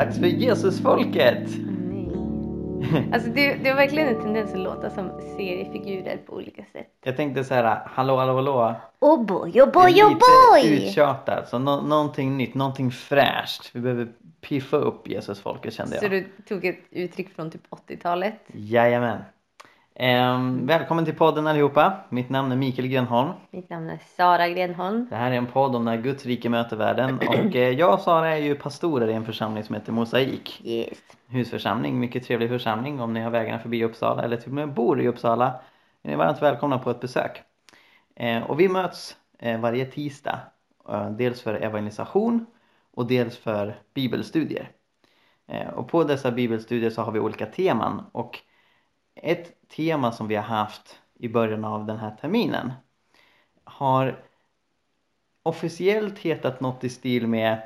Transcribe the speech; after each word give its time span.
dags 0.00 0.18
för 0.18 0.26
Jesusfolket! 0.26 1.48
Nej. 1.48 2.10
Alltså 3.12 3.30
det, 3.30 3.54
det 3.54 3.68
har 3.68 3.76
verkligen 3.76 4.08
en 4.08 4.22
tendens 4.22 4.52
att 4.52 4.58
låta 4.58 4.90
som 4.90 5.10
seriefigurer 5.36 6.16
på 6.26 6.32
olika 6.32 6.64
sätt. 6.72 6.86
Jag 7.04 7.16
tänkte 7.16 7.44
så 7.44 7.54
här, 7.54 7.80
hallå 7.86 8.16
hallå 8.16 8.34
hallå. 8.34 8.74
Oh 9.00 9.24
boy, 9.26 9.60
oh 9.62 9.72
boy, 9.72 10.02
oh 10.02 10.08
boy! 10.08 10.70
Lite 10.70 10.86
uttjatat, 10.88 11.48
så 11.48 11.58
nå- 11.58 11.80
någonting 11.80 12.36
nytt, 12.36 12.54
någonting 12.54 12.90
fräscht. 12.90 13.70
Vi 13.72 13.80
behöver 13.80 14.08
piffa 14.40 14.76
upp 14.76 15.08
Jesusfolket 15.08 15.74
kände 15.74 15.98
Så 15.98 16.04
jag. 16.04 16.12
du 16.12 16.26
tog 16.48 16.64
ett 16.64 16.78
uttryck 16.90 17.34
från 17.34 17.50
typ 17.50 17.62
80-talet? 17.70 18.34
Jajamän. 18.46 19.18
Ehm, 20.02 20.66
välkommen 20.66 21.04
till 21.04 21.16
podden 21.16 21.46
allihopa. 21.46 21.96
Mitt 22.08 22.28
namn 22.30 22.52
är 22.52 22.56
Mikael 22.56 22.88
Grenholm. 22.88 23.30
Mitt 23.50 23.70
namn 23.70 23.90
är 23.90 23.98
Sara 24.16 24.48
Grenholm. 24.48 25.06
Det 25.10 25.16
här 25.16 25.30
är 25.30 25.34
en 25.34 25.46
podd 25.46 25.76
om 25.76 25.84
när 25.84 25.96
Guds 25.96 26.26
rike 26.26 26.48
möter 26.48 26.76
världen. 26.76 27.18
Och 27.18 27.56
eh, 27.56 27.70
jag 27.70 27.94
och 27.94 28.00
Sara 28.00 28.36
är 28.36 28.42
ju 28.42 28.54
pastorer 28.54 29.08
i 29.08 29.12
en 29.12 29.24
församling 29.24 29.64
som 29.64 29.74
heter 29.74 29.92
Mosaik. 29.92 30.60
Yes. 30.64 30.98
husförsamling, 31.26 32.00
mycket 32.00 32.24
trevlig 32.24 32.48
församling. 32.48 33.00
Om 33.00 33.12
ni 33.12 33.20
har 33.20 33.30
vägarna 33.30 33.58
förbi 33.58 33.84
Uppsala 33.84 34.22
eller 34.22 34.36
till 34.36 34.48
och 34.48 34.54
med 34.54 34.74
bor 34.74 35.00
i 35.00 35.08
Uppsala 35.08 35.60
är 36.02 36.10
ni 36.10 36.16
varmt 36.16 36.42
välkomna 36.42 36.78
på 36.78 36.90
ett 36.90 37.00
besök. 37.00 37.42
Eh, 38.16 38.42
och 38.42 38.60
vi 38.60 38.68
möts 38.68 39.16
eh, 39.38 39.60
varje 39.60 39.84
tisdag, 39.84 40.38
eh, 40.88 41.10
dels 41.10 41.42
för 41.42 41.54
evangelisation 41.54 42.46
och 42.94 43.06
dels 43.06 43.36
för 43.36 43.74
bibelstudier. 43.94 44.70
Eh, 45.48 45.68
och 45.68 45.88
på 45.88 46.04
dessa 46.04 46.30
bibelstudier 46.30 46.90
så 46.90 47.02
har 47.02 47.12
vi 47.12 47.20
olika 47.20 47.46
teman 47.46 48.02
och 48.12 48.38
ett 49.14 49.59
tema 49.76 50.12
som 50.12 50.28
vi 50.28 50.36
har 50.36 50.42
haft 50.42 50.98
i 51.18 51.28
början 51.28 51.64
av 51.64 51.86
den 51.86 51.98
här 51.98 52.16
terminen 52.20 52.72
har 53.64 54.24
officiellt 55.42 56.18
hetat 56.18 56.60
något 56.60 56.84
i 56.84 56.88
stil 56.88 57.26
med 57.26 57.58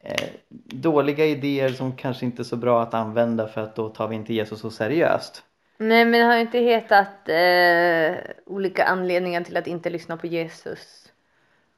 eh, 0.00 0.28
dåliga 0.68 1.26
idéer 1.26 1.68
som 1.68 1.96
kanske 1.96 2.26
inte 2.26 2.42
är 2.42 2.44
så 2.44 2.56
bra 2.56 2.82
att 2.82 2.94
använda 2.94 3.48
för 3.48 3.60
att 3.60 3.76
då 3.76 3.88
tar 3.88 4.08
vi 4.08 4.16
inte 4.16 4.34
Jesus 4.34 4.60
så 4.60 4.70
seriöst. 4.70 5.44
Nej 5.78 6.04
men 6.04 6.20
det 6.20 6.26
har 6.26 6.36
inte 6.36 6.58
hetat 6.58 7.28
eh, 7.28 8.32
olika 8.46 8.84
anledningar 8.84 9.44
till 9.44 9.56
att 9.56 9.66
inte 9.66 9.90
lyssna 9.90 10.16
på 10.16 10.26
Jesus. 10.26 11.12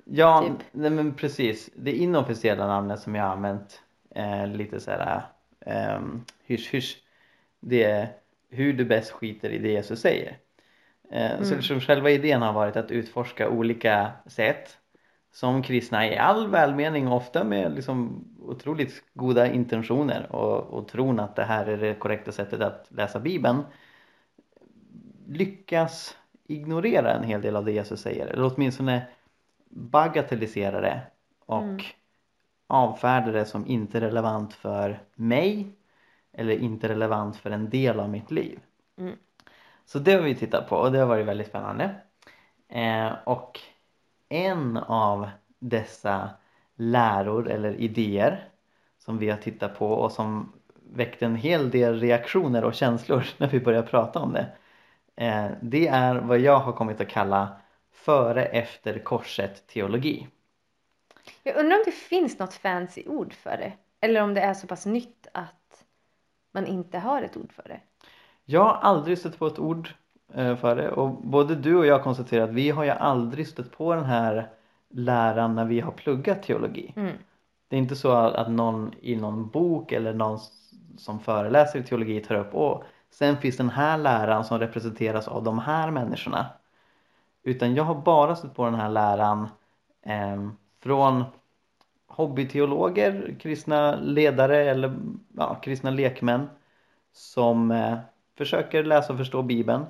Ja, 0.05 0.45
Typ. 0.47 0.67
nej 0.73 0.91
men 0.91 1.15
precis. 1.15 1.71
Det 1.75 1.93
inofficiella 1.93 2.67
namnet 2.67 3.01
som 3.01 3.15
jag 3.15 3.25
har 3.25 3.31
använt 3.31 3.81
eh, 4.15 4.47
lite 4.47 4.81
såhär 4.81 5.23
um, 5.97 6.25
hysch 6.45 6.75
hysch. 6.75 6.97
Det 7.61 7.85
är 7.85 8.09
hur 8.53 8.73
du 8.73 8.85
bäst 8.85 9.11
skiter 9.11 9.51
i 9.51 9.59
det 9.59 9.69
Jesus 9.73 10.01
säger. 10.01 10.39
Eh, 11.11 11.37
Så 11.39 11.45
Mm. 11.45 11.57
liksom 11.57 11.81
själva 11.81 12.11
idén 12.11 12.43
har 12.43 12.53
varit 12.53 12.77
att 12.77 12.91
utforska 12.91 13.49
olika 13.49 14.13
sätt 14.27 14.79
som 15.33 15.63
kristna 15.63 16.07
i 16.07 16.17
all 16.19 16.49
välmening 16.51 17.09
ofta 17.09 17.45
med 17.45 17.73
liksom 17.75 18.25
otroligt 18.41 19.03
goda 19.15 19.53
intentioner 19.53 20.33
och, 20.33 20.61
och 20.61 20.89
tron 20.89 21.21
att 21.21 21.37
det 21.37 21.45
här 21.45 21.67
är 21.67 21.77
det 21.77 21.95
korrekta 21.95 22.33
sättet 22.33 22.61
att 22.61 22.87
läsa 22.91 23.21
bibeln 23.21 23.63
lyckas 25.29 26.17
ignorera 26.49 27.13
en 27.15 27.25
hel 27.25 27.43
del 27.43 27.57
av 27.57 27.65
det 27.65 27.73
Jesus 27.73 28.01
säger 28.01 28.27
eller 28.27 28.53
åtminstone 28.55 29.07
bagatellisera 29.71 30.81
det 30.81 31.01
och 31.47 31.63
Mm. 31.63 31.81
avfärda 32.67 33.33
det 33.33 33.45
som 33.45 33.67
inte 33.67 34.01
relevant 34.01 34.55
för 34.55 35.03
mig 35.15 35.67
eller 36.33 36.55
inte 36.55 36.89
relevant 36.89 37.37
för 37.37 37.51
en 37.51 37.71
del 37.71 38.01
av 38.01 38.11
mitt 38.11 38.31
liv. 38.31 38.61
Mm. 38.99 39.17
Så 39.85 39.99
det 39.99 40.13
har 40.13 40.23
vi 40.23 40.35
tittat 40.35 40.69
på 40.69 40.77
och 40.77 40.93
det 40.93 40.99
har 40.99 41.07
varit 41.07 41.27
väldigt 41.27 41.47
spännande. 41.47 41.95
Eh, 42.69 43.13
och 43.25 43.61
en 44.29 44.77
av 44.77 45.31
dessa 45.59 46.31
läror 46.77 47.51
eller 47.51 47.75
idéer 47.75 48.49
som 48.99 49.19
vi 49.19 49.31
har 49.31 49.37
tittat 49.37 49.79
på 49.79 49.87
och 49.87 50.13
som 50.13 50.53
väckte 50.93 51.27
en 51.27 51.37
hel 51.37 51.71
del 51.71 52.01
reaktioner 52.01 52.65
och 52.65 52.75
känslor 52.75 53.25
när 53.39 53.49
vi 53.49 53.61
började 53.61 53.89
prata 53.89 54.19
om 54.19 54.33
det. 54.33 54.47
Eh, 55.17 55.51
det 55.63 55.89
är 55.89 56.15
vad 56.15 56.39
jag 56.39 56.59
har 56.59 56.73
kommit 56.73 57.01
att 57.01 57.09
kalla 57.09 57.57
före 57.93 58.45
efter 58.45 58.99
korset 58.99 59.67
teologi. 59.67 60.29
Jag 61.43 61.57
undrar 61.57 61.77
om 61.77 61.83
det 61.85 61.93
finns 61.93 62.39
något 62.39 62.55
fancy 62.55 63.05
ord 63.07 63.33
för 63.33 63.57
det. 63.57 63.73
Eller 64.01 64.23
om 64.23 64.35
det 64.35 64.41
är 64.41 64.55
så 64.55 64.67
pass 64.67 64.87
nytt 64.87 65.27
att 65.35 65.62
man 66.53 66.67
inte 66.67 66.99
har 66.99 67.23
ett 67.23 67.37
ord 67.37 67.53
för 67.53 67.63
det. 67.63 67.81
Jag 68.45 68.65
har 68.65 68.75
aldrig 68.75 69.19
stött 69.19 69.39
på 69.39 69.47
ett 69.47 69.59
ord 69.59 69.91
eh, 70.35 70.57
för 70.57 70.77
det 70.77 70.91
och 70.91 71.11
både 71.11 71.55
du 71.55 71.77
och 71.77 71.87
jag 71.87 72.03
konstaterar 72.03 72.45
att 72.45 72.55
vi 72.55 72.71
har 72.71 72.85
ju 72.85 72.91
aldrig 72.91 73.49
stött 73.49 73.73
på 73.73 73.95
den 73.95 74.05
här 74.05 74.51
läran 74.91 75.55
när 75.55 75.65
vi 75.65 75.81
har 75.81 75.93
pluggat 75.93 76.43
teologi. 76.43 76.93
Mm. 76.97 77.17
Det 77.69 77.77
är 77.77 77.81
inte 77.81 77.97
så 77.97 78.13
att 78.13 78.51
någon 78.51 78.95
i 79.01 79.17
någon 79.17 79.49
bok 79.49 79.93
eller 79.93 80.15
någon 80.15 80.39
som 80.97 81.21
föreläser 81.21 81.79
i 81.79 81.83
teologi 81.83 82.21
tar 82.21 82.35
upp 82.35 82.55
och 82.55 82.85
sen 83.11 83.37
finns 83.37 83.57
den 83.57 83.71
här 83.71 83.99
läran 83.99 84.45
som 84.45 84.59
representeras 84.59 85.29
av 85.29 85.43
de 85.45 85.59
här 85.59 85.91
människorna. 85.91 86.47
Utan 87.43 87.75
jag 87.75 87.85
har 87.85 87.95
bara 87.95 88.37
stött 88.37 88.55
på 88.55 88.65
den 88.65 88.75
här 88.75 88.89
läran 88.89 89.49
eh, 90.03 90.49
från 90.83 91.25
hobbyteologer, 92.17 93.37
kristna 93.41 93.97
ledare 93.97 94.71
eller 94.71 94.95
ja, 95.37 95.55
kristna 95.55 95.91
lekmän 95.91 96.49
som 97.13 97.71
eh, 97.71 97.99
försöker 98.39 98.85
läsa 98.85 99.13
och 99.13 99.19
förstå 99.19 99.43
bibeln 99.43 99.85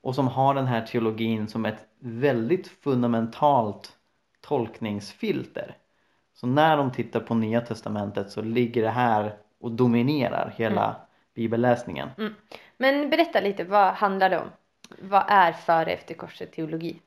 och 0.00 0.14
som 0.14 0.28
har 0.28 0.54
den 0.54 0.66
här 0.66 0.86
teologin 0.86 1.48
som 1.48 1.64
ett 1.64 1.86
väldigt 1.98 2.68
fundamentalt 2.68 3.92
tolkningsfilter. 4.40 5.76
Så 6.34 6.46
när 6.46 6.76
de 6.76 6.92
tittar 6.92 7.20
på 7.20 7.34
nya 7.34 7.60
testamentet 7.60 8.30
så 8.30 8.42
ligger 8.42 8.82
det 8.82 8.90
här 8.90 9.36
och 9.60 9.70
dominerar 9.70 10.54
hela 10.56 10.96
bibelläsningen. 11.34 12.08
Mm. 12.18 12.34
Men 12.76 13.10
berätta 13.10 13.40
lite, 13.40 13.64
vad 13.64 13.94
handlar 13.94 14.30
det 14.30 14.38
om? 14.38 14.48
Vad 15.00 15.24
är 15.28 15.52
före 15.52 15.90
efter 15.90 16.14
korset 16.14 16.52
teologi? 16.52 17.00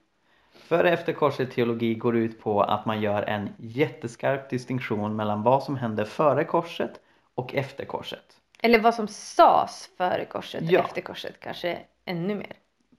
Före 0.58 0.90
efter 0.92 1.14
korset 1.14 1.52
teologi 1.52 1.96
går 1.96 2.18
ut 2.18 2.42
på 2.42 2.62
att 2.62 2.86
man 2.86 3.02
gör 3.02 3.24
en 3.24 3.50
jätteskarp 3.58 4.50
distinktion 4.50 5.16
mellan 5.16 5.44
vad 5.44 5.64
som 5.64 5.76
hände 5.78 6.06
före 6.06 6.44
korset 6.44 6.92
och 7.36 7.56
efter 7.56 7.86
korset. 7.86 8.24
Eller 8.64 8.80
vad 8.80 8.96
som 8.96 9.08
sades 9.08 9.90
före 9.98 10.26
korset 10.26 10.62
och 10.62 10.68
Ja. 10.72 10.80
efter 10.80 11.02
korset 11.02 11.40
kanske 11.40 11.80
ännu 12.06 12.36
mer. 12.36 12.54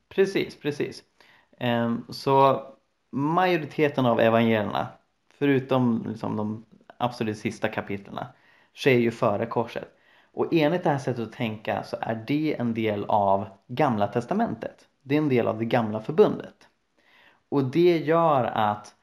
Precis, 0.08 0.60
precis. 0.60 1.02
Ehm, 1.58 2.04
Så 2.10 2.62
majoriteten 3.10 4.06
av 4.06 4.20
evangelierna, 4.20 4.88
förutom 5.38 6.04
liksom 6.08 6.36
de 6.36 6.64
absolut 6.96 7.38
sista 7.38 7.68
kapitlen, 7.68 8.24
sker 8.74 8.90
ju 8.98 9.10
före 9.10 9.46
korset. 9.46 9.88
Och 10.32 10.54
enligt 10.54 10.84
det 10.84 10.90
här 10.90 10.98
sättet 10.98 11.26
att 11.26 11.32
tänka 11.32 11.82
så 11.82 11.96
är 12.00 12.24
det 12.26 12.56
en 12.58 12.74
del 12.74 13.04
av 13.08 13.46
gamla 13.66 14.06
testamentet. 14.06 14.88
Det 15.02 15.14
är 15.14 15.18
en 15.18 15.28
del 15.28 15.48
av 15.48 15.58
det 15.58 15.64
gamla 15.64 16.00
förbundet. 16.00 16.67
Och 17.48 17.64
det 17.64 17.98
gör 17.98 18.44
att 18.44 18.94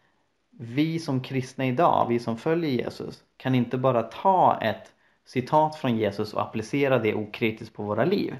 vi 0.59 0.99
som 0.99 1.21
kristna 1.21 1.65
idag, 1.65 2.05
vi 2.09 2.19
som 2.19 2.37
följer 2.37 2.71
Jesus, 2.71 3.23
kan 3.37 3.55
inte 3.55 3.77
bara 3.77 4.03
ta 4.03 4.57
ett 4.61 4.91
citat 5.25 5.75
från 5.75 5.97
Jesus 5.97 6.33
och 6.33 6.41
applicera 6.41 6.99
det 6.99 7.13
okritiskt 7.15 7.75
på 7.75 7.83
våra 7.83 8.05
liv. 8.05 8.35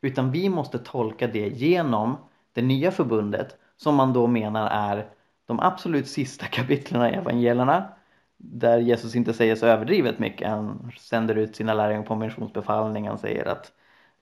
Utan 0.00 0.30
vi 0.30 0.48
måste 0.48 0.78
tolka 0.78 1.26
det 1.26 1.48
genom 1.48 2.16
det 2.52 2.62
nya 2.62 2.90
förbundet 2.90 3.56
som 3.76 3.94
man 3.94 4.12
då 4.12 4.26
menar 4.26 4.70
är 4.70 5.08
de 5.46 5.60
absolut 5.60 6.08
sista 6.08 6.46
kapitlen 6.50 7.14
i 7.14 7.16
evangelierna 7.16 7.88
där 8.36 8.78
Jesus 8.78 9.16
inte 9.16 9.32
säger 9.34 9.54
så 9.56 9.66
överdrivet 9.66 10.18
mycket. 10.18 10.48
Han 10.48 10.92
sänder 11.00 11.34
ut 11.34 11.56
sina 11.56 11.74
lärjungar 11.74 12.02
på 12.02 12.14
missionsbefallning. 12.14 13.08
Han 13.08 13.18
säger 13.18 13.48
att 13.48 13.72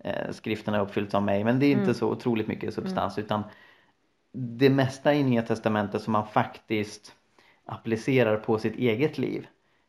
eh, 0.04 0.30
skriften 0.30 0.74
är 0.74 0.80
uppfylld 0.80 1.14
av 1.14 1.22
mig. 1.22 1.44
Men 1.44 1.58
det 1.58 1.66
är 1.66 1.70
inte 1.70 1.82
Mm. 1.82 1.94
så 1.94 2.08
otroligt 2.10 2.48
mycket 2.48 2.74
substans 2.74 3.18
utan 3.18 3.42
det 4.34 4.70
mesta 4.70 5.14
i 5.14 5.22
Nya 5.22 5.42
Testamentet 5.42 6.02
som 6.02 6.12
man 6.12 6.26
faktiskt 6.26 7.14
applicerar 7.64 8.36
på 8.36 8.58
sitt 8.58 8.76
eget 8.76 9.18
liv 9.18 9.46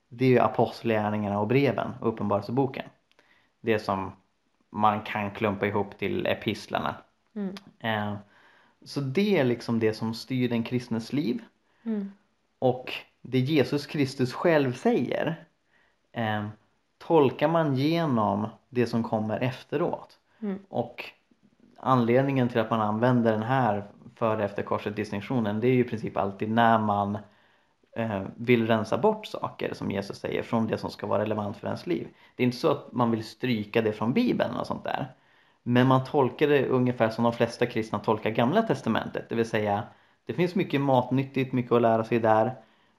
det 0.10 0.26
är 0.26 0.30
ju 0.30 0.40
apostlagärningarna 0.40 1.40
och 1.40 1.48
breven 1.48 1.92
och 2.02 2.10
uppenbarelseboken. 2.10 2.86
Det 3.62 3.80
som 3.80 4.12
man 4.70 5.02
kan 5.02 5.32
klumpa 5.32 5.68
ihop 5.68 5.98
till 5.98 6.26
epistlarna. 6.26 6.96
Mm. 7.36 7.56
Eh, 7.80 8.18
så 8.84 9.02
det 9.02 9.38
är 9.38 9.44
liksom 9.44 9.80
det 9.80 9.94
som 9.94 10.14
styr 10.14 10.50
den 10.50 10.64
kristnes 10.64 11.14
liv 11.14 11.44
Mm. 11.86 12.12
och 12.60 12.94
det 13.22 13.40
Jesus 13.40 13.86
Kristus 13.86 14.34
själv 14.34 14.74
säger 14.74 15.46
eh, 16.12 16.48
tolkar 16.98 17.48
man 17.48 17.76
genom 17.76 18.48
det 18.70 18.88
som 18.88 19.04
kommer 19.04 19.40
efteråt. 19.40 20.20
Mm. 20.40 20.60
Och 20.70 21.04
anledningen 21.78 22.50
till 22.50 22.60
att 22.60 22.70
man 22.70 22.82
använder 22.82 23.32
den 23.32 23.44
här 23.44 23.84
före 24.16 24.46
efter 24.46 24.64
korset 24.64 24.96
distinktionen 24.96 25.60
det 25.60 25.68
är 25.68 25.72
ju 25.72 25.80
i 25.80 25.90
princip 25.90 26.18
alltid 26.18 26.52
när 26.52 26.80
man 26.80 27.18
eh, 27.96 28.24
vill 28.38 28.68
rensa 28.68 28.98
bort 28.98 29.26
saker 29.26 29.74
som 29.74 29.92
Jesus 29.92 30.20
säger 30.20 30.44
från 30.44 30.68
det 30.68 30.78
som 30.78 30.90
ska 30.90 31.08
vara 31.08 31.22
relevant 31.22 31.58
för 31.58 31.68
ens 31.68 31.88
liv. 31.88 32.08
Det 32.36 32.44
är 32.44 32.46
inte 32.46 32.58
så 32.58 32.72
att 32.72 32.92
man 32.92 33.12
vill 33.12 33.24
stryka 33.24 33.82
det 33.82 33.92
från 33.92 34.14
bibeln 34.14 34.56
och 34.56 34.68
sånt 34.68 34.84
där. 34.84 35.08
Men 35.64 35.88
man 35.88 36.04
tolkar 36.04 36.48
det 36.48 36.68
ungefär 36.68 37.10
som 37.10 37.24
de 37.24 37.34
flesta 37.34 37.66
kristna 37.66 38.00
tolkar 38.00 38.30
gamla 38.30 38.62
testamentet. 38.62 39.30
Det 39.30 39.36
vill 39.36 39.50
säga 39.50 39.84
det 40.26 40.34
finns 40.34 40.56
mycket 40.56 40.82
matnyttigt, 40.82 41.54
mycket 41.54 41.72
att 41.72 41.82
lära 41.82 42.04
sig 42.04 42.20
där. 42.20 42.56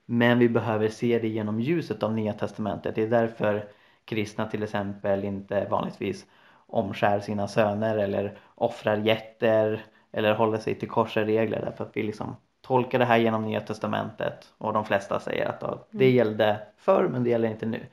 Men 0.07 0.39
vi 0.39 0.49
behöver 0.49 0.89
se 0.89 1.19
det 1.19 1.29
genom 1.29 1.61
ljuset 1.61 2.03
av 2.03 2.15
Nya 2.15 2.33
Testamentet. 2.33 2.95
Det 2.95 3.03
är 3.03 3.09
därför 3.09 3.69
kristna 4.05 4.47
till 4.47 4.63
exempel 4.63 5.25
inte 5.25 5.67
vanligtvis 5.71 6.27
omskär 6.67 7.21
sina 7.21 7.49
söner 7.49 7.99
eller 7.99 8.39
offrar 8.55 8.97
getter 8.97 9.85
eller 10.17 10.35
håller 10.35 10.59
sig 10.59 10.75
till 10.75 10.89
korsregler 10.89 11.61
därför 11.65 11.85
att 11.85 11.97
vi 11.97 12.03
liksom 12.03 12.37
tolkar 12.61 12.99
det 12.99 13.05
här 13.05 13.17
genom 13.19 13.43
Nya 13.45 13.61
Testamentet 13.61 14.55
och 14.59 14.73
de 14.73 14.85
flesta 14.85 15.21
säger 15.21 15.47
att 15.49 15.61
det 15.91 16.05
Mm. 16.05 16.17
gällde 16.17 16.67
förr 16.77 17.09
men 17.09 17.25
det 17.25 17.31
gäller 17.31 17.49
inte 17.51 17.67
nu. 17.67 17.87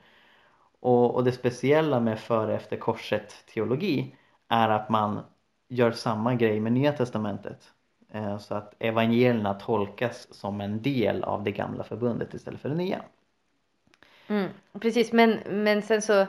Och, 0.80 1.14
och 1.14 1.24
det 1.24 1.32
speciella 1.32 2.00
med 2.00 2.20
före 2.20 2.54
efter 2.54 2.76
korset 2.76 3.46
teologi 3.54 4.16
är 4.48 4.68
att 4.68 4.88
man 4.88 5.20
gör 5.68 5.92
samma 5.92 6.34
grej 6.34 6.60
med 6.60 6.72
Nya 6.72 6.92
Testamentet. 6.92 7.72
Eh, 8.12 8.38
Så 8.38 8.54
att 8.54 8.74
evangelierna 8.78 9.54
tolkas 9.54 10.34
som 10.34 10.60
en 10.60 10.82
del 10.82 11.24
av 11.24 11.44
det 11.44 11.52
gamla 11.52 11.84
förbundet 11.84 12.34
istället 12.34 12.60
för 12.60 12.68
det 12.68 12.74
nya. 12.74 13.02
Mm, 14.28 14.50
precis, 14.80 15.12
men, 15.12 15.38
men 15.50 15.82
sen 15.82 16.02
så 16.02 16.26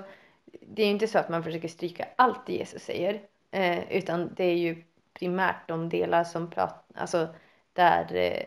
det 0.68 0.82
är 0.82 0.86
ju 0.86 0.92
inte 0.92 1.08
så 1.08 1.20
att 1.20 1.30
man 1.30 1.44
försöker 1.44 1.68
stryka 1.68 2.08
allt 2.16 2.46
det 2.46 2.54
Jesus 2.54 2.84
säger 2.84 3.22
eh, 3.52 3.92
utan 3.92 4.34
det 4.36 4.44
är 4.44 4.58
ju 4.58 4.84
primärt 5.20 5.68
de 5.68 5.90
delar 5.90 6.24
som 6.24 6.50
pratar, 6.50 6.84
alltså 6.96 7.28
där 7.74 8.16
eh, 8.16 8.44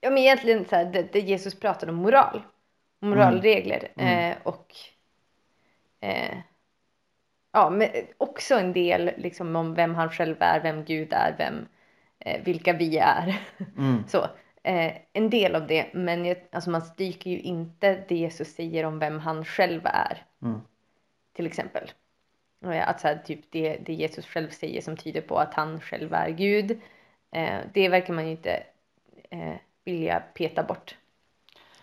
ja 0.00 0.10
men 0.10 0.18
egentligen 0.18 0.64
så 0.64 0.76
här, 0.76 0.84
där, 0.84 1.08
där 1.12 1.20
Jesus 1.20 1.60
pratar 1.60 1.88
om 1.88 1.94
moral, 1.94 2.42
moralregler 2.98 3.88
Mm. 3.96 4.32
eh, 4.32 4.36
och 4.42 4.76
eh, 6.00 6.38
ja 7.52 7.70
men 7.70 7.88
också 8.18 8.54
en 8.54 8.72
del 8.72 9.10
liksom 9.16 9.56
om 9.56 9.74
vem 9.74 9.94
han 9.94 10.10
själv 10.10 10.36
är, 10.40 10.60
vem 10.60 10.84
Gud 10.84 11.12
är, 11.12 11.34
vem, 11.38 11.68
eh, 12.18 12.42
vilka 12.44 12.72
vi 12.72 12.98
är. 12.98 13.40
Mm. 13.78 14.04
Så, 14.08 14.26
eh, 14.62 14.92
en 15.12 15.30
del 15.30 15.54
av 15.54 15.66
det, 15.66 15.94
men 15.94 16.24
jag, 16.24 16.36
alltså 16.52 16.70
man 16.70 16.82
stryker 16.82 17.30
ju 17.30 17.40
inte 17.40 18.04
det 18.08 18.16
Jesus 18.16 18.54
säger 18.54 18.84
om 18.84 18.98
vem 18.98 19.18
han 19.18 19.44
själv 19.44 19.80
är, 19.84 20.24
Mm. 20.42 20.60
till 21.32 21.46
exempel. 21.46 21.90
Eh, 22.64 22.88
Att 22.88 23.00
så 23.00 23.08
här, 23.08 23.18
typ 23.18 23.40
det, 23.50 23.76
det 23.76 23.92
Jesus 23.92 24.26
själv 24.26 24.50
säger 24.50 24.80
som 24.80 24.96
tyder 24.96 25.20
på 25.20 25.38
att 25.38 25.54
han 25.54 25.80
själv 25.80 26.14
är 26.14 26.30
Gud, 26.30 26.70
eh, 27.30 27.58
det 27.74 27.88
verkar 27.88 28.14
man 28.14 28.24
ju 28.24 28.30
inte 28.30 28.62
eh, 29.30 29.54
vilja 29.84 30.20
peta 30.34 30.62
bort. 30.62 30.96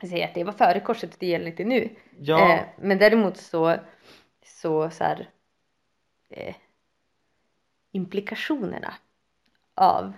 Säga 0.01 0.25
att 0.27 0.33
det 0.33 0.43
var 0.43 0.53
före 0.53 0.79
korset 0.79 1.13
och 1.13 1.19
det 1.19 1.27
gäller 1.27 1.47
inte 1.47 1.63
nu. 1.63 1.89
Ja, 2.19 2.53
Eh, 2.53 2.65
men 2.77 2.97
däremot 2.97 3.37
så, 3.37 3.75
så, 4.45 4.89
så 4.89 5.03
här, 5.03 5.29
eh, 6.29 6.55
implikationerna 7.91 8.93
av, 9.75 10.13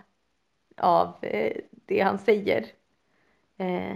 av 0.78 1.26
eh, 1.26 1.58
det 1.70 2.00
han 2.02 2.20
säger. 2.20 2.66
Eh, 3.58 3.96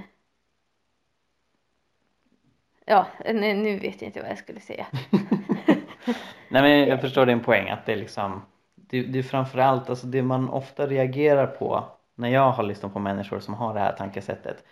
ja, 2.85 3.07
nu, 3.25 3.53
nu 3.53 3.79
vet 3.79 4.01
jag 4.01 4.09
inte 4.09 4.21
vad 4.21 4.29
jag 4.31 4.37
skulle 4.37 4.59
säga. 4.59 4.87
Nej 6.49 6.61
men 6.61 6.87
jag 6.89 7.01
förstår 7.01 7.25
din 7.25 7.39
poäng 7.39 7.69
att 7.69 7.85
det 7.85 7.91
är 7.93 7.97
liksom 7.97 8.41
det, 8.75 9.01
det 9.03 9.19
är 9.19 9.23
framförallt 9.23 9.89
alltså 9.89 10.07
det 10.07 10.23
man 10.23 10.49
ofta 10.49 10.87
reagerar 10.87 11.47
på 11.47 11.83
när 12.15 12.29
jag 12.29 12.51
har 12.51 12.63
lyssnat 12.63 12.93
på 12.93 12.99
människor 12.99 13.39
som 13.39 13.53
har 13.53 13.73
det 13.73 13.79
här 13.79 13.95
tankesättet 13.97 14.63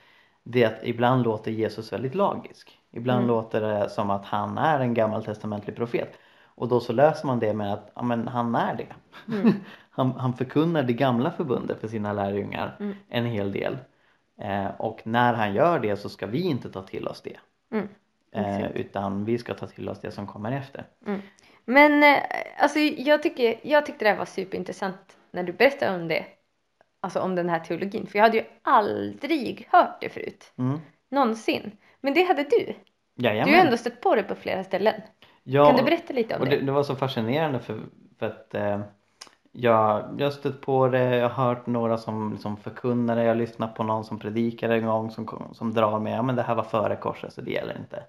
det 0.44 0.64
är 0.64 0.68
att 0.68 0.84
ibland 0.84 1.24
låter 1.24 1.52
Jesus 1.52 1.94
väldigt 1.94 2.16
lagisk. 2.16 2.80
Ibland 2.92 3.20
Mm. 3.20 3.28
låter 3.28 3.62
det 3.62 3.90
som 3.90 4.10
att 4.10 4.26
han 4.26 4.58
är 4.58 4.80
en 4.80 4.94
gammaltestamentlig 4.94 5.76
profet. 5.76 6.20
Och 6.46 6.68
då 6.68 6.80
så 6.80 6.94
löser 6.94 7.28
man 7.28 7.40
det 7.40 7.54
med 7.54 7.74
att 7.74 7.92
ja, 7.96 8.02
men 8.02 8.28
han 8.28 8.56
är 8.56 8.76
det. 8.76 8.88
Mm. 9.36 9.54
han, 9.90 10.12
han 10.12 10.34
förkunnar 10.34 10.84
det 10.84 10.94
gamla 10.94 11.32
förbundet 11.32 11.82
för 11.82 11.88
sina 11.88 12.14
lärjungar 12.14 12.76
Mm. 12.80 12.96
en 13.10 13.26
hel 13.26 13.52
del. 13.52 13.78
Eh, 14.38 14.68
och 14.78 15.02
när 15.04 15.34
han 15.34 15.54
gör 15.54 15.80
det 15.80 15.98
så 15.98 16.10
ska 16.10 16.28
vi 16.28 16.42
inte 16.42 16.70
ta 16.70 16.82
till 16.82 17.08
oss 17.08 17.22
det. 17.22 17.38
Mm. 18.36 18.64
Eh, 18.64 18.72
utan 18.72 19.26
vi 19.26 19.38
ska 19.38 19.54
ta 19.54 19.68
till 19.68 19.90
oss 19.90 20.02
det 20.02 20.12
som 20.12 20.28
kommer 20.28 20.52
efter. 20.52 20.86
Men 21.66 22.04
eh, 22.04 22.24
alltså, 22.58 22.80
jag, 22.80 23.24
tycker, 23.24 23.60
jag 23.64 23.86
tyckte 23.86 24.06
det 24.06 24.10
här 24.10 24.18
var 24.18 24.26
superintressant 24.26 25.18
när 25.32 25.44
du 25.44 25.54
berättade 25.54 25.96
om 25.96 26.08
det. 26.08 26.26
Alltså 27.02 27.20
om 27.20 27.36
den 27.36 27.50
här 27.50 27.60
teologin. 27.60 28.08
För 28.08 28.18
jag 28.20 28.24
hade 28.24 28.38
ju 28.38 28.44
aldrig 28.62 29.68
hört 29.72 30.02
det 30.02 30.10
förut. 30.10 30.54
Mm. 30.58 30.80
Någonsin. 31.12 31.72
Men 32.02 32.14
det 32.14 32.24
hade 32.24 32.44
du. 32.44 32.74
Jajamän. 33.16 33.48
Du 33.48 33.58
har 33.58 33.66
ändå 33.66 33.78
stött 33.78 34.02
på 34.02 34.16
det 34.16 34.24
på 34.24 34.36
flera 34.36 34.64
ställen. 34.64 35.02
Ja, 35.44 35.66
Kan 35.66 35.76
du 35.76 35.84
berätta 35.84 36.14
lite 36.14 36.36
om 36.36 36.46
det? 36.46 36.56
det, 36.56 36.66
det 36.66 36.72
var 36.72 36.84
så 36.84 36.96
fascinerande 36.96 37.60
för, 37.60 37.80
för 38.20 38.26
att 38.26 38.56
eh, 38.56 38.82
jag, 39.52 40.16
jag 40.18 40.26
har 40.26 40.32
stött 40.32 40.62
på 40.62 40.88
det, 40.88 41.16
jag 41.16 41.30
har 41.30 41.46
hört 41.46 41.68
några 41.68 41.98
som 41.98 42.32
liksom 42.32 42.58
förkunnar 42.58 43.16
det, 43.16 43.22
jag 43.22 43.30
har 43.30 43.36
lyssnat 43.36 43.76
på 43.76 43.84
någon 43.84 44.06
som 44.06 44.20
predikade 44.20 44.76
en 44.76 44.86
gång 44.86 45.12
som, 45.12 45.50
som 45.54 45.74
drar 45.74 46.00
med, 46.00 46.18
ja 46.18 46.22
men 46.22 46.36
det 46.36 46.44
här 46.44 46.56
var 46.56 46.64
före 46.64 46.96
korset 46.96 47.34
så 47.34 47.42
det 47.42 47.52
gäller 47.52 47.78
inte. 47.78 48.04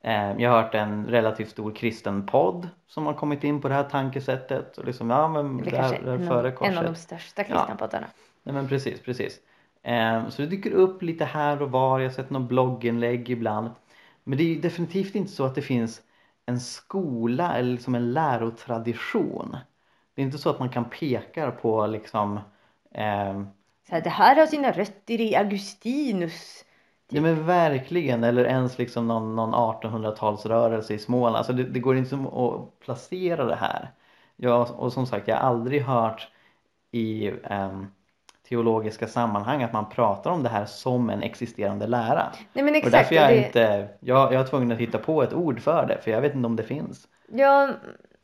Eh, 0.00 0.42
jag 0.42 0.50
har 0.50 0.62
hört 0.62 0.74
en 0.74 1.06
relativt 1.06 1.50
stor 1.50 1.74
kristen 1.74 2.26
podd 2.26 2.68
som 2.86 3.06
har 3.06 3.14
kommit 3.14 3.44
in 3.44 3.60
på 3.60 3.68
det 3.68 3.74
här 3.74 3.84
tankesättet 3.84 4.78
och 4.78 4.84
liksom, 4.84 5.10
ja 5.10 5.28
men 5.28 5.60
Eller 5.60 5.70
det 5.70 5.76
här 5.76 5.94
är 5.94 6.18
före 6.18 6.52
korset. 6.52 6.72
en 6.72 6.78
av 6.78 6.84
de 6.84 6.94
största 6.94 7.44
kristna 7.44 7.76
poddarna. 7.76 8.06
Nej 8.42 8.54
men 8.54 8.68
precis, 8.68 9.02
precis. 9.02 9.40
Eh, 9.82 10.28
så 10.28 10.42
det 10.42 10.48
dyker 10.48 10.70
upp 10.70 11.02
lite 11.02 11.24
här 11.24 11.62
och 11.62 11.70
var, 11.70 12.00
jag 12.00 12.08
har 12.08 12.14
sett 12.14 12.30
något 12.30 12.48
blogginlägg 12.48 13.30
ibland. 13.30 13.70
Men 14.24 14.38
det 14.38 14.44
är 14.44 14.62
definitivt 14.62 15.14
inte 15.14 15.32
så 15.32 15.44
att 15.44 15.54
det 15.54 15.62
finns 15.62 16.02
en 16.46 16.60
skola 16.60 17.56
eller 17.56 17.72
liksom 17.72 17.94
en 17.94 18.12
lärotradition. 18.12 19.56
Det 20.14 20.22
är 20.22 20.26
inte 20.26 20.38
så 20.38 20.50
att 20.50 20.58
man 20.58 20.68
kan 20.68 20.84
peka 20.84 21.50
på 21.50 21.86
liksom 21.86 22.36
eh, 22.94 23.42
Så 23.88 23.94
här, 23.94 24.00
det 24.00 24.10
här 24.10 24.36
har 24.36 24.46
sina 24.46 24.72
rötter 24.72 25.20
i 25.20 25.36
Augustinus. 25.36 26.64
Ja 27.08 27.20
men 27.20 27.46
verkligen, 27.46 28.24
eller 28.24 28.44
ens 28.44 28.78
liksom 28.78 29.08
någon, 29.08 29.36
någon 29.36 29.54
1800-talsrörelse 29.54 30.92
i 30.92 30.98
Småland. 30.98 31.36
Alltså 31.36 31.52
det, 31.52 31.64
det 31.64 31.80
går 31.80 31.96
inte 31.96 32.10
som 32.10 32.26
att 32.26 32.80
placera 32.80 33.44
det 33.44 33.54
här. 33.54 33.90
Jag, 34.36 34.80
och 34.80 34.92
som 34.92 35.06
sagt, 35.06 35.28
jag 35.28 35.36
har 35.36 35.42
aldrig 35.42 35.82
hört 35.82 36.28
i 36.90 37.32
ehm, 37.44 37.86
teologiska 38.48 39.06
sammanhang 39.08 39.62
att 39.62 39.72
man 39.72 39.88
pratar 39.88 40.30
om 40.30 40.42
det 40.42 40.48
här 40.48 40.64
som 40.64 41.10
en 41.10 41.22
existerande 41.22 41.86
lära. 41.86 42.32
Nej 42.52 42.64
men 42.64 42.68
och 42.68 42.76
exakt. 42.76 42.92
därför 42.92 43.14
jag, 43.14 43.24
och 43.24 43.36
det, 43.36 43.46
inte, 43.46 43.88
jag, 44.00 44.32
jag 44.32 44.40
är 44.42 44.46
tvungen 44.46 44.72
att 44.72 44.78
hitta 44.78 44.98
på 44.98 45.22
ett 45.22 45.34
ord 45.34 45.60
för 45.60 45.86
det, 45.86 45.98
för 46.02 46.10
jag 46.10 46.20
vet 46.20 46.34
inte 46.34 46.46
om 46.46 46.56
det 46.56 46.62
finns. 46.62 47.08
Ja, 47.32 47.70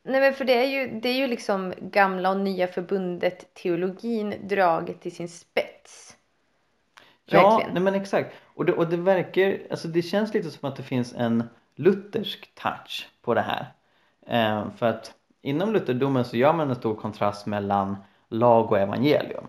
nej 0.03 0.21
men 0.21 0.35
för 0.35 0.45
det 0.45 0.55
är 0.55 0.67
ju, 0.67 1.01
det 1.01 1.09
är 1.09 1.17
ju 1.17 1.27
liksom 1.27 1.75
gamla 1.81 2.31
och 2.31 2.41
nya 2.41 2.67
förbundet 2.67 3.55
teologin 3.55 4.35
draget 4.43 5.01
till 5.01 5.17
sin 5.17 5.29
spets. 5.29 6.17
Ja, 7.25 7.51
Verkligen. 7.51 7.75
nej 7.75 7.83
men 7.83 7.95
exakt. 7.95 8.35
Och 8.55 8.65
det, 8.65 8.73
och 8.73 8.87
det 8.87 8.97
verkar, 8.97 9.59
alltså 9.71 9.89
det 9.89 10.03
känns 10.03 10.35
lite 10.35 10.51
som 10.51 10.69
att 10.69 10.77
det 10.77 10.83
finns 10.83 11.15
en 11.15 11.45
luthersk 11.75 12.55
touch 12.55 13.09
på 13.23 13.35
det 13.35 13.41
här. 13.41 13.67
Eh, 14.27 14.71
för 14.77 14.87
att 14.87 15.15
inom 15.43 15.73
lutherdomen 15.73 16.25
så 16.25 16.37
gör 16.37 16.53
man 16.53 16.69
en 16.71 16.77
stor 16.77 16.95
kontrast 16.95 17.47
mellan 17.47 17.97
lag 18.29 18.73
och 18.73 18.79
evangelium. 18.79 19.47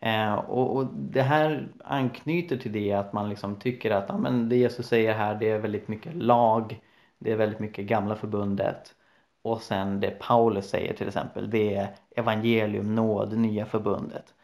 Eh, 0.00 0.34
och, 0.34 0.76
och 0.76 0.86
det 0.94 1.22
här 1.22 1.68
anknyter 1.84 2.56
till 2.56 2.72
det 2.72 2.92
att 2.92 3.12
man 3.12 3.28
liksom 3.28 3.56
tycker 3.56 3.90
att 3.90 4.04
ja, 4.08 4.18
men 4.18 4.48
det 4.48 4.56
Jesus 4.56 4.86
säger 4.86 5.14
här 5.14 5.34
det 5.34 5.50
är 5.50 5.58
väldigt 5.58 5.88
mycket 5.88 6.14
lag, 6.14 6.80
det 7.18 7.32
är 7.32 7.36
väldigt 7.36 7.60
mycket 7.60 7.86
gamla 7.86 8.16
förbundet. 8.16 8.94
Och 9.42 9.62
sen 9.62 10.00
det 10.00 10.10
Paulus 10.10 10.68
säger 10.68 10.94
till 10.94 11.08
exempel, 11.08 11.50
det 11.50 11.74
är 11.74 11.94
evangelium, 12.16 12.94
nåd, 12.94 13.38
nya 13.38 13.66
förbundet. 13.66 14.34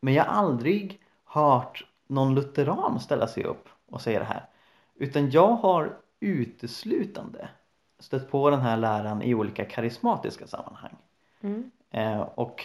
Men 0.00 0.14
jag 0.14 0.24
har 0.24 0.32
aldrig 0.32 1.00
hört 1.24 1.86
någon 2.06 2.34
lutheran 2.34 3.00
ställa 3.00 3.26
sig 3.26 3.44
upp 3.44 3.68
och 3.90 4.00
säga 4.00 4.18
det 4.18 4.24
här. 4.24 4.46
Utan 4.94 5.30
jag 5.30 5.48
har 5.48 5.96
uteslutande 6.20 7.48
stött 7.98 8.30
på 8.30 8.50
den 8.50 8.60
här 8.60 8.76
läran 8.76 9.22
i 9.22 9.34
olika 9.34 9.64
karismatiska 9.64 10.46
sammanhang. 10.46 10.96
Mm. 11.40 11.70
Eh, 11.90 12.20
och 12.20 12.64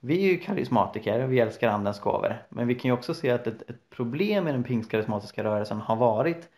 vi 0.00 0.24
är 0.24 0.32
ju 0.32 0.38
karismatiker 0.38 1.24
och 1.24 1.32
vi 1.32 1.40
älskar 1.40 1.68
andens 1.68 2.00
gåvor. 2.00 2.42
Men 2.48 2.66
vi 2.66 2.74
kan 2.74 2.88
ju 2.88 2.92
också 2.92 3.14
se 3.14 3.30
att 3.30 3.46
ett, 3.46 3.70
ett 3.70 3.90
problem 3.90 4.48
i 4.48 4.52
den 4.52 4.64
pingstkarismatiska 4.64 5.44
rörelsen 5.44 5.80
har 5.80 5.96
varit 5.96 6.48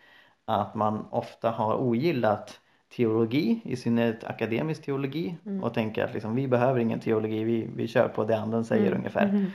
att 0.45 0.75
man 0.75 1.05
ofta 1.09 1.51
har 1.51 1.75
ogillat 1.75 2.59
teologi, 2.95 3.61
i 3.63 3.75
synnerhet 3.75 4.23
akademisk 4.23 4.81
teologi 4.85 5.35
Mm. 5.45 5.63
och 5.63 5.73
tänker 5.73 6.03
att 6.03 6.13
liksom, 6.13 6.35
vi 6.35 6.47
behöver 6.47 6.79
ingen 6.79 6.99
teologi, 6.99 7.43
vi, 7.43 7.69
vi 7.75 7.87
kör 7.87 8.07
på 8.07 8.23
det 8.23 8.37
anden 8.37 8.65
säger 8.65 8.87
Mm. 8.87 8.97
ungefär. 8.97 9.27
Mhm. 9.27 9.45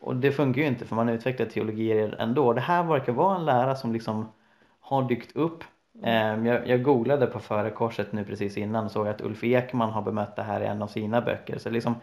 Och 0.00 0.16
det 0.16 0.32
funkar 0.32 0.60
ju 0.62 0.68
inte 0.68 0.84
för 0.84 0.96
man 0.96 1.08
utvecklar 1.08 1.46
teologier 1.46 2.16
ändå. 2.18 2.52
Det 2.52 2.60
här 2.60 2.82
verkar 2.84 3.12
vara 3.12 3.36
en 3.36 3.44
lära 3.44 3.74
som 3.74 3.92
liksom 3.92 4.28
har 4.80 5.08
dykt 5.08 5.36
upp. 5.36 5.64
Ehm, 6.02 6.46
Jag, 6.46 6.68
jag 6.68 6.82
googlade 6.82 7.26
på 7.26 7.38
före 7.40 7.70
korset 7.70 8.12
nu 8.12 8.24
precis 8.24 8.56
innan 8.56 8.84
och 8.84 8.90
såg 8.90 9.08
att 9.08 9.20
Ulf 9.20 9.44
Ekman 9.44 9.90
har 9.90 10.02
bemött 10.02 10.36
det 10.36 10.42
här 10.42 10.60
i 10.60 10.66
en 10.66 10.82
av 10.82 10.86
sina 10.86 11.20
böcker. 11.20 11.58
Så 11.58 11.70
liksom, 11.70 11.94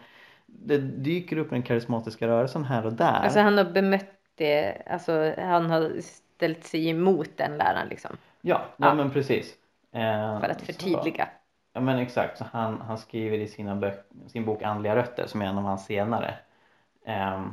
det 0.46 0.78
dyker 0.78 1.36
upp 1.38 1.50
den 1.50 1.62
karismatiska 1.62 2.26
rörelsen 2.28 2.64
här 2.64 2.86
och 2.86 2.92
där. 2.92 3.12
Alltså 3.12 3.40
han 3.40 3.58
har 3.58 3.64
bemött 3.64 4.10
det, 4.34 4.82
alltså 4.90 5.32
han 5.38 5.70
har 5.70 5.92
ställt 6.00 6.64
sig 6.64 6.88
emot 6.88 7.30
den 7.36 7.56
läran 7.56 7.88
liksom. 7.88 8.10
ja, 8.40 8.60
ja, 8.76 8.86
Ja. 8.86 8.94
men 8.94 9.10
precis. 9.10 9.54
Ehm, 9.92 10.40
För 10.40 10.48
att 10.48 10.60
så- 10.60 10.66
förtydliga. 10.66 11.28
Ja 11.72 11.80
men 11.80 11.98
exakt, 11.98 12.38
så 12.38 12.44
han, 12.52 12.80
han 12.80 12.98
skriver 12.98 13.38
i 13.38 13.48
sina 13.48 13.76
bök, 13.76 14.06
sin 14.28 14.44
bok 14.44 14.62
Andliga 14.62 14.96
rötter 14.96 15.26
som 15.26 15.42
är 15.42 15.46
en 15.46 15.58
av 15.58 15.64
hans 15.64 15.84
senare. 15.84 16.34
ehm, 17.04 17.52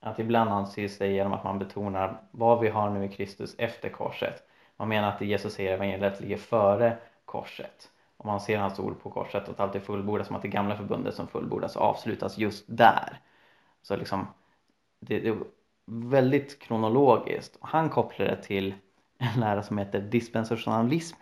att 0.00 0.18
ibland 0.18 0.50
anses 0.50 0.98
det 0.98 1.06
genom 1.06 1.32
att 1.32 1.44
man 1.44 1.58
betonar 1.58 2.20
vad 2.30 2.60
vi 2.60 2.68
har 2.68 2.90
nu 2.90 3.04
i 3.04 3.08
Kristus 3.08 3.54
efter 3.58 3.88
korset. 3.88 4.42
Man 4.76 4.88
menar 4.88 5.08
att 5.08 5.18
det 5.18 5.26
Jesus 5.26 5.54
säger 5.54 5.70
i 5.70 5.74
evangeliet 5.74 6.20
ligger 6.20 6.36
före 6.36 6.96
korset. 7.24 7.90
Och 8.16 8.26
man 8.26 8.40
ser 8.40 8.58
hans 8.58 8.78
ord 8.78 9.02
på 9.02 9.10
korset 9.10 9.48
att 9.48 9.60
allt 9.60 9.74
är 9.74 9.80
fullbordat 9.80 10.26
som 10.26 10.36
att 10.36 10.42
det 10.42 10.48
gamla 10.48 10.76
förbundet 10.76 11.14
som 11.14 11.26
fullbordas 11.28 11.76
avslutas 11.76 12.38
just 12.38 12.64
där. 12.68 13.20
Så 13.82 13.96
liksom, 13.96 14.26
det 15.00 15.28
är 15.28 15.36
väldigt 15.86 16.62
kronologiskt. 16.62 17.56
Han 17.60 17.90
kopplar 17.90 18.26
det 18.26 18.42
till 18.42 18.74
en 19.18 19.40
lära 19.40 19.62
som 19.62 19.78
heter 19.78 20.00
dispensationalism 20.00 21.16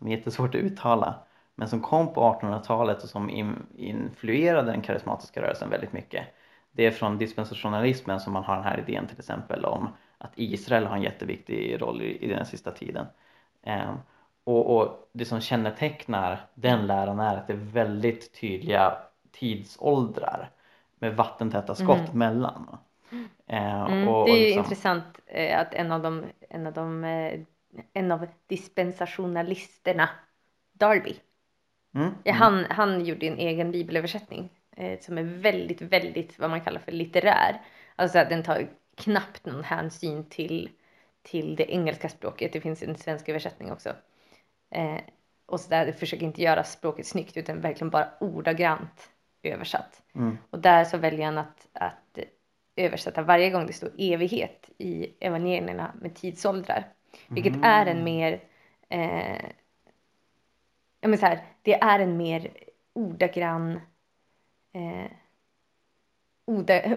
som 0.00 0.08
är 0.08 0.16
jättesvårt 0.16 0.54
att 0.54 0.60
uttala 0.60 1.14
men 1.54 1.68
som 1.68 1.80
kom 1.80 2.12
på 2.12 2.20
1800-talet 2.20 3.02
och 3.02 3.08
som 3.08 3.30
influerade 3.76 4.70
den 4.70 4.80
karismatiska 4.80 5.42
rörelsen 5.42 5.70
väldigt 5.70 5.92
mycket. 5.92 6.26
Det 6.72 6.86
är 6.86 6.90
från 6.90 7.18
dispensationalismen 7.18 8.20
som 8.20 8.32
man 8.32 8.44
har 8.44 8.54
den 8.54 8.64
här 8.64 8.84
idén 8.88 9.06
till 9.06 9.18
exempel 9.18 9.64
om 9.64 9.88
att 10.18 10.32
Israel 10.34 10.86
har 10.86 10.96
en 10.96 11.02
jätteviktig 11.02 11.82
roll 11.82 12.02
i, 12.02 12.24
i 12.24 12.28
den 12.28 12.46
sista 12.46 12.70
tiden. 12.70 13.06
Um, 13.66 13.98
och, 14.44 14.76
och, 14.76 15.08
det 15.12 15.24
som 15.24 15.40
kännetecknar 15.40 16.40
den 16.54 16.86
läran 16.86 17.20
är 17.20 17.36
att 17.36 17.46
det 17.46 17.52
är 17.52 17.56
väldigt 17.72 18.40
tydliga 18.40 18.96
tidsåldrar 19.32 20.50
med 20.98 21.16
vattentäta 21.16 21.74
skott 21.74 21.98
mm. 21.98 22.18
mellan. 22.18 22.76
Uh, 23.12 23.92
mm, 23.92 24.08
och, 24.08 24.26
det 24.26 24.32
är 24.32 24.44
liksom... 24.44 24.58
intressant 24.58 25.04
eh, 25.26 25.60
att 25.60 25.74
en 25.74 25.92
av 25.92 26.02
de, 26.02 26.24
en 26.48 26.66
av 26.66 26.72
de 26.72 27.04
eh, 27.04 27.40
en 27.92 28.12
av 28.12 28.26
dispensationalisterna, 28.46 30.08
Darby, 30.72 31.16
mm, 31.94 32.14
ja, 32.24 32.32
mm. 32.32 32.42
han, 32.42 32.64
han 32.70 33.04
gjorde 33.04 33.26
en 33.26 33.38
egen 33.38 33.70
bibelöversättning 33.70 34.48
eh, 34.76 35.00
som 35.00 35.18
är 35.18 35.22
väldigt, 35.22 35.82
väldigt 35.82 36.38
vad 36.38 36.50
man 36.50 36.60
kallar 36.60 36.80
för 36.80 36.92
litterär. 36.92 37.60
Alltså 37.96 38.18
att 38.18 38.28
den 38.28 38.42
tar 38.42 38.68
knappt 38.96 39.46
någon 39.46 39.64
hänsyn 39.64 40.24
till, 40.24 40.70
till 41.22 41.56
det 41.56 41.72
engelska 41.72 42.08
språket. 42.08 42.52
Det 42.52 42.60
finns 42.60 42.82
en 42.82 42.96
svensk 42.96 43.28
översättning 43.28 43.72
också. 43.72 43.88
Eh, 44.70 45.00
och 45.46 45.60
så 45.60 45.70
där 45.70 45.92
försöker 45.92 46.26
inte 46.26 46.42
göra 46.42 46.64
språket 46.64 47.06
snyggt 47.06 47.36
utan 47.36 47.60
verkligen 47.60 47.90
bara 47.90 48.08
ordagrant 48.20 49.10
översatt. 49.42 50.02
Mm. 50.14 50.38
Och 50.50 50.58
där 50.58 50.84
så 50.84 50.98
väljer 50.98 51.24
han 51.24 51.38
att, 51.38 51.68
att 51.72 52.18
översätta 52.76 53.22
varje 53.22 53.50
gång 53.50 53.66
det 53.66 53.72
står 53.72 53.90
evighet 53.98 54.70
i 54.78 55.14
evangelierna 55.20 55.94
med 56.00 56.14
tidsåldrar. 56.14 56.92
Vilket 57.28 57.54
mm. 57.54 57.64
är 57.64 57.86
en 57.86 58.04
mer, 58.04 58.40
eh, 58.88 59.44
ja 61.00 61.08
men 61.08 61.18
så 61.18 61.26
här, 61.26 61.44
det 61.62 61.74
är 61.74 61.98
en 61.98 62.16
mer 62.16 62.50
ordagrann 62.92 63.80
eh, 64.72 65.10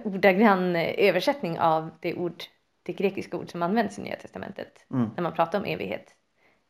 ordagrann 0.04 0.76
översättning 0.76 1.60
av 1.60 1.90
det, 2.00 2.14
ord, 2.14 2.44
det 2.84 2.94
grekiska 2.94 3.38
ord 3.38 3.52
som 3.52 3.64
används 3.64 4.00
i 4.00 4.02
Nya 4.02 4.16
Testamentet 4.16 4.86
mm. 4.92 5.10
när 5.16 5.24
man 5.24 5.34
pratar 5.34 5.60
om 5.60 5.66
evighet. 5.66 6.16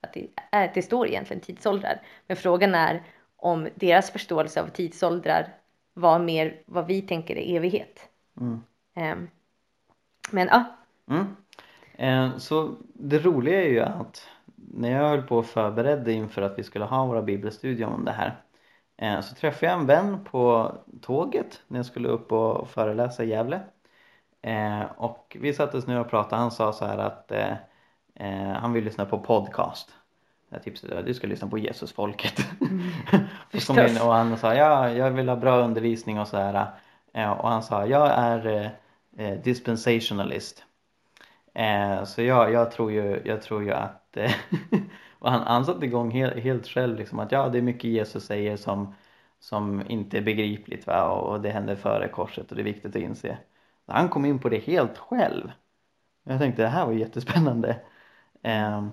Att 0.02 0.14
det, 0.14 0.28
är, 0.52 0.72
det 0.74 0.82
står 0.82 1.08
egentligen 1.08 1.42
tidsåldrar. 1.42 2.02
Men 2.28 2.38
frågan 2.38 2.76
är 2.76 3.04
om 3.36 3.70
deras 3.76 4.12
förståelse 4.12 4.62
av 4.62 4.68
tidsåldrar 4.68 5.54
var 5.94 6.20
mer 6.20 6.62
vad 6.66 6.88
vi 6.88 7.02
tänker 7.02 7.38
är 7.38 7.56
evighet. 7.56 8.10
Mm. 8.42 8.64
Um, 8.96 9.30
men 10.32 10.48
ja. 10.48 10.64
Mm. 11.10 11.36
Eh, 11.94 12.38
så 12.38 12.76
det 12.94 13.20
roliga 13.20 13.64
är 13.64 13.70
ju 13.70 13.80
att 13.80 14.28
när 14.56 14.92
jag 14.92 15.10
höll 15.10 15.22
på 15.22 15.38
och 15.38 15.46
förberedde 15.46 16.14
inför 16.14 16.42
att 16.42 16.60
vi 16.60 16.64
skulle 16.64 16.86
ha 16.86 17.06
våra 17.06 17.22
bibelstudier 17.22 17.88
om 17.88 18.06
det 18.06 18.12
här 18.12 18.44
Eh, 18.98 19.22
så 19.22 19.36
träffade 19.36 19.66
jag 19.72 19.80
en 19.80 19.86
vän 19.86 20.24
på 20.24 20.72
tåget 21.02 21.62
när 21.68 21.80
jag 21.80 21.86
skulle 21.86 22.08
upp 22.08 22.32
och 22.32 22.70
föreläsa 22.70 23.24
i 23.24 23.30
Gävle. 23.30 23.60
Eh, 24.42 24.82
och 24.98 25.38
vi 25.40 25.54
satt 25.54 25.76
oss 25.76 25.88
nu 25.88 26.00
och 26.00 26.10
pratade. 26.10 26.42
Han 26.42 26.52
sa 26.52 26.74
så 26.74 26.86
här 26.86 26.98
att 26.98 27.32
han 28.56 28.74
vill 28.74 28.84
lyssna 28.84 29.06
på 29.06 29.20
podcast. 29.20 29.90
Jag 30.50 30.64
tipsade 30.64 31.00
att 31.00 31.06
du 31.06 31.14
ska 31.14 31.28
lyssna 31.28 31.48
på 31.48 31.58
Jesusfolket. 31.58 32.46
Mm. 32.62 32.82
och, 34.00 34.08
och 34.08 34.14
han 34.14 34.38
sa 34.38 34.56
ja, 34.56 34.90
jag 34.90 35.12
vill 35.12 35.30
ha 35.30 35.36
bra 35.36 35.58
undervisning 35.58 36.20
och 36.20 36.28
så 36.28 36.38
här. 36.38 36.68
och 37.14 37.50
han 37.50 37.64
sa 37.64 37.86
jag 37.86 38.12
är 38.12 38.72
dispensationalist. 39.44 40.66
Eh, 41.54 42.04
så 42.04 42.22
jag, 42.22 42.52
jag, 42.52 42.72
tror 42.72 42.92
ju, 42.92 43.22
jag 43.26 43.42
tror 43.42 43.64
ju 43.64 43.72
att 43.72 44.18
eh, 44.18 44.32
Och 45.24 45.32
han, 45.32 45.42
han 45.42 45.66
satte 45.66 45.86
igång 45.86 46.12
helt, 46.12 46.36
helt 46.36 46.68
själv 46.68 46.98
liksom 46.98 47.20
att 47.20 47.32
ja 47.32 47.50
det 47.50 47.58
är 47.58 47.62
mycket 47.62 47.84
Jesus 47.84 48.26
säger 48.26 48.58
som, 48.58 48.96
som 49.40 49.84
inte 49.88 50.18
är 50.18 50.22
begripligt 50.22 50.88
va? 50.88 51.04
Och, 51.10 51.34
och 51.34 51.42
det 51.42 51.50
händer 51.50 51.76
före 51.76 52.08
korset 52.08 52.50
och 52.50 52.56
det 52.56 52.62
är 52.62 52.64
viktigt 52.64 52.96
att 52.96 53.02
inse. 53.02 53.38
Han 53.88 54.10
kom 54.10 54.26
in 54.26 54.40
på 54.40 54.50
det 54.50 54.58
helt 54.58 54.98
själv. 54.98 55.52
Jag 56.24 56.40
tänkte 56.40 56.62
det 56.62 56.68
här 56.68 56.86
var 56.86 56.94
jättespännande. 56.94 57.82
Eh, 58.44 58.88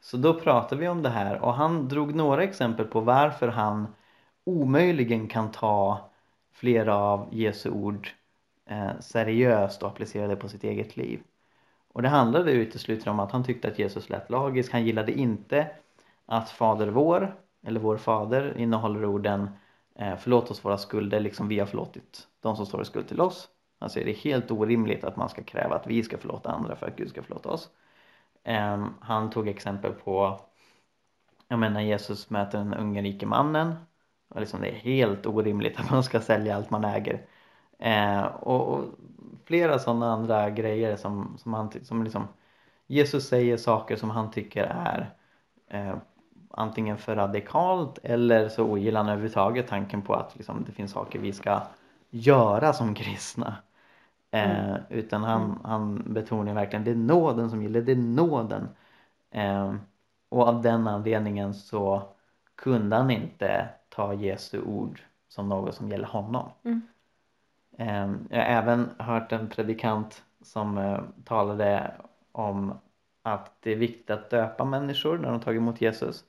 så 0.00 0.16
då 0.16 0.40
pratade 0.40 0.80
vi 0.80 0.88
om 0.88 1.02
det 1.02 1.08
här 1.08 1.40
och 1.40 1.54
han 1.54 1.88
drog 1.88 2.14
några 2.14 2.42
exempel 2.42 2.86
på 2.86 3.00
varför 3.00 3.48
han 3.48 3.94
omöjligen 4.44 5.28
kan 5.28 5.50
ta 5.52 6.10
flera 6.52 6.96
av 6.96 7.28
Jesu 7.32 7.70
ord 7.70 8.08
eh, 8.66 9.00
seriöst 9.00 9.82
och 9.82 9.88
applicera 9.88 10.28
det 10.28 10.36
på 10.36 10.48
sitt 10.48 10.64
eget 10.64 10.96
liv. 10.96 11.20
Och 11.94 12.02
det 12.02 12.08
handlade 12.08 12.52
uteslutande 12.52 13.10
om 13.10 13.20
att 13.20 13.32
han 13.32 13.44
tyckte 13.44 13.68
att 13.68 13.78
Jesus 13.78 14.08
lät 14.08 14.30
lagisk. 14.30 14.72
Han 14.72 14.86
gillade 14.86 15.12
inte 15.12 15.70
att 16.26 16.50
Fader 16.50 16.86
vår, 16.86 17.34
eller 17.66 17.80
vår 17.80 17.96
Fader, 17.96 18.58
innehåller 18.58 19.04
orden 19.04 19.48
eh, 19.98 20.16
förlåt 20.16 20.50
oss 20.50 20.64
våra 20.64 20.78
skulder 20.78 21.20
liksom 21.20 21.48
vi 21.48 21.58
har 21.58 21.66
förlåtit 21.66 22.28
de 22.40 22.56
som 22.56 22.66
står 22.66 22.82
i 22.82 22.84
skuld 22.84 23.08
till 23.08 23.20
oss. 23.20 23.48
Alltså 23.78 24.00
är 24.00 24.04
det 24.04 24.12
helt 24.12 24.50
orimligt 24.50 25.04
att 25.04 25.16
man 25.16 25.28
ska 25.28 25.42
kräva 25.42 25.76
att 25.76 25.86
vi 25.86 26.02
ska 26.02 26.18
förlåta 26.18 26.50
andra 26.50 26.76
för 26.76 26.86
att 26.86 26.96
Gud 26.96 27.08
ska 27.08 27.22
förlåta 27.22 27.48
oss. 27.48 27.70
Ehm, 28.44 28.94
han 29.00 29.30
tog 29.30 29.48
exempel 29.48 29.92
på 29.92 30.40
jag 31.48 31.58
menar 31.58 31.80
Jesus 31.80 32.30
möter 32.30 32.58
den 32.58 32.74
unge 32.74 33.02
rike 33.02 33.26
mannen 33.26 33.74
och 34.28 34.40
liksom 34.40 34.60
det 34.60 34.68
är 34.68 34.74
helt 34.74 35.26
orimligt 35.26 35.80
att 35.80 35.90
man 35.90 36.04
ska 36.04 36.20
sälja 36.20 36.56
allt 36.56 36.70
man 36.70 36.84
äger. 36.84 37.26
Eh, 37.84 38.24
och, 38.24 38.68
och, 38.68 38.84
flera 39.44 39.78
sådana 39.78 40.12
andra 40.12 40.50
grejer 40.50 40.96
som, 40.96 41.34
som, 41.38 41.54
han, 41.54 41.70
som 41.82 42.04
liksom 42.04 42.28
Jesus 42.86 43.28
säger 43.28 43.56
saker 43.56 43.96
som 43.96 44.10
han 44.10 44.30
tycker 44.30 44.64
är 44.64 45.14
eh, 45.68 45.96
antingen 46.50 46.98
för 46.98 47.16
radikalt 47.16 47.98
eller 48.02 48.48
så 48.48 48.64
ogillar 48.64 49.00
han 49.00 49.08
överhuvudtaget 49.08 49.68
tanken 49.68 50.02
på 50.02 50.14
att 50.14 50.36
liksom, 50.36 50.64
det 50.66 50.72
finns 50.72 50.90
saker 50.90 51.18
vi 51.18 51.32
ska 51.32 51.62
göra 52.10 52.72
som 52.72 52.94
kristna. 52.94 53.56
Eh, 54.30 54.68
mm. 54.68 54.82
Utan 54.88 55.24
han, 55.24 55.44
mm. 55.44 55.58
han 55.64 56.14
betonar 56.14 56.54
verkligen 56.54 56.84
det 56.84 56.90
är 56.90 56.94
nåden 56.94 57.50
som 57.50 57.62
gäller, 57.62 57.82
det 57.82 57.92
är 57.92 57.96
nåden. 57.96 58.68
Eh, 59.30 59.74
och 60.28 60.48
av 60.48 60.62
den 60.62 60.88
anledningen 60.88 61.54
så 61.54 62.02
kunde 62.54 62.96
han 62.96 63.10
inte 63.10 63.68
ta 63.88 64.14
Jesu 64.14 64.62
ord 64.62 65.00
som 65.28 65.48
något 65.48 65.74
som 65.74 65.88
gäller 65.88 66.06
honom. 66.06 66.48
Mm. 66.64 66.82
Ehm, 67.76 68.28
jag 68.30 68.38
har 68.38 68.44
även 68.44 68.90
hört 68.98 69.32
en 69.32 69.48
predikant 69.48 70.22
som 70.42 70.78
eh, 70.78 71.00
talade 71.24 71.94
om 72.32 72.74
att 73.22 73.52
det 73.60 73.72
är 73.72 73.76
viktigt 73.76 74.10
att 74.10 74.30
döpa 74.30 74.64
människor 74.64 75.18
när 75.18 75.30
de 75.30 75.40
tagit 75.40 75.60
emot 75.60 75.80
Jesus. 75.80 76.24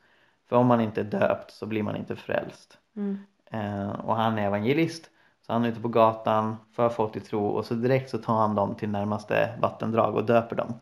För 0.49 0.55
om 0.55 0.67
man 0.67 0.81
inte 0.81 1.01
är 1.01 1.05
döpt 1.05 1.51
så 1.51 1.65
blir 1.65 1.83
man 1.83 1.95
inte 1.95 2.15
frälst. 2.15 2.77
Mm. 2.95 3.17
Ehm, 3.51 3.89
och 3.89 4.15
han 4.15 4.37
är 4.37 4.47
evangelist. 4.47 5.09
Så 5.41 5.53
han 5.53 5.63
är 5.63 5.69
ute 5.69 5.81
på 5.81 5.87
gatan, 5.87 6.55
för 6.71 6.89
folk 6.89 7.13
till 7.13 7.21
tro 7.21 7.45
och 7.45 7.65
så 7.65 7.73
direkt 7.73 8.09
så 8.09 8.17
tar 8.17 8.37
han 8.37 8.55
dem 8.55 8.75
till 8.75 8.89
närmaste 8.89 9.57
vattendrag 9.61 10.15
och 10.15 10.25
döper 10.25 10.55
dem. 10.55 10.73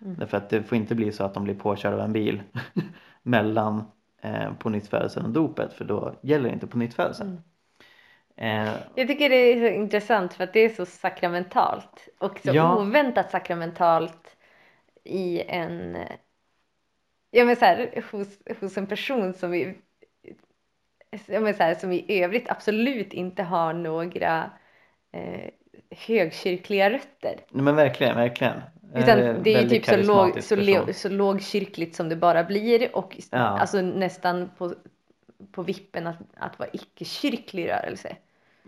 Mm. 0.00 0.16
Därför 0.18 0.36
att 0.36 0.50
det 0.50 0.62
får 0.62 0.78
inte 0.78 0.94
bli 0.94 1.12
så 1.12 1.24
att 1.24 1.34
de 1.34 1.44
blir 1.44 1.54
påkörda 1.54 1.96
av 1.96 2.02
en 2.02 2.12
bil 2.12 2.42
mellan 3.22 3.84
eh, 4.20 4.52
på 4.58 4.70
och 5.24 5.30
dopet 5.30 5.72
för 5.72 5.84
då 5.84 6.14
gäller 6.20 6.52
inte 6.52 6.66
på 6.66 6.78
Mm. 7.26 7.42
Eh, 8.40 8.74
jag 8.94 9.08
tycker 9.08 9.28
det 9.28 9.36
är 9.36 9.60
så 9.60 9.74
intressant 9.74 10.34
för 10.34 10.44
att 10.44 10.52
det 10.52 10.60
är 10.60 10.68
så 10.68 10.86
sakramentalt 10.86 12.08
och 12.18 12.40
så 12.44 12.50
ja. 12.54 12.76
oväntat 12.76 13.30
sakramentalt 13.30 14.36
i 15.04 15.42
en, 15.48 15.98
ja 17.30 17.44
men 17.44 17.56
så 17.56 17.64
här, 17.64 18.04
hos, 18.12 18.38
hos 18.60 18.78
en 18.78 18.86
person 18.86 19.34
som 19.34 19.54
i, 19.54 19.74
ja 21.26 21.40
men 21.40 21.54
så 21.54 21.62
här, 21.62 21.74
som 21.74 21.92
i 21.92 22.22
övrigt 22.22 22.50
absolut 22.50 23.12
inte 23.12 23.42
har 23.42 23.72
några 23.72 24.50
eh, 25.12 25.50
högkyrkliga 25.90 26.90
rötter. 26.90 27.40
Nej 27.50 27.64
men 27.64 27.76
verkligen, 27.76 28.16
verkligen. 28.16 28.62
Utan 28.94 29.18
eh, 29.18 29.34
det 29.42 29.54
är 29.54 29.62
ju 29.62 29.68
typ 29.68 29.84
så, 29.84 29.96
låg, 29.96 30.42
så, 30.42 30.56
le, 30.56 30.94
så 30.94 31.08
lågkyrkligt 31.08 31.96
som 31.96 32.08
det 32.08 32.16
bara 32.16 32.44
blir 32.44 32.96
och 32.96 33.16
ja. 33.30 33.38
alltså 33.38 33.80
nästan 33.80 34.50
på, 34.58 34.74
på 35.52 35.62
vippen 35.62 36.06
att, 36.06 36.18
att 36.36 36.58
vara 36.58 36.68
icke-kyrklig 36.72 37.68
rörelse. 37.68 38.16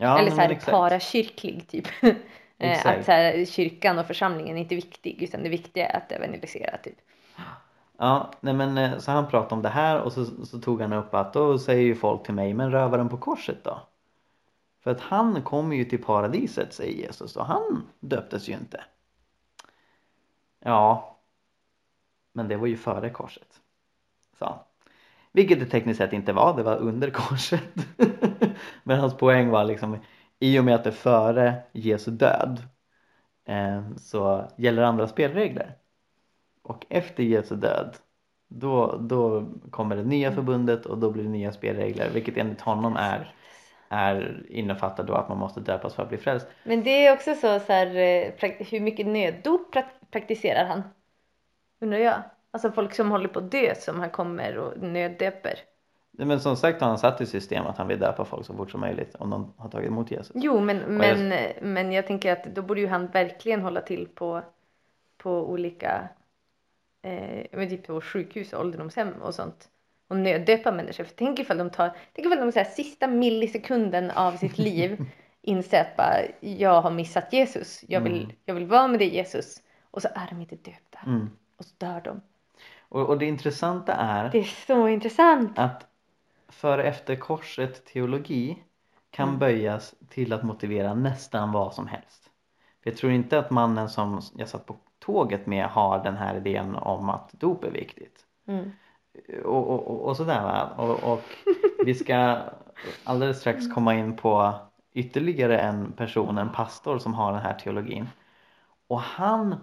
Ja, 0.03 0.19
Eller 0.19 0.31
så 0.31 0.37
här 0.37 0.55
parakyrklig 0.55 1.69
typ. 1.69 1.89
Eh, 2.63 2.87
att 2.87 3.05
så 3.05 3.13
här, 3.13 3.45
kyrkan 3.45 3.99
och 3.99 4.07
församlingen 4.07 4.57
är 4.57 4.61
inte 4.61 4.75
viktig 4.75 5.23
utan 5.23 5.43
det 5.43 5.49
viktiga 5.49 5.89
är 5.89 5.97
att 5.97 6.13
evangelisera 6.13 6.77
typ. 6.77 6.97
Ja, 7.99 8.31
nej 8.41 8.55
men 8.55 8.79
eh, 8.79 8.99
så 8.99 9.11
han 9.11 9.29
pratade 9.29 9.55
om 9.55 9.63
det 9.63 9.69
här 9.69 10.01
och 10.01 10.13
så, 10.13 10.25
så 10.25 10.61
tog 10.61 10.81
han 10.81 10.93
upp 10.93 11.15
att 11.15 11.33
då 11.33 11.59
säger 11.59 11.83
ju 11.83 11.95
folk 11.95 12.23
till 12.23 12.35
mig 12.35 12.55
men 12.55 12.71
rövaren 12.71 13.09
på 13.09 13.17
korset 13.17 13.65
då? 13.65 13.79
För 14.81 14.91
att 14.91 15.01
han 15.01 15.43
kommer 15.43 15.77
ju 15.77 15.85
till 15.85 16.05
paradiset 16.05 16.73
säger 16.73 16.93
Jesus 16.93 17.37
och 17.37 17.47
han 17.47 17.89
döptes 18.01 18.49
ju 18.49 18.53
inte. 18.53 18.85
Ja, 20.59 21.17
men 22.33 22.49
det 22.49 22.57
var 22.57 22.67
ju 22.67 22.77
före 22.77 23.11
korset. 23.11 23.61
Sa 24.39 24.47
han. 24.47 24.59
Vilket 25.33 25.61
det 25.61 25.67
tekniskt 25.67 25.99
sett 25.99 26.13
inte 26.13 26.33
var, 26.33 26.57
det 26.57 26.63
var 26.63 26.77
under 26.77 27.11
korset. 27.11 27.75
men 28.83 29.01
hans 29.01 29.17
poäng 29.17 29.49
var 29.49 29.65
liksom 29.65 29.99
i 30.39 30.59
och 30.59 30.65
med 30.65 30.75
att 30.75 30.85
det 30.85 30.91
är 30.91 30.95
före 30.95 31.55
Jesu 31.73 32.11
död 32.11 32.63
eh, 33.49 33.97
så 33.97 34.49
gäller 34.57 34.83
andra 34.83 35.09
spelregler. 35.09 35.77
Och 36.63 36.87
efter 36.89 37.23
Jesu 37.23 37.57
död 37.57 37.97
då, 38.49 38.97
då 38.97 39.49
kommer 39.71 39.97
det 39.97 40.05
nya 40.05 40.33
förbundet 40.33 40.87
och 40.87 40.99
då 40.99 41.11
blir 41.11 41.23
det 41.23 41.31
nya 41.31 41.53
spelregler 41.53 42.11
vilket 42.11 42.37
enligt 42.37 42.61
honom 42.61 42.97
är 42.97 43.35
är 43.91 44.47
innefattar 44.49 45.05
då 45.05 45.15
att 45.15 45.29
man 45.29 45.39
måste 45.39 45.61
döpas 45.61 45.95
för 45.95 46.03
att 46.03 46.09
bli 46.09 46.19
frälst. 46.19 46.47
Men 46.65 46.83
det 46.83 47.07
är 47.07 47.13
också 47.13 47.35
så, 47.35 47.61
så 47.61 47.73
här, 47.73 47.87
eh, 47.97 48.51
hur 48.71 48.81
mycket 48.81 49.07
nöddop 49.07 49.75
prak- 49.75 50.11
praktiserar 50.11 50.65
han? 50.65 50.83
Undrar 51.81 51.99
jag. 51.99 52.23
Alltså 52.51 52.73
folk 52.73 52.95
som 52.95 53.11
håller 53.11 53.29
på 53.29 53.39
att 53.39 53.51
dö 53.51 53.75
som 53.75 54.01
han 54.01 54.11
kommer 54.11 54.59
och 54.59 54.83
nöddöper. 54.83 55.55
Nej, 56.13 56.27
Men 56.27 56.41
som 56.41 56.57
sagt 56.57 56.81
har 56.81 56.89
han 56.89 56.99
satt 56.99 57.21
i 57.21 57.27
system 57.27 57.67
att 57.67 57.79
han 57.79 57.89
vill 57.89 57.99
döpa 57.99 58.25
folk 58.25 58.47
så 58.47 58.55
fort 58.55 58.71
som 58.71 58.81
möjligt 58.81 59.15
om 59.15 59.31
de 59.31 59.53
har 59.57 59.69
tagit 59.69 59.89
emot 59.89 60.11
Jesus. 60.11 60.31
Jo, 60.35 60.61
men, 60.61 60.77
jag- 60.81 61.19
men, 61.19 61.35
men 61.75 61.93
jag 61.93 62.07
tänker 62.07 62.33
att 62.33 62.45
då 62.45 62.63
borde 62.63 62.81
ju 62.81 62.87
han 62.87 63.07
verkligen 63.07 63.61
hålla 63.63 63.81
till 63.81 64.09
på, 64.09 64.43
på 65.17 65.51
olika, 65.51 66.09
eh, 67.03 67.47
men 67.53 67.69
typ 67.69 67.87
på 67.87 68.01
sjukhus 68.01 68.53
och 68.53 68.61
ålderdomshem 68.61 69.09
och 69.23 69.35
sånt. 69.35 69.69
Och 70.09 70.17
nöddöpa 70.17 70.73
människor. 70.73 71.05
För 71.05 71.15
tänk 71.17 71.39
ifall 71.39 71.59
de 71.59 71.71
tar, 71.71 71.97
tänk 72.13 72.27
ifall 72.27 72.39
de 72.39 72.53
så 72.53 72.59
här, 72.59 72.67
sista 72.67 73.07
millisekunden 73.07 74.11
av 74.11 74.33
sitt 74.33 74.59
liv 74.69 75.05
inser 75.43 75.81
att 75.81 75.97
bara, 75.97 76.17
jag 76.41 76.83
har 76.83 76.91
missat 76.91 77.33
Jesus. 77.33 77.85
Jag 77.89 78.01
vill, 78.01 78.23
Mm. 78.25 78.37
jag 78.45 78.55
vill 78.55 78.67
vara 78.67 78.89
med 78.89 78.99
dig 79.01 79.15
Jesus. 79.15 79.63
Och 79.91 80.03
så 80.03 80.09
är 80.15 80.27
de 80.31 80.41
inte 80.41 80.57
döpta. 80.57 80.99
Mm. 81.07 81.31
Och 81.57 81.65
så 81.65 81.75
dör 81.79 82.01
de. 82.05 82.21
Och, 82.91 83.09
och 83.09 83.19
det 83.19 83.27
intressanta 83.27 83.93
är 83.95 84.31
Det 84.31 84.39
är 84.39 84.45
så 84.67 84.89
intressant. 84.89 85.59
att 85.59 85.87
före 86.49 86.83
efter 86.85 87.17
korset 87.17 87.85
teologi 87.87 88.63
kan 89.11 89.29
Mm. 89.29 89.39
böjas 89.39 89.95
till 90.09 90.33
att 90.33 90.43
motivera 90.43 90.95
nästan 90.95 91.53
vad 91.53 91.75
som 91.75 91.87
helst. 91.87 92.31
För 92.83 92.91
jag 92.91 92.97
tror 92.99 93.13
inte 93.13 93.39
att 93.39 93.51
mannen 93.51 93.89
som 93.89 94.21
jag 94.37 94.49
satt 94.49 94.67
på 94.67 94.77
tåget 94.99 95.47
med 95.47 95.67
har 95.67 96.05
den 96.05 96.17
här 96.17 96.37
idén 96.37 96.75
om 96.75 97.09
att 97.11 97.33
dop 97.33 97.65
är 97.65 97.71
viktigt. 97.71 98.27
Mm. 98.47 98.71
Och, 99.45 99.71
och, 99.71 99.87
och, 99.91 100.01
och 100.09 100.17
sådär. 100.17 100.69
Och, 100.77 101.13
och 101.13 101.23
vi 101.85 101.95
ska 101.95 102.39
alldeles 103.05 103.41
strax 103.41 103.75
komma 103.75 103.95
in 103.95 104.17
på 104.17 104.55
ytterligare 104.93 105.59
en 105.59 105.93
person, 105.93 106.39
en 106.39 106.49
pastor 106.53 106.99
som 106.99 107.15
har 107.15 107.33
den 107.33 107.41
här 107.43 107.55
teologin. 107.55 108.09
Och 108.89 109.01
han 109.01 109.57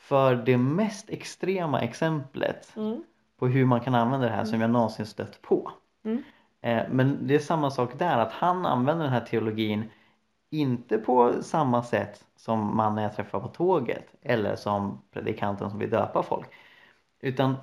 för 0.00 0.34
det 0.34 0.56
mest 0.58 1.10
extrema 1.10 1.80
exemplet 1.80 2.72
Mm. 2.76 3.04
på 3.38 3.46
hur 3.46 3.64
man 3.64 3.80
kan 3.80 3.94
använda 3.94 4.26
det 4.26 4.32
här 4.34 4.44
som 4.44 4.60
jag 4.60 4.70
någonsin 4.70 5.06
stött 5.06 5.42
på. 5.42 5.72
Mm. 6.04 6.22
Eh, 6.60 6.82
Men 6.90 7.26
det 7.26 7.34
är 7.34 7.38
samma 7.38 7.70
sak 7.70 7.98
där, 7.98 8.18
att 8.18 8.32
han 8.32 8.66
använder 8.66 9.04
den 9.04 9.12
här 9.12 9.20
teologin 9.20 9.90
inte 10.50 10.98
på 10.98 11.42
samma 11.42 11.82
sätt 11.82 12.24
som 12.36 12.76
mannen 12.76 13.04
jag 13.04 13.16
träffar 13.16 13.40
på 13.40 13.48
tåget 13.48 14.14
eller 14.22 14.56
som 14.56 15.02
predikanten 15.12 15.70
som 15.70 15.78
vill 15.78 15.90
döpa 15.90 16.22
folk. 16.22 16.46
Utan 17.20 17.56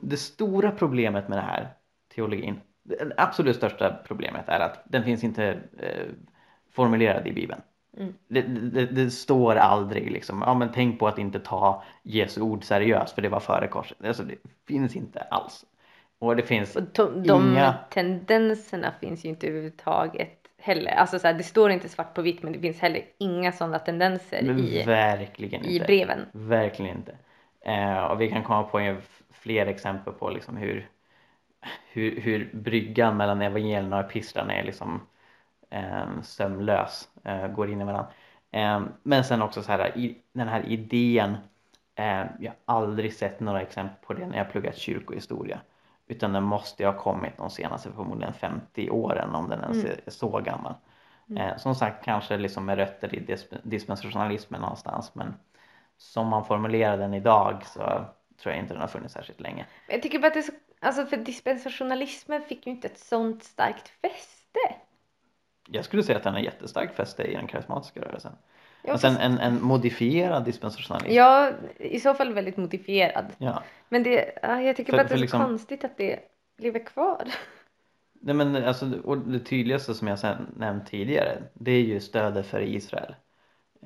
det 0.00 0.16
stora 0.16 0.70
problemet 0.70 1.28
med 1.28 1.38
den 1.38 1.44
här 1.44 1.68
teologin, 2.14 2.60
det 2.82 3.12
absolut 3.16 3.56
största 3.56 3.96
problemet 4.04 4.48
är 4.48 4.60
att 4.60 4.82
den 4.84 5.04
finns 5.04 5.24
inte 5.24 5.44
eh, 5.78 6.06
formulerad 6.70 7.26
i 7.26 7.32
Bibeln. 7.32 7.60
Mm. 7.96 8.14
Det, 8.28 8.42
det, 8.42 8.86
det 8.86 9.10
står 9.10 9.56
aldrig 9.56 10.10
liksom, 10.10 10.42
ja 10.46 10.54
men 10.54 10.72
tänk 10.72 10.98
på 10.98 11.08
att 11.08 11.18
inte 11.18 11.40
ta 11.40 11.82
Jesu 12.02 12.40
ord 12.40 12.64
seriöst 12.64 13.14
för 13.14 13.22
det 13.22 13.28
var 13.28 13.40
före 13.40 13.68
korset. 13.68 14.04
Alltså 14.04 14.22
det 14.22 14.34
finns 14.68 14.96
inte 14.96 15.20
alls. 15.20 15.66
Och 16.18 16.36
det 16.36 16.42
finns 16.42 16.76
Och 16.76 16.82
de, 16.82 17.26
de 17.26 17.52
Inga- 17.52 17.74
tendenserna 17.90 18.92
finns 19.00 19.24
ju 19.24 19.28
inte 19.28 19.46
överhuvudtaget 19.46 20.36
heller. 20.58 20.90
Alltså 20.92 21.18
så 21.18 21.26
här, 21.26 21.34
det 21.34 21.42
står 21.44 21.70
inte 21.70 21.88
svart 21.88 22.14
på 22.14 22.22
vitt 22.22 22.42
men 22.42 22.52
det 22.52 22.58
finns 22.60 22.78
heller 22.80 23.02
inga 23.18 23.52
sådana 23.52 23.78
tendenser 23.78 24.42
men 24.42 24.58
i, 24.58 24.82
verkligen 24.84 25.64
i 25.64 25.74
inte. 25.74 25.86
breven. 25.86 26.26
Verkligen 26.32 26.96
inte. 26.96 27.14
Eh, 27.60 27.98
och 28.04 28.20
vi 28.20 28.28
kan 28.30 28.42
komma 28.44 28.62
på 28.62 28.96
fler 29.30 29.66
exempel 29.66 30.12
på 30.12 30.30
liksom 30.30 30.56
hur, 30.56 30.88
hur, 31.92 32.20
hur 32.20 32.50
bryggan 32.52 33.16
mellan 33.16 33.42
evangelierna 33.42 33.98
och 33.98 34.04
epistlarna 34.04 34.54
är 34.54 34.64
liksom 34.64 35.00
eh, 35.70 36.20
sömlös, 36.22 37.08
eh, 37.24 37.48
går 37.48 37.70
in 37.70 37.80
i 37.80 37.84
varandra. 37.84 38.12
Eh, 38.50 38.80
men 39.02 39.24
sen 39.24 39.42
också 39.42 39.62
så 39.62 39.72
här, 39.72 39.98
i, 39.98 40.18
den 40.32 40.48
här 40.48 40.62
idén, 40.68 41.36
eh, 41.94 42.24
jag 42.40 42.52
har 42.66 42.76
aldrig 42.76 43.14
sett 43.14 43.40
några 43.40 43.60
exempel 43.62 43.96
på 44.06 44.12
det 44.14 44.26
när 44.26 44.38
jag 44.38 44.50
pluggat 44.50 44.76
kyrkohistoria. 44.76 45.60
Utan 46.06 46.32
den 46.32 46.42
måste 46.42 46.82
ju 46.82 46.86
ha 46.88 46.98
kommit 46.98 47.36
de 47.36 47.50
senaste 47.50 47.92
förmodligen 47.92 48.34
50 48.34 48.90
åren 48.90 49.34
om 49.34 49.48
den 49.48 49.60
ens 49.60 49.84
Mm. 49.84 49.96
är 50.06 50.10
så 50.10 50.40
gammal. 50.40 50.74
Eh, 51.36 51.56
som 51.56 51.74
sagt 51.74 52.04
kanske 52.04 52.36
liksom 52.36 52.64
med 52.64 52.76
rötter 52.78 53.14
i 53.14 53.20
dis- 53.20 53.60
dispensationalismen 53.62 54.60
någonstans 54.60 55.14
men 55.14 55.34
som 55.96 56.26
man 56.26 56.44
formulerar 56.44 56.96
den 56.98 57.14
idag 57.14 57.62
så 57.66 57.80
tror 58.42 58.54
jag 58.54 58.58
inte 58.58 58.74
den 58.74 58.80
har 58.80 58.88
funnits 58.88 59.14
särskilt 59.14 59.40
länge. 59.40 59.66
Jag 59.88 60.02
tycker 60.02 60.18
bara 60.18 60.26
att 60.26 60.34
det 60.34 60.40
är 60.40 60.42
så, 60.42 60.52
alltså 60.80 61.06
för 61.06 61.16
dispensationalismen 61.16 62.42
fick 62.42 62.66
ju 62.66 62.72
inte 62.72 62.88
ett 62.88 62.98
sånt 62.98 63.44
starkt 63.44 63.88
fäste. 63.88 64.58
Jag 65.68 65.84
skulle 65.84 66.02
säga 66.02 66.18
att 66.18 66.24
den 66.24 66.34
har 66.34 66.40
jättestarkt 66.40 66.96
fäste 66.96 67.22
i 67.22 67.34
den 67.34 67.46
karismatiska 67.46 68.00
rörelsen. 68.00 68.32
Ja, 68.82 68.92
Alltså 68.92 69.06
en, 69.06 69.16
en, 69.16 69.38
en 69.38 69.62
modifierad 69.62 70.44
dispensationalism. 70.44 71.12
Ja, 71.14 71.50
i 71.78 72.00
så 72.00 72.14
fall 72.14 72.32
väldigt 72.34 72.56
modifierad. 72.56 73.24
Ja. 73.38 73.62
Men 73.88 74.02
det, 74.02 74.38
ja, 74.42 74.60
jag 74.62 74.76
tycker 74.76 74.92
För- 74.92 74.98
bara 74.98 75.02
att 75.02 75.08
det 75.08 75.14
är 75.14 75.16
så 75.16 75.20
liksom- 75.22 75.40
konstigt 75.42 75.84
att 75.84 75.96
det 75.96 76.18
lever 76.58 76.86
kvar. 76.86 77.24
Nej 78.22 78.34
men 78.34 78.56
alltså, 78.64 78.92
och 79.04 79.18
det 79.18 79.38
tydligaste 79.40 79.94
som 79.94 80.08
jag 80.08 80.18
nämnt 80.56 80.86
tidigare 80.86 81.38
det 81.54 81.70
är 81.70 81.82
ju 81.82 82.00
stödet 82.00 82.46
för 82.46 82.60
Israel. 82.60 83.14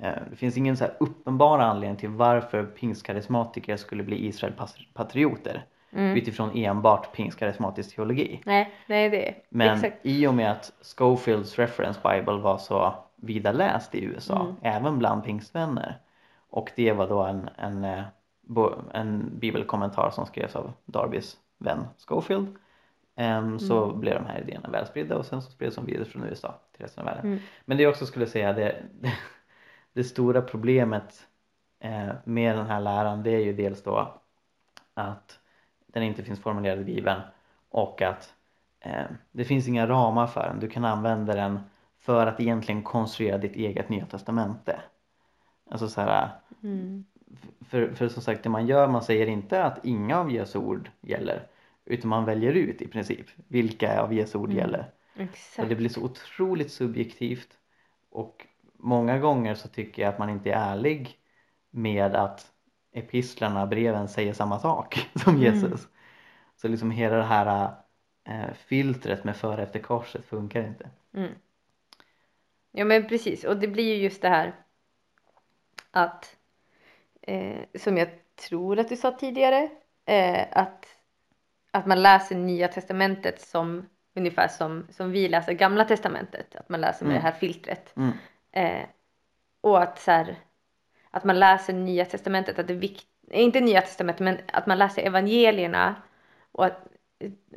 Eh, 0.02 0.12
Det 0.30 0.36
finns 0.36 0.56
ingen 0.56 0.76
så 0.76 0.84
här 0.84 0.94
uppenbar 1.00 1.58
anledning 1.58 1.96
till 1.96 2.08
varför 2.08 2.64
pingstkarismatiker 2.64 3.76
skulle 3.76 4.02
bli 4.02 4.26
Israel-patrioter 4.26 5.64
Mm. 5.94 6.16
utifrån 6.16 6.50
enbart 6.56 7.12
pingstkarismatisk 7.12 7.96
teologi. 7.96 8.40
Nej, 8.46 8.74
nej 8.86 9.10
det 9.10 9.28
är 9.28 9.34
Men 9.48 9.74
exakt. 9.74 9.96
i 10.02 10.26
och 10.26 10.34
med 10.34 10.50
att 10.50 10.72
Schofields 10.98 11.58
Reference 11.58 12.00
Bible 12.08 12.36
var 12.36 12.58
så 12.58 12.94
vida 13.16 13.52
läst 13.52 13.94
i 13.94 14.04
USA, 14.04 14.40
Mm. 14.40 14.54
även 14.62 14.98
bland 14.98 15.24
pingstvänner 15.24 15.98
och 16.50 16.70
det 16.76 16.92
var 16.92 17.08
då 17.08 17.22
en, 17.22 17.48
en, 17.56 17.84
eh, 17.84 18.02
en 18.92 19.38
bibelkommentar 19.38 20.10
som 20.10 20.26
skrevs 20.26 20.56
av 20.56 20.72
Darbys 20.84 21.36
vän 21.58 21.86
Schofield 22.08 22.46
em, 23.16 23.58
så 23.58 23.84
Mm. 23.84 24.00
blev 24.00 24.14
de 24.14 24.26
här 24.26 24.40
idéerna 24.40 24.68
välspridda 24.68 25.16
och 25.16 25.26
sen 25.26 25.42
så 25.42 25.50
spreds 25.50 25.76
de 25.76 25.86
vidare 25.86 26.04
från 26.04 26.24
USA 26.24 26.54
till 26.72 26.82
resten 26.82 27.00
av 27.00 27.14
världen. 27.14 27.26
Mm. 27.26 27.38
Men 27.64 27.76
det 27.76 27.82
jag 27.82 27.90
också 27.90 28.06
skulle 28.06 28.26
säga 28.26 28.52
det, 28.52 28.82
det, 29.00 29.12
det 29.92 30.04
stora 30.04 30.42
problemet 30.42 31.26
eh, 31.80 32.08
med 32.24 32.56
den 32.56 32.66
här 32.66 32.80
läran 32.80 33.22
det 33.22 33.30
är 33.30 33.40
ju 33.40 33.52
dels 33.52 33.82
då 33.82 34.12
att 34.94 35.38
den 35.94 36.02
inte 36.02 36.22
finns 36.22 36.40
formulerad 36.40 36.80
i 36.80 36.84
Bibeln 36.84 37.20
och 37.70 38.02
att 38.02 38.34
eh, 38.80 39.04
det 39.32 39.44
finns 39.44 39.68
inga 39.68 39.86
ramar 39.88 40.26
för 40.26 40.48
den. 40.48 40.60
Du 40.60 40.68
kan 40.68 40.84
använda 40.84 41.34
den 41.34 41.60
för 42.00 42.26
att 42.26 42.40
egentligen 42.40 42.82
konstruera 42.82 43.38
ditt 43.38 43.56
eget 43.56 43.88
nya 43.88 44.06
testamente. 44.06 44.80
Alltså 45.70 45.88
så 45.88 46.00
här, 46.00 46.28
Mm. 46.62 47.04
för, 47.68 47.92
för 47.94 48.08
som 48.08 48.22
sagt 48.22 48.42
det 48.42 48.48
man 48.48 48.66
gör, 48.66 48.88
man 48.88 49.02
säger 49.02 49.26
inte 49.26 49.64
att 49.64 49.84
inga 49.84 50.18
av 50.18 50.32
Jesu 50.32 50.58
ord 50.58 50.90
gäller 51.00 51.46
utan 51.84 52.08
man 52.08 52.24
väljer 52.24 52.52
ut 52.52 52.82
i 52.82 52.88
princip 52.88 53.26
vilka 53.48 54.02
av 54.02 54.14
Jesu 54.14 54.38
ord 54.38 54.50
Mm. 54.50 54.58
gäller. 54.58 54.90
Exakt. 55.16 55.68
det 55.68 55.74
blir 55.74 55.88
så 55.88 56.02
otroligt 56.02 56.72
subjektivt 56.72 57.48
och 58.10 58.46
många 58.78 59.18
gånger 59.18 59.54
så 59.54 59.68
tycker 59.68 60.02
jag 60.02 60.08
att 60.08 60.18
man 60.18 60.30
inte 60.30 60.50
är 60.50 60.72
ärlig 60.72 61.18
med 61.70 62.14
att 62.14 62.52
epistlarna, 62.94 63.66
breven 63.66 64.08
säger 64.08 64.32
samma 64.32 64.58
sak 64.58 65.08
som 65.14 65.34
Mm. 65.36 65.42
Jesus. 65.42 65.88
Så 66.56 66.68
liksom 66.68 66.90
hela 66.90 67.16
det 67.16 67.22
här 67.22 67.74
eh, 68.28 68.52
filtret 68.54 69.24
med 69.24 69.36
före 69.36 69.62
efter 69.62 69.78
korset 69.80 70.24
funkar 70.24 70.66
inte. 70.66 70.90
Mm. 71.14 71.32
Ja 72.72 72.84
men 72.84 73.08
precis 73.08 73.44
och 73.44 73.56
det 73.56 73.68
blir 73.68 73.94
ju 73.96 74.02
just 74.02 74.22
det 74.22 74.28
här 74.28 74.52
att 75.90 76.36
eh, 77.22 77.60
som 77.78 77.96
jag 77.96 78.08
tror 78.48 78.78
att 78.78 78.88
du 78.88 78.96
sa 78.96 79.10
tidigare 79.10 79.70
eh, 80.06 80.46
att, 80.52 80.86
att 81.70 81.86
man 81.86 82.02
läser 82.02 82.36
nya 82.36 82.68
testamentet 82.68 83.40
som 83.40 83.88
ungefär 84.14 84.48
som, 84.48 84.86
som 84.90 85.10
vi 85.10 85.28
läser 85.28 85.52
gamla 85.52 85.84
testamentet 85.84 86.56
att 86.56 86.68
man 86.68 86.80
läser 86.80 87.04
med 87.06 87.12
Mm. 87.12 87.22
det 87.22 87.28
här 87.30 87.38
filtret 87.38 87.96
Mm. 87.96 88.12
eh, 88.52 88.86
och 89.60 89.82
att 89.82 89.98
så 90.00 90.10
här, 90.10 90.36
att 91.14 91.24
man 91.24 91.38
läser 91.38 91.72
nya 91.72 92.04
testamentet 92.04 92.58
att 92.58 92.66
det 92.66 92.74
är 92.74 92.78
vikt, 92.78 93.06
inte 93.30 93.60
nya 93.60 93.80
testamentet 93.80 94.24
men 94.24 94.38
att 94.52 94.66
man 94.66 94.78
läser 94.78 95.02
evangelierna 95.02 95.94
och 96.52 96.64
att 96.64 96.86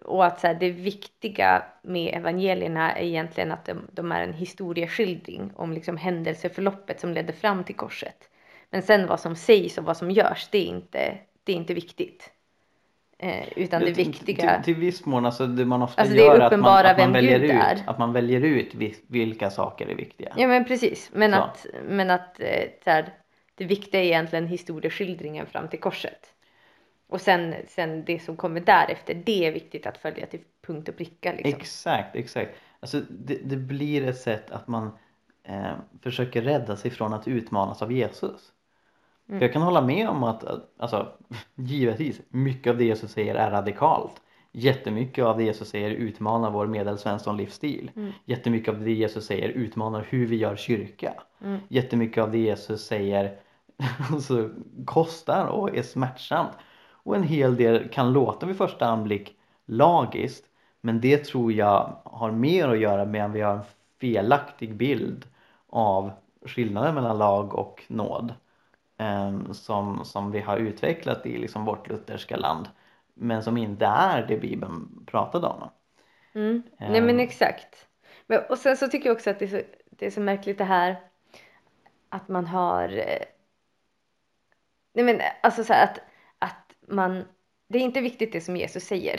och 0.04 0.26
att 0.26 0.39
så 0.39 0.48
här, 0.48 0.54
det 0.54 0.70
viktiga 0.70 1.63
med 1.82 2.13
evangelierna 2.15 2.91
är 2.96 3.04
egentligen 3.06 3.52
att 3.52 3.65
de, 3.65 3.88
de 3.91 4.12
är 4.12 4.24
en 4.24 4.34
historieskildring 4.34 5.52
om 5.56 5.74
liksom 5.74 5.98
händelseförloppet 5.98 7.00
som 7.00 7.13
ledde 7.13 7.34
fram 7.34 7.63
till 7.63 7.76
korset. 7.76 8.30
Men 8.70 8.82
sen 8.82 9.08
vad 9.08 9.20
som 9.20 9.36
sägs 9.36 9.78
och 9.78 9.84
vad 9.84 9.98
som 9.98 10.12
görs, 10.12 10.48
det 10.52 10.58
är 10.58 10.65
inte, 10.65 11.17
det 11.43 11.52
är 11.52 11.56
inte 11.56 11.74
viktigt. 11.74 12.32
Eh, 13.20 13.48
utan 13.56 13.82
det 13.82 13.91
viktiga... 13.91 14.62
Till, 14.62 14.74
till 14.74 14.82
viss 14.82 15.06
mån, 15.06 15.26
alltså 15.26 15.48
det 15.48 15.65
man 15.65 15.82
ofta 15.82 16.02
Alltså, 16.02 16.15
det 16.15 16.22
är 16.22 16.26
gör 16.26 16.39
att 16.39 16.60
man, 16.60 16.86
att 16.86 16.98
man 16.98 17.13
väljer 17.13 17.39
Gud 17.39 17.50
ut, 17.50 17.56
är. 17.56 17.84
att 17.88 18.00
man 18.00 18.13
väljer 18.13 18.41
ut 18.41 18.76
vi- 18.76 19.04
vilka 19.08 19.50
saker 19.50 19.88
är 19.88 19.96
viktiga. 19.96 20.34
Ja 20.38 20.48
men 20.48 20.65
precis. 20.65 21.10
Men 21.13 21.32
Så. 21.32 21.38
att, 21.38 21.65
men 21.89 22.10
att 22.10 22.39
eh, 22.39 22.63
så 22.84 22.89
här, 22.89 23.13
det 23.58 23.65
viktiga 23.65 24.02
är 24.02 24.06
egentligen 24.06 24.48
historieskildringen 24.48 25.48
fram 25.48 25.67
till 25.67 25.80
korset. 25.80 26.34
Och 27.08 27.22
sen, 27.22 27.56
sen 27.67 28.06
det 28.06 28.20
som 28.20 28.38
kommer 28.38 28.60
därefter, 28.60 29.22
det 29.26 29.46
är 29.46 29.52
viktigt 29.52 29.86
att 29.86 29.98
följa 29.98 30.26
till 30.26 30.39
punkt 30.67 30.89
och 30.89 30.98
pricka. 30.98 31.32
Liksom. 31.32 31.54
Exakt, 31.54 32.15
exakt. 32.15 32.56
Alltså 32.80 33.02
det, 33.10 33.39
det 33.43 33.56
blir 33.56 34.08
ett 34.08 34.17
sätt 34.17 34.52
att 34.52 34.67
man 34.67 34.91
eh, 35.43 35.74
försöker 36.02 36.41
rädda 36.41 36.76
sig 36.76 36.91
från 36.91 37.13
att 37.13 37.28
utmanas 37.28 37.82
av 37.82 37.91
Jesus. 37.91 38.52
Mm. 39.30 39.41
Jag 39.41 39.54
kan 39.54 39.62
hålla 39.62 39.82
med 39.82 40.10
om 40.10 40.24
att, 40.24 40.43
alltså 40.78 41.12
givetvis, 41.56 42.22
mycket 42.30 42.72
av 42.72 42.78
det 42.78 42.86
Jesus 42.86 43.12
säger 43.12 43.36
är 43.36 43.52
radikalt. 43.52 44.22
Jättemycket 44.52 45.26
av 45.26 45.38
det 45.38 45.43
Jesus 45.43 45.70
säger 45.70 45.89
utmanar 45.91 46.52
vår 46.52 46.67
medelsvensson 46.67 47.38
livsstil. 47.38 47.91
Mm. 47.96 48.12
Jättemycket 48.26 48.74
av 48.74 48.84
det 48.84 48.91
Jesus 48.91 49.26
säger 49.26 49.50
utmanar 49.50 50.08
hur 50.10 50.28
vi 50.28 50.36
gör 50.36 50.56
kyrka. 50.56 51.13
Mm. 51.43 51.60
Jättemycket 51.70 52.24
av 52.24 52.32
det 52.32 52.38
Jesus 52.38 52.86
säger 52.86 53.39
alltså, 54.11 54.49
kostar 54.85 55.47
och 55.47 55.75
är 55.75 55.83
smärtsamt. 55.83 56.51
Och 56.91 57.15
en 57.15 57.23
hel 57.23 57.55
del 57.55 57.89
kan 57.89 58.13
låta 58.13 58.45
vid 58.45 58.57
första 58.57 58.85
anblick 58.85 59.37
lagiskt 59.65 60.45
men 60.81 61.01
det 61.01 61.17
tror 61.25 61.53
jag 61.53 62.01
har 62.05 62.31
mer 62.31 62.67
att 62.67 62.79
göra 62.79 63.05
med 63.05 63.25
att 63.25 63.31
vi 63.31 63.41
har 63.41 63.53
en 63.53 63.63
felaktig 64.01 64.75
bild 64.75 65.25
av 65.69 66.11
skillnaden 66.45 66.95
mellan 66.95 67.17
lag 67.17 67.55
och 67.55 67.83
nåd 67.87 68.33
eh, 68.97 69.51
som, 69.51 70.05
som 70.05 70.31
vi 70.31 70.39
har 70.39 70.57
utvecklat 70.57 71.25
i 71.25 71.37
liksom 71.37 71.65
vårt 71.65 71.89
lutherska 71.89 72.37
land 72.37 72.69
men 73.13 73.43
som 73.43 73.57
inte 73.57 73.85
är 73.85 74.27
det 74.27 74.37
Bibeln 74.37 75.05
pratade 75.05 75.47
om. 75.47 75.69
Mm. 76.33 76.63
Nej 76.77 77.01
men 77.01 77.09
Ehm. 77.09 77.19
exakt. 77.19 77.87
Men, 78.27 78.41
och 78.49 78.57
sen 78.57 78.77
så 78.77 78.87
tycker 78.87 79.09
jag 79.09 79.15
också 79.15 79.29
att 79.29 79.39
det 79.39 79.45
är, 79.45 79.49
så, 79.49 79.61
det 79.89 80.05
är 80.05 80.11
så 80.11 80.21
märkligt 80.21 80.57
det 80.57 80.63
här 80.63 80.99
att 82.09 82.27
man 82.27 82.47
har 82.47 82.97
eh, 82.97 83.23
Nej 84.93 85.06
men 85.06 85.21
alltså 85.41 85.63
så 85.63 85.73
här 85.73 85.84
att, 85.84 86.00
att 86.39 86.73
man 86.88 87.26
Det 87.67 87.80
är 87.80 87.84
inte 87.84 88.02
viktigt 88.02 88.32
det 88.32 88.41
som 88.41 88.58
Jesus 88.58 88.84
säger. 88.84 89.15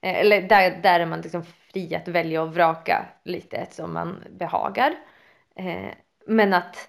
Eh, 0.00 0.20
Eller 0.20 0.42
där, 0.42 0.82
där 0.82 1.00
är 1.00 1.06
man 1.06 1.20
liksom 1.20 1.44
fri 1.44 1.94
att 1.94 2.08
välja 2.08 2.42
och 2.42 2.54
vraka 2.54 3.06
lite 3.24 3.66
som 3.70 3.92
man 3.92 4.24
behagar. 4.30 4.94
Eh, 5.54 5.90
Men 6.26 6.54
att 6.54 6.88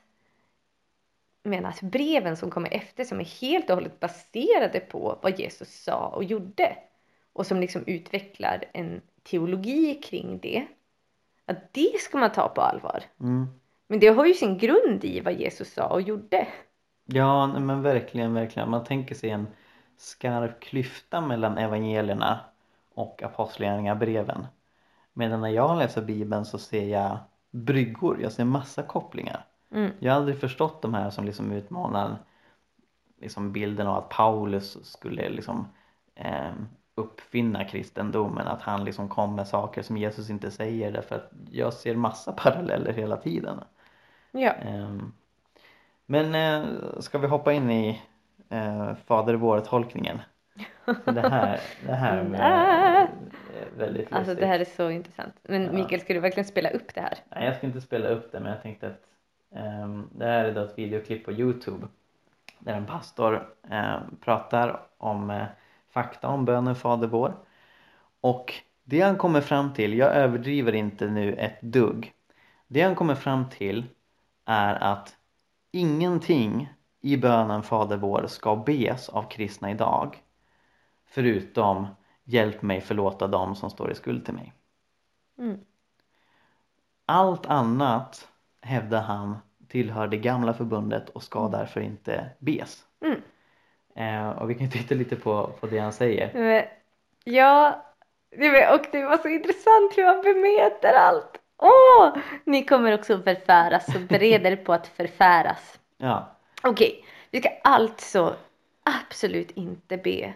men 1.43 1.65
att 1.65 1.81
breven 1.81 2.37
som 2.37 2.51
kommer 2.51 2.73
efter 2.73 3.03
som 3.03 3.19
är 3.19 3.41
helt 3.41 3.69
och 3.69 3.75
hållet 3.75 3.99
baserade 3.99 4.79
på 4.79 5.19
vad 5.21 5.39
Jesus 5.39 5.83
sa 5.83 6.07
och 6.07 6.23
gjorde 6.23 6.77
och 7.33 7.45
som 7.47 7.59
liksom 7.59 7.83
utvecklar 7.87 8.63
en 8.73 9.01
teologi 9.23 9.95
kring 9.95 10.39
det. 10.39 10.65
Att 11.45 11.73
det 11.73 11.99
ska 11.99 12.17
man 12.17 12.31
ta 12.31 12.47
på 12.49 12.61
allvar. 12.61 13.03
Mm. 13.19 13.47
Men 13.87 13.99
det 13.99 14.07
har 14.07 14.25
ju 14.25 14.33
sin 14.33 14.57
grund 14.57 15.05
i 15.05 15.19
vad 15.19 15.33
Jesus 15.33 15.73
sa 15.73 15.87
och 15.87 16.01
gjorde. 16.01 16.47
Ja, 17.05 17.47
nej, 17.47 17.61
men 17.61 17.81
verkligen, 17.81 18.33
verkligen. 18.33 18.69
Man 18.69 18.83
tänker 18.83 19.15
sig 19.15 19.29
en 19.29 19.47
skarp 19.97 20.59
klyfta 20.59 21.21
mellan 21.21 21.57
evangelierna 21.57 22.39
och 22.93 23.23
apostlagärningarna-breven. 23.23 24.47
Medan 25.13 25.41
när 25.41 25.49
jag 25.49 25.77
läser 25.77 26.01
bibeln 26.01 26.45
så 26.45 26.57
ser 26.57 26.87
jag 26.87 27.17
bryggor, 27.51 28.21
jag 28.21 28.31
ser 28.31 28.45
massa 28.45 28.83
kopplingar. 28.83 29.45
Mm. 29.71 29.91
Jag 29.99 30.11
har 30.11 30.17
aldrig 30.17 30.39
förstått 30.39 30.81
de 30.81 30.93
här 30.93 31.09
som 31.09 31.25
liksom 31.25 31.51
utmanar 31.51 32.17
liksom 33.21 33.51
bilden 33.51 33.87
av 33.87 33.97
att 33.97 34.09
Paulus 34.09 34.85
skulle 34.85 35.29
liksom 35.29 35.67
eh, 36.15 36.53
uppfinna 36.95 37.65
kristendomen, 37.65 38.47
att 38.47 38.61
han 38.61 38.83
liksom 38.83 39.09
kom 39.09 39.35
med 39.35 39.47
saker 39.47 39.81
som 39.81 39.97
Jesus 39.97 40.29
inte 40.29 40.51
säger 40.51 40.91
därför 40.91 41.15
att 41.15 41.31
jag 41.51 41.73
ser 41.73 41.95
massa 41.95 42.31
paralleller 42.37 42.93
hela 42.93 43.17
tiden. 43.17 43.59
Ja. 44.31 44.51
Ehm, 44.51 45.13
Men 46.05 46.35
eh, 46.35 46.99
ska 46.99 47.17
vi 47.17 47.27
hoppa 47.27 47.53
in 47.53 47.71
i 47.71 48.01
eh, 48.49 48.95
Fader 48.95 49.33
vår-tolkningen? 49.33 50.21
Det 51.05 51.29
här, 51.29 51.59
det 51.85 51.93
här 51.93 52.23
Nej. 52.29 52.39
är 52.41 53.07
väldigt 53.77 54.07
Alltså 54.13 54.31
lustigt. 54.31 54.39
det 54.39 54.45
här 54.47 54.59
är 54.59 54.65
så 54.65 54.89
intressant. 54.89 55.35
Men 55.43 55.63
Ja. 55.63 55.71
Mikael, 55.71 56.01
ska 56.01 56.13
du 56.13 56.19
verkligen 56.19 56.45
spela 56.47 56.69
upp 56.69 56.93
det 56.95 57.01
här? 57.01 57.13
Nej, 57.29 57.45
jag 57.45 57.55
ska 57.55 57.67
inte 57.67 57.81
spela 57.81 58.07
upp 58.07 58.31
det 58.31 58.39
men 58.39 58.51
jag 58.51 58.61
tänkte 58.61 58.87
att 58.87 59.01
ehm, 59.55 60.09
det 60.11 60.25
här 60.25 60.45
är 60.45 60.53
då 60.53 60.61
ett 60.61 60.77
videoklipp 60.77 61.25
på 61.25 61.31
Youtube 61.31 61.87
där 62.59 62.73
en 62.73 62.85
pastor 62.85 63.47
eh, 63.71 63.95
pratar 64.21 64.79
om 64.97 65.29
eh, 65.29 65.45
fakta 65.93 66.27
om 66.27 66.45
bönen 66.45 66.75
Fader 66.75 67.07
vår. 67.07 67.33
Och 68.21 68.53
det 68.83 69.01
han 69.01 69.15
kommer 69.17 69.41
fram 69.41 69.73
till, 69.73 69.93
jag 69.97 70.15
överdriver 70.15 70.75
inte 70.75 71.07
nu 71.07 71.33
ett 71.33 71.61
dugg. 71.61 72.13
Det 72.67 72.81
han 72.81 72.95
kommer 72.95 73.15
fram 73.15 73.49
till 73.49 73.85
är 74.45 74.75
att 74.75 75.15
ingenting 75.73 76.73
i 77.01 77.17
bönen 77.17 77.63
Fader 77.63 77.97
vår 77.97 78.27
ska 78.27 78.55
bes 78.55 79.09
av 79.09 79.23
kristna 79.29 79.71
idag 79.71 80.23
förutom 81.05 81.87
hjälp 82.23 82.61
mig 82.61 82.81
förlåta 82.81 83.27
dem 83.27 83.55
som 83.55 83.69
står 83.69 83.91
i 83.91 83.95
skuld 83.95 84.25
till 84.25 84.33
mig. 84.33 84.53
Mm. 85.37 85.59
Allt 87.05 87.45
annat 87.45 88.27
hävdar 88.61 89.01
han 89.01 89.37
tillhör 89.67 90.07
det 90.07 90.17
gamla 90.17 90.53
förbundet 90.53 91.09
och 91.09 91.23
ska 91.23 91.47
därför 91.47 91.81
inte 91.81 92.29
bes. 92.39 92.83
Mm. 93.01 93.21
Eh, 93.95 94.29
och 94.37 94.49
vi 94.49 94.55
kan 94.55 94.69
titta 94.69 94.95
lite 94.95 95.15
på, 95.15 95.49
på 95.59 95.67
det 95.67 95.79
han 95.79 95.93
säger. 95.93 96.33
Men, 96.33 96.63
ja, 97.23 97.85
det 98.29 98.49
var- 98.49 98.75
och 98.75 98.85
det 98.91 99.03
var 99.03 99.17
så 99.17 99.27
intressant 99.27 99.97
hur 99.97 100.05
han 100.05 100.21
bemöter 100.21 100.93
allt. 100.93 101.39
Åh! 101.63 102.17
Ni 102.43 102.65
kommer 102.65 102.93
också 102.93 103.21
förfäras, 103.21 103.85
så 103.93 103.99
bered 103.99 104.45
er 104.45 104.55
på 104.55 104.73
att 104.73 104.87
förfäras. 104.87 105.79
Ja, 105.97 106.29
Okej, 106.63 107.05
vi 107.31 107.39
ska 107.39 107.49
alltså 107.63 108.35
absolut 108.83 109.51
inte 109.51 109.97
be 109.97 110.33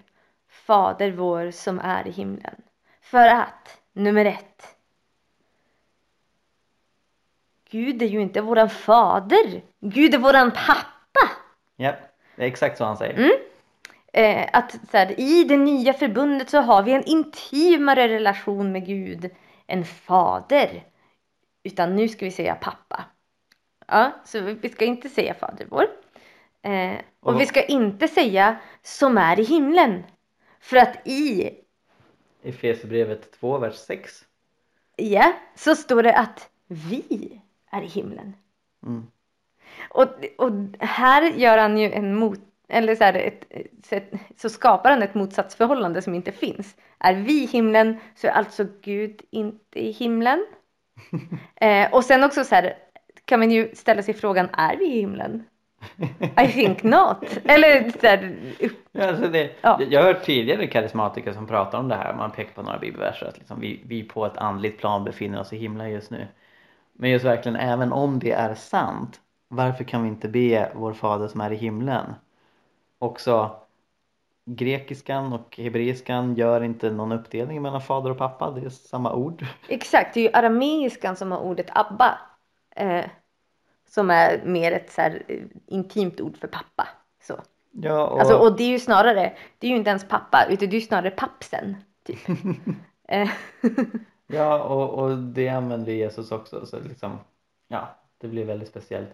Fader 0.50 1.12
vår 1.12 1.52
som 1.52 1.80
är 1.80 2.08
i 2.08 2.12
himlen. 2.12 2.56
För 3.02 3.28
att, 3.28 3.82
nummer 3.94 4.26
ett. 4.26 4.76
Gud 7.70 8.02
är 8.02 8.06
ju 8.08 8.22
inte 8.22 8.42
våran 8.42 8.70
fader. 8.70 9.62
Gud 9.80 10.14
är 10.14 10.18
våran 10.18 10.52
pappa. 10.52 11.32
ja 11.76 11.94
det 12.36 12.44
är 12.44 12.48
exakt 12.48 12.78
så 12.78 12.84
han 12.84 12.98
säger. 12.98 13.18
Mm. 13.18 13.32
Eh, 14.14 14.50
att 14.54 14.72
så 14.72 14.98
här, 14.98 15.20
i 15.20 15.44
det 15.44 15.58
nya 15.58 15.94
förbundet 15.94 16.50
så 16.50 16.62
har 16.62 16.84
vi 16.84 16.92
en 16.92 17.04
intimare 17.04 18.08
relation 18.08 18.72
med 18.72 18.86
Gud 18.86 19.30
än 19.68 19.86
fader. 19.86 20.84
Utan 21.68 21.96
nu 21.96 22.08
ska 22.10 22.26
vi 22.26 22.32
säga 22.32 22.56
pappa. 22.56 23.06
Ja, 23.88 24.12
så 24.26 24.40
vi 24.42 24.70
ska 24.70 24.86
inte 24.86 25.10
säga 25.10 25.34
fader 25.34 25.68
vår. 25.70 25.84
Eh, 26.62 26.96
och 27.20 27.34
Och- 27.34 27.42
vi 27.42 27.46
ska 27.46 27.64
inte 27.64 28.08
säga 28.08 28.58
som 28.82 29.18
är 29.18 29.40
i 29.40 29.44
himlen. 29.44 30.04
För 30.60 30.78
att 30.78 31.08
i, 31.08 31.50
Efesierbrevet 32.44 33.32
2, 33.40 33.58
vers 33.58 33.76
6. 33.76 34.26
ja, 34.96 35.34
så 35.56 35.76
står 35.76 36.04
det 36.04 36.16
att 36.18 36.50
vi 36.68 37.42
är 37.72 37.82
i 37.82 37.88
himlen. 37.88 38.34
Mm. 38.84 39.08
Och, 39.90 40.08
och 40.38 40.52
här 40.80 41.22
gör 41.32 41.58
han 41.58 41.78
ju 41.78 41.92
en 41.92 42.16
mot, 42.16 42.40
eller 42.68 42.96
så, 42.96 43.04
här 43.04 43.14
ett, 43.14 43.46
ett, 43.90 44.12
så 44.38 44.50
skapar 44.50 44.90
han 44.90 45.04
ett 45.04 45.14
motsatsförhållande 45.16 46.02
som 46.02 46.16
inte 46.16 46.32
finns. 46.32 46.76
Är 47.00 47.14
vi 47.14 47.44
i 47.44 47.46
himlen 47.46 48.00
så 48.16 48.28
är 48.28 48.32
alltså 48.32 48.66
Gud 48.82 49.22
inte 49.30 49.80
i 49.80 49.92
himlen. 49.92 50.46
eh, 51.56 51.94
och 51.94 52.04
sen 52.04 52.24
också 52.24 52.44
så 52.44 52.56
här 52.56 52.74
kan 53.26 53.40
man 53.40 53.52
ju 53.52 53.76
ställa 53.76 54.04
sig 54.04 54.14
frågan, 54.14 54.50
är 54.54 54.78
vi 54.78 54.86
i 54.86 55.00
himlen? 55.00 55.44
I 56.44 56.48
think 56.48 56.84
not. 56.84 57.24
Eller 57.46 57.90
så 57.90 58.08
här, 58.08 58.36
alltså 59.10 59.28
det, 59.28 59.52
Ja. 59.62 59.82
Jag 59.90 60.02
har 60.04 60.14
hört 60.14 60.24
tidigare 60.24 60.68
karismatiker 60.68 61.34
som 61.34 61.48
pratar 61.48 61.80
om 61.80 61.88
det 61.88 61.96
här. 61.96 62.14
Man 62.14 62.32
pekar 62.32 62.54
på 62.54 62.62
några 62.62 62.80
bibelverser 62.80 63.26
att 63.26 63.38
liksom 63.38 63.60
vi, 63.60 63.82
vi 63.86 64.04
på 64.04 64.26
ett 64.26 64.38
andligt 64.38 64.80
plan 64.80 65.04
befinner 65.04 65.40
oss 65.40 65.54
i 65.54 65.58
himlen 65.58 65.92
just 65.92 66.12
nu. 66.12 66.28
Men 66.94 67.10
just 67.10 67.26
verkligen, 67.26 67.56
även 67.56 67.92
om 67.94 68.20
det 68.20 68.32
är 68.32 68.56
sant, 68.56 69.22
varför 69.48 69.84
kan 69.84 70.04
vi 70.04 70.10
inte 70.10 70.28
be 70.28 70.72
vår 70.76 70.94
fader 70.94 71.28
som 71.28 71.42
är 71.42 71.52
i 71.52 71.56
himlen? 71.56 72.14
Också 73.00 73.56
grekiskan 74.48 75.34
och 75.34 75.58
hebreiskan 75.58 76.36
gör 76.36 76.64
inte 76.64 76.92
någon 76.92 77.12
uppdelning 77.12 77.62
mellan 77.62 77.82
fader 77.82 78.12
och 78.12 78.18
pappa, 78.18 78.52
det 78.52 78.66
är 78.66 78.70
samma 78.70 79.14
ord. 79.14 79.46
exakt, 79.70 80.14
det 80.14 80.20
är 80.20 80.24
ju 80.24 80.30
arameiskan 80.34 81.16
som 81.16 81.32
har 81.32 81.40
ordet 81.40 81.68
abba. 81.70 82.20
Eh, 82.76 83.06
som 83.90 84.10
är 84.10 84.42
mer 84.46 84.72
ett 84.72 84.92
så 84.92 85.02
här, 85.02 85.24
eh, 85.28 85.44
intimt 85.68 86.22
ord 86.22 86.38
för 86.38 86.48
pappa. 86.48 86.88
Så. 87.24 87.42
Ja, 87.72 88.08
och, 88.08 88.20
Alltså, 88.20 88.36
och 88.38 88.58
det 88.58 88.64
är 88.64 88.70
ju 88.70 88.80
snarare, 88.80 89.34
det 89.58 89.68
är 89.68 89.72
ju 89.72 89.78
inte 89.78 89.90
ens 89.90 90.08
pappa 90.08 90.46
utan 90.50 90.70
det 90.70 90.76
är 90.76 90.80
ju 90.80 90.88
snarare 90.88 91.12
pappsen. 91.12 91.76
typ. 92.06 92.20
Eh, 93.10 93.30
Ja, 94.28 94.64
och, 94.64 95.04
och 95.04 95.18
det 95.18 95.50
använder 95.50 95.92
Jesus 95.94 96.32
också 96.32 96.66
så 96.66 96.80
liksom, 96.80 97.20
ja, 97.68 97.96
det 98.18 98.28
blir 98.28 98.46
väldigt 98.46 98.70
speciellt. 98.70 99.10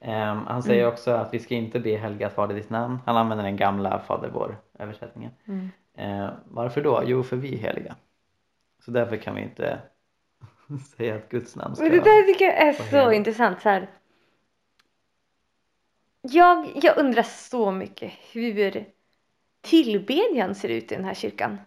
Ehm, 0.00 0.38
han 0.46 0.62
säger 0.62 0.82
Mm. 0.82 0.92
också 0.92 1.10
att 1.10 1.34
vi 1.34 1.38
ska 1.38 1.54
inte 1.54 1.80
be 1.80 1.96
helgat 1.96 2.34
Fader 2.34 2.54
ditt 2.54 2.70
namn. 2.70 2.98
Han 3.06 3.16
använder 3.16 3.44
den 3.44 3.56
gamla 3.56 3.98
Fader 4.00 4.30
vår 4.34 4.56
översättningen. 4.78 5.32
mm. 5.48 5.68
Ehm, 5.96 6.30
varför 6.44 6.82
då? 6.82 7.02
Jo, 7.06 7.22
för 7.22 7.36
vi 7.36 7.54
är 7.54 7.58
heliga. 7.58 7.96
Så 8.84 8.90
därför 8.90 9.16
kan 9.16 9.34
vi 9.34 9.42
inte 9.42 9.78
säga 10.96 11.16
att 11.16 11.28
Guds 11.28 11.56
namn 11.56 11.74
ska 11.76 11.82
Men 11.84 11.92
det 11.92 12.00
där 12.00 12.22
tycker 12.26 12.44
jag 12.44 12.54
är 12.58 12.72
så 12.72 13.08
det? 13.08 13.16
intressant. 13.16 13.60
Så 13.62 13.68
här. 13.68 13.88
Jag, 16.22 16.70
jag 16.82 16.98
undrar 16.98 17.22
så 17.22 17.70
mycket 17.70 18.12
hur 18.32 18.84
tillbedjan 19.60 20.54
ser 20.54 20.68
ut 20.68 20.92
i 20.92 20.94
den 20.94 21.04
här 21.04 21.14
kyrkan. 21.14 21.58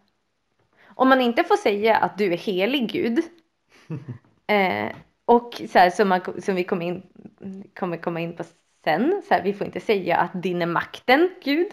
Om 0.96 1.10
man 1.10 1.22
inte 1.22 1.44
får 1.44 1.56
säga 1.58 1.98
att 1.98 2.18
du 2.18 2.34
är 2.34 2.38
helig 2.38 2.92
Gud 2.92 3.20
eh, 4.48 4.92
och 5.32 5.62
så 5.70 5.80
här, 5.80 5.90
som, 5.90 6.10
man, 6.10 6.42
som 6.42 6.56
vi 6.56 6.64
kommer, 6.64 6.86
in, 6.86 7.04
kommer 7.80 7.98
komma 7.98 8.20
in 8.20 8.36
på 8.36 8.44
sen, 8.84 9.22
så 9.28 9.34
här, 9.34 9.44
vi 9.44 9.54
får 9.54 9.68
inte 9.68 9.80
säga 9.80 10.18
att 10.18 10.44
din 10.44 10.62
är 10.62 10.66
makten 10.66 11.30
Gud. 11.44 11.68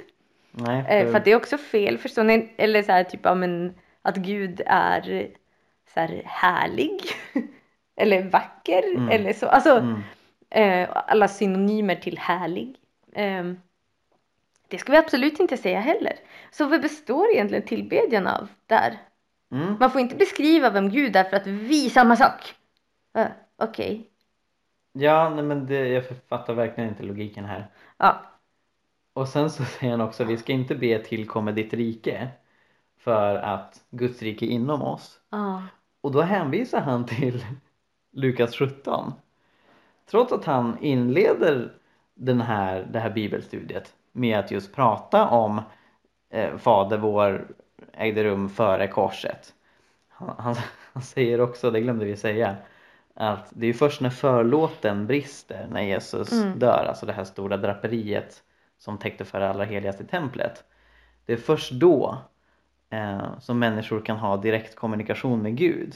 Nej, 0.50 0.84
Eh, 0.88 1.10
för 1.10 1.18
att 1.18 1.24
det 1.24 1.30
är 1.32 1.36
också 1.36 1.58
fel, 1.58 1.98
förstår 1.98 2.24
ni? 2.24 2.54
Eller 2.56 2.82
så 2.82 2.92
här 2.92 3.04
typ, 3.04 3.20
ja, 3.22 3.34
men, 3.34 3.74
att 4.02 4.16
Gud 4.16 4.62
är 4.66 5.28
så 5.94 6.00
här 6.00 6.22
härlig. 6.24 7.00
eller 7.96 8.22
vacker. 8.22 8.82
Mm. 8.96 9.08
Eller 9.08 9.32
så. 9.32 9.46
Alltså 9.46 9.70
mm, 9.70 10.02
eh, 10.50 10.88
alla 11.06 11.28
synonymer 11.28 11.94
till 11.94 12.18
härlig. 12.18 12.76
Eh, 13.12 13.44
det 14.68 14.78
ska 14.78 14.92
vi 14.92 14.98
absolut 14.98 15.40
inte 15.40 15.56
säga 15.56 15.80
heller. 15.80 16.12
Så 16.50 16.66
vad 16.66 16.82
består 16.82 17.30
egentligen 17.32 17.66
tillbedjan 17.66 18.26
av 18.26 18.48
där? 18.66 18.98
mm. 19.52 19.76
Man 19.80 19.90
får 19.90 20.00
inte 20.00 20.16
beskriva 20.16 20.70
vem 20.70 20.90
Gud 20.90 21.16
är 21.16 21.24
för 21.24 21.36
att 21.36 21.46
vi 21.46 21.90
samma 21.90 22.16
sak. 22.16 22.54
Okej. 23.58 24.10
Ja, 24.92 25.30
nej, 25.30 25.44
men 25.44 25.66
det, 25.66 25.88
jag 25.88 26.04
fattar 26.28 26.54
verkligen 26.54 26.90
inte 26.90 27.02
logiken 27.02 27.44
här. 27.44 27.66
Ja. 27.96 28.22
Och 29.12 29.28
sen 29.28 29.50
så 29.50 29.64
säger 29.64 29.90
han 29.90 30.00
också, 30.00 30.24
vi 30.24 30.36
ska 30.36 30.52
inte 30.52 30.74
be 30.74 30.98
tillkommer 30.98 31.52
ditt 31.52 31.74
rike 31.74 32.28
för 32.98 33.36
att 33.36 33.82
Guds 33.90 34.22
rike 34.22 34.46
är 34.46 34.50
inom 34.50 34.82
oss. 34.82 35.20
Ja. 35.30 35.62
Och 36.00 36.12
då 36.12 36.20
hänvisar 36.20 36.80
han 36.80 37.06
till 37.06 37.44
Lukas 38.12 38.56
17. 38.56 39.12
Trots 40.10 40.32
att 40.32 40.44
han 40.44 40.78
inleder 40.80 41.72
den 42.14 42.40
här, 42.40 42.88
det 42.90 42.98
här 42.98 43.10
bibelstudiet 43.10 43.94
med 44.12 44.38
att 44.38 44.50
just 44.50 44.74
prata 44.74 45.28
om 45.28 45.60
eh, 46.30 46.56
Fader 46.56 46.98
vår 46.98 47.48
ägde 47.92 48.24
rum 48.24 48.48
före 48.48 48.88
korset. 48.88 49.54
Han, 50.08 50.34
han, 50.38 50.54
han 50.92 51.02
säger 51.02 51.40
också, 51.40 51.70
det 51.70 51.80
glömde 51.80 52.04
vi 52.04 52.16
säga, 52.16 52.56
att 53.20 53.48
det 53.50 53.66
är 53.66 53.72
först 53.72 54.00
när 54.00 54.10
förlåten 54.10 55.06
brister 55.06 55.66
när 55.70 55.82
Jesus 55.82 56.32
Mm. 56.32 56.58
dör, 56.58 56.84
alltså 56.88 57.06
det 57.06 57.12
här 57.12 57.24
stora 57.24 57.56
draperiet 57.56 58.42
som 58.78 58.98
täckte 58.98 59.24
för 59.24 59.40
det 59.40 59.48
allra 59.48 59.64
heligaste 59.64 60.04
templet. 60.04 60.64
Det 61.26 61.32
är 61.32 61.36
först 61.36 61.72
då 61.72 62.18
eh, 62.90 63.38
som 63.40 63.58
människor 63.58 64.00
kan 64.00 64.16
ha 64.16 64.36
direkt 64.36 64.76
kommunikation 64.76 65.42
med 65.42 65.56
Gud. 65.56 65.94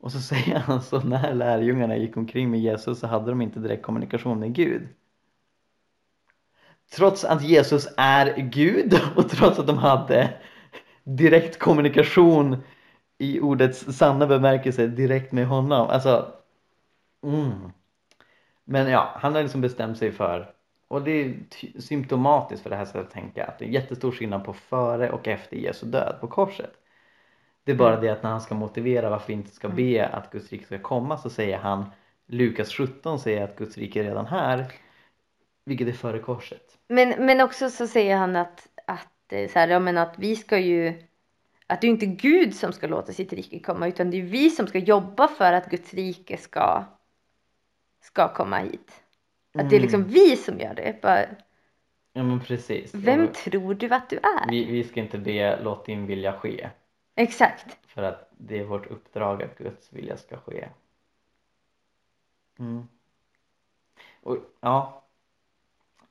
Och 0.00 0.12
så 0.12 0.20
säger 0.34 0.58
han 0.58 0.82
så 0.82 1.00
när 1.00 1.34
lärjungarna 1.34 1.96
gick 1.96 2.16
omkring 2.16 2.50
med 2.50 2.60
Jesus 2.60 2.98
så 3.00 3.06
hade 3.06 3.30
de 3.30 3.42
inte 3.42 3.60
direkt 3.60 3.82
kommunikation 3.82 4.40
med 4.40 4.54
Gud. 4.54 4.88
Trots 6.96 7.24
att 7.24 7.42
Jesus 7.42 7.88
är 7.96 8.36
Gud 8.36 9.00
och 9.16 9.30
trots 9.30 9.58
att 9.58 9.66
de 9.66 9.78
hade 9.78 10.34
direkt 11.04 11.58
kommunikation 11.58 12.62
i 13.24 13.40
ordets 13.40 13.96
sanna 13.96 14.26
bemärkelse 14.26 14.86
direkt 14.86 15.32
med 15.32 15.46
honom. 15.46 15.88
Alltså, 15.88 16.32
mm. 17.22 17.52
Men 18.64 18.90
ja, 18.90 19.12
han 19.16 19.34
har 19.34 19.42
liksom 19.42 19.60
bestämt 19.60 19.98
sig 19.98 20.12
för 20.12 20.50
och 20.88 21.02
det 21.02 21.10
är 21.10 21.34
symptomatiskt 21.80 22.62
för 22.62 22.70
det 22.70 22.76
här 22.76 22.84
sättet 22.84 23.00
att 23.02 23.10
tänka 23.10 23.44
att 23.44 23.58
det 23.58 23.64
är 23.64 23.68
jättestor 23.68 24.12
skillnad 24.12 24.44
på 24.44 24.52
före 24.52 25.10
och 25.10 25.28
efter 25.28 25.56
Jesu 25.56 25.86
död 25.86 26.16
på 26.20 26.26
korset. 26.28 26.72
Det 27.64 27.72
är 27.72 27.76
bara 27.76 27.92
Mm. 27.92 28.04
det 28.04 28.10
att 28.10 28.22
när 28.22 28.30
han 28.30 28.40
ska 28.40 28.54
motivera 28.54 29.10
varför 29.10 29.26
vi 29.26 29.32
inte 29.32 29.54
ska 29.54 29.68
be 29.68 30.06
att 30.06 30.32
Guds 30.32 30.52
rike 30.52 30.64
ska 30.64 30.78
komma 30.78 31.18
så 31.18 31.30
säger 31.30 31.58
han 31.58 31.84
Lukas 32.26 32.72
17 32.72 33.18
säger 33.18 33.44
att 33.44 33.56
Guds 33.56 33.78
rike 33.78 34.00
är 34.00 34.04
redan 34.04 34.26
här 34.26 34.66
vilket 35.64 35.88
är 35.88 35.92
före 35.92 36.18
korset. 36.18 36.78
Men, 36.88 37.26
men 37.26 37.40
också 37.40 37.70
så 37.70 37.86
säger 37.86 38.16
han 38.16 38.36
att, 38.36 38.68
att, 38.86 39.50
så 39.52 39.58
här, 39.58 39.68
ja, 39.68 39.78
men 39.78 39.98
att 39.98 40.14
vi 40.18 40.36
ska 40.36 40.58
ju 40.58 41.02
att 41.66 41.80
det 41.80 41.86
är 41.86 41.88
inte 41.90 42.06
Gud 42.06 42.54
som 42.54 42.72
ska 42.72 42.86
låta 42.86 43.12
sitt 43.12 43.32
rike 43.32 43.58
komma 43.58 43.88
utan 43.88 44.10
det 44.10 44.16
är 44.16 44.22
vi 44.22 44.50
som 44.50 44.66
ska 44.66 44.78
jobba 44.78 45.28
för 45.28 45.52
att 45.52 45.70
Guds 45.70 45.94
rike 45.94 46.36
ska, 46.36 46.84
ska 48.00 48.34
komma 48.34 48.58
hit. 48.58 49.02
Att 49.58 49.70
det 49.70 49.76
är 49.76 49.80
liksom 49.80 50.00
Mm. 50.00 50.12
vi 50.12 50.36
som 50.36 50.60
gör 50.60 50.74
det. 50.74 51.02
Bara, 51.02 51.24
Ja 52.12 52.22
men 52.22 52.40
precis. 52.40 52.94
vem 52.94 53.24
Och 53.24 53.34
tror 53.34 53.74
du 53.74 53.94
att 53.94 54.10
du 54.10 54.16
är? 54.16 54.50
vi, 54.50 54.64
vi 54.64 54.84
ska 54.84 55.00
inte 55.00 55.18
be 55.18 55.62
låt 55.62 55.86
din 55.86 56.06
vilja 56.06 56.32
ske 56.38 56.70
Exakt. 57.14 57.78
för 57.86 58.02
att 58.02 58.30
det 58.38 58.58
är 58.58 58.64
vårt 58.64 58.86
uppdrag 58.86 59.42
att 59.42 59.58
Guds 59.58 59.92
vilja 59.92 60.16
ska 60.16 60.36
ske. 60.36 60.68
Mm. 62.58 62.88
Och 64.22 64.36
ja, 64.60 65.04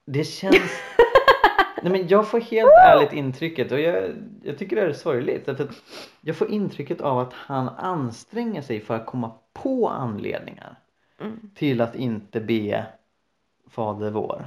det 0.05 0.23
känns 0.23 0.81
Nej 1.83 1.91
men 1.91 2.07
jag 2.07 2.27
får 2.27 2.39
helt 2.39 2.71
ärligt 2.87 3.13
intrycket 3.13 3.71
och 3.71 3.79
jag, 3.79 4.11
jag 4.43 4.57
tycker 4.57 4.75
det 4.75 4.81
är 4.81 4.93
sorgligt 4.93 5.49
att 5.49 5.59
jag 6.21 6.35
får 6.35 6.49
intrycket 6.51 7.01
av 7.01 7.19
att 7.19 7.33
han 7.33 7.69
anstränger 7.69 8.61
sig 8.61 8.79
för 8.81 8.95
att 8.95 9.05
komma 9.05 9.31
på 9.53 9.89
anledningar 9.89 10.75
Mm. 11.19 11.49
till 11.55 11.81
att 11.81 11.95
inte 11.95 12.39
be 12.41 12.85
Fader 13.69 14.11
vår. 14.11 14.45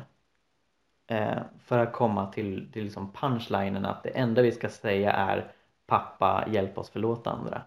Eh, 1.07 1.39
för 1.65 1.79
att 1.79 1.93
komma 1.93 2.27
till, 2.33 2.73
till 2.73 2.85
liksom 2.85 3.13
punchlinen 3.13 3.85
att 3.87 4.03
det 4.03 4.09
enda 4.09 4.43
vi 4.43 4.53
ska 4.53 4.69
säga 4.69 5.13
är 5.13 5.51
pappa 5.87 6.45
hjälp 6.51 6.79
oss 6.79 6.91
förlåta 6.91 7.31
andra. 7.31 7.63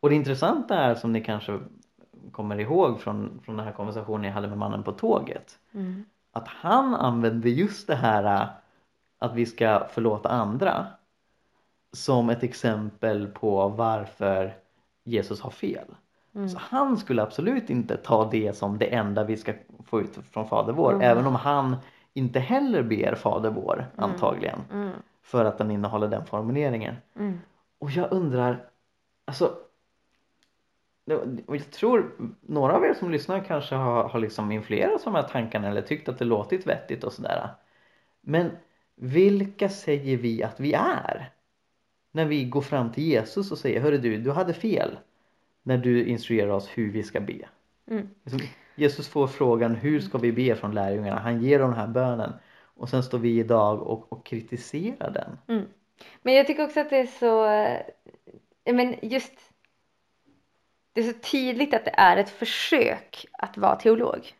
Och 0.00 0.08
det 0.08 0.14
intressanta 0.14 0.74
är 0.78 0.94
som 0.94 1.12
ni 1.12 1.24
kanske 1.24 1.58
kommer 2.32 2.60
ihåg 2.60 3.00
från, 3.00 3.40
från 3.44 3.56
den 3.56 3.66
här 3.66 3.72
konversationen 3.72 4.24
jag 4.24 4.32
hade 4.32 4.48
med 4.48 4.58
mannen 4.58 4.82
på 4.82 4.92
tåget 4.92 5.58
Mm. 5.72 6.04
att 6.32 6.48
han 6.48 6.94
använder 6.94 7.48
just 7.50 7.86
det 7.86 7.94
här 7.96 8.48
att 9.20 9.34
vi 9.34 9.46
ska 9.46 9.86
förlåta 9.90 10.28
andra 10.28 10.86
som 11.92 12.30
ett 12.30 12.42
exempel 12.42 13.26
på 13.26 13.68
varför 13.68 14.54
Jesus 15.04 15.40
har 15.40 15.50
fel. 15.50 15.86
Mm. 16.34 16.48
Så 16.48 16.58
han 16.60 16.96
skulle 16.96 17.22
absolut 17.22 17.70
inte 17.70 17.96
ta 17.96 18.30
det 18.30 18.56
som 18.56 18.78
det 18.78 18.94
enda 18.94 19.24
vi 19.24 19.36
ska 19.36 19.52
få 19.84 20.00
ut 20.00 20.18
från 20.30 20.48
Fader 20.48 20.72
vår 20.72 20.92
Mm. 20.92 21.02
även 21.02 21.26
om 21.26 21.34
han 21.34 21.76
inte 22.14 22.40
heller 22.40 22.82
ber 22.82 23.14
Fader 23.14 23.50
vår 23.50 23.86
antagligen 23.96 24.58
Mm. 24.72 24.90
för 25.22 25.44
att 25.44 25.58
den 25.58 25.70
innehåller 25.70 26.08
den 26.08 26.26
formuleringen. 26.26 26.96
Mm. 27.16 27.40
Och 27.78 27.90
jag 27.90 28.12
undrar, 28.12 28.64
alltså 29.24 29.54
och 31.46 31.56
jag 31.56 31.70
tror 31.70 32.12
några 32.40 32.76
av 32.76 32.84
er 32.84 32.94
som 32.94 33.10
lyssnar 33.10 33.40
kanske 33.40 33.74
har, 33.74 34.08
har 34.08 34.20
liksom 34.20 34.52
influerats 34.52 35.06
av 35.06 35.12
de 35.12 35.18
här 35.18 35.28
tankarna 35.28 35.68
eller 35.68 35.82
tyckt 35.82 36.08
att 36.08 36.18
det 36.18 36.24
låtit 36.24 36.66
vettigt 36.66 37.04
och 37.04 37.12
sådär. 37.12 37.48
Men 38.20 38.50
vilka 39.02 39.68
säger 39.68 40.16
vi 40.16 40.42
att 40.42 40.60
vi 40.60 40.72
är? 40.72 41.32
När 42.12 42.24
vi 42.24 42.44
går 42.44 42.60
fram 42.60 42.92
till 42.92 43.04
Jesus 43.04 43.52
och 43.52 43.58
säger 43.58 43.80
Hörru 43.80 43.98
du, 43.98 44.16
du 44.16 44.30
hade 44.30 44.54
fel 44.54 44.98
när 45.62 45.78
du 45.78 46.04
instruerar 46.04 46.50
oss 46.50 46.68
hur 46.74 46.92
vi 46.92 47.02
ska 47.02 47.20
be. 47.20 47.48
Mm. 47.90 48.08
Liksom, 48.24 48.40
Jesus 48.74 49.08
får 49.08 49.26
frågan 49.26 49.74
hur 49.74 50.00
ska 50.00 50.18
vi 50.18 50.32
be 50.32 50.54
från 50.54 50.74
lärjungarna? 50.74 51.20
Han 51.20 51.42
ger 51.42 51.58
dem 51.58 51.70
den 51.70 51.78
här 51.78 51.86
bönen 51.86 52.32
och 52.62 52.88
sen 52.88 53.02
står 53.02 53.18
vi 53.18 53.38
idag 53.38 53.82
och, 53.82 54.12
och 54.12 54.26
kritiserar 54.26 55.10
den. 55.10 55.38
Mm. 55.56 55.68
Men 56.22 56.34
jag 56.34 56.46
tycker 56.46 56.64
också 56.64 56.80
att 56.80 56.90
det 56.90 56.98
är 56.98 57.06
så, 57.06 57.46
eh, 58.64 58.74
men 58.74 58.96
just 59.02 59.32
det 60.92 61.00
är 61.00 61.12
så 61.12 61.18
tydligt 61.18 61.74
att 61.74 61.84
det 61.84 61.94
är 61.96 62.16
ett 62.16 62.30
försök 62.30 63.26
att 63.32 63.58
vara 63.58 63.76
teolog. 63.76 64.34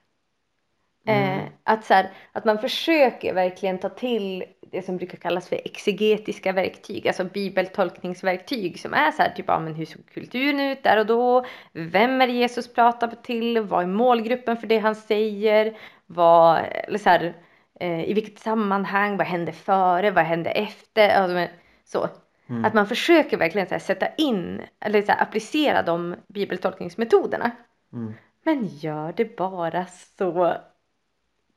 Mm. 1.06 1.38
Eh, 1.38 1.44
att, 1.64 1.84
så 1.84 1.94
här, 1.94 2.10
att 2.32 2.44
man 2.44 2.58
försöker 2.58 3.34
verkligen 3.34 3.78
ta 3.78 3.88
till 3.88 4.44
det 4.72 4.82
som 4.82 4.96
brukar 4.96 5.18
kallas 5.18 5.48
för 5.48 5.60
exegetiska 5.64 6.52
verktyg, 6.52 7.08
alltså 7.08 7.24
bibeltolkningsverktyg 7.24 8.80
som 8.80 8.94
är 8.94 9.10
så 9.10 9.22
här 9.22 9.30
typ, 9.30 9.44
ja, 9.48 9.58
men 9.58 9.74
hur 9.74 9.84
såg 9.84 10.06
kulturen 10.06 10.60
ut 10.60 10.82
där 10.82 10.98
och 10.98 11.06
då? 11.06 11.44
Vem 11.72 12.20
är 12.20 12.26
det 12.26 12.32
Jesus 12.32 12.74
pratar 12.74 13.08
till? 13.22 13.60
Vad 13.60 13.82
är 13.82 13.86
målgruppen 13.86 14.56
för 14.56 14.66
det 14.66 14.78
han 14.78 14.94
säger? 14.94 15.76
Vad, 16.06 16.60
eller 16.72 16.98
så 16.98 17.08
här, 17.08 17.34
eh, 17.80 18.04
I 18.10 18.12
vilket 18.14 18.38
sammanhang? 18.38 19.16
Vad 19.16 19.26
hände 19.26 19.52
före? 19.52 20.10
Vad 20.10 20.24
hände 20.24 20.50
efter? 20.50 21.08
Alltså, 21.08 21.54
så. 21.84 22.08
Mm. 22.48 22.64
Att 22.64 22.74
man 22.74 22.86
försöker 22.86 23.36
verkligen 23.36 23.68
här, 23.70 23.78
sätta 23.78 24.06
in 24.14 24.62
eller 24.80 25.02
så 25.02 25.12
här, 25.12 25.22
applicera 25.22 25.82
de 25.82 26.16
bibeltolkningsmetoderna. 26.28 27.50
Mm. 27.92 28.14
Men 28.44 28.66
gör 28.66 29.12
det 29.16 29.36
bara 29.36 29.86
så 29.86 30.56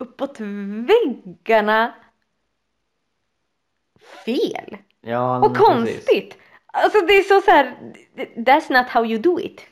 uppåt 0.03 0.39
väggarna 0.39 1.93
fel 4.25 4.77
Ja, 5.01 5.37
och 5.37 5.53
precis. 5.53 5.67
konstigt. 5.67 6.37
Alltså 6.65 7.05
det 7.05 7.13
är 7.13 7.23
så 7.23 7.41
så 7.41 7.51
här, 7.51 7.75
that's 8.35 8.71
not 8.71 8.89
how 8.89 9.05
you 9.05 9.19
do 9.19 9.39
it. 9.39 9.67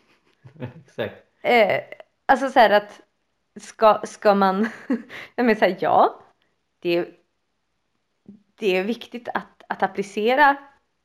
Exakt. 0.86 1.16
Eh, 1.42 1.80
alltså 2.26 2.50
så 2.50 2.60
här 2.60 2.70
att 2.70 3.02
ska, 3.60 4.02
ska 4.04 4.36
man, 4.36 4.70
jag 5.36 5.46
menar 5.46 5.60
så 5.60 5.66
här, 5.66 5.78
ja, 5.80 6.22
det 6.80 6.98
är, 6.98 7.08
det 8.56 8.78
är 8.78 8.84
viktigt 8.84 9.30
att, 9.34 9.64
att 9.68 9.84
applicera 9.84 10.58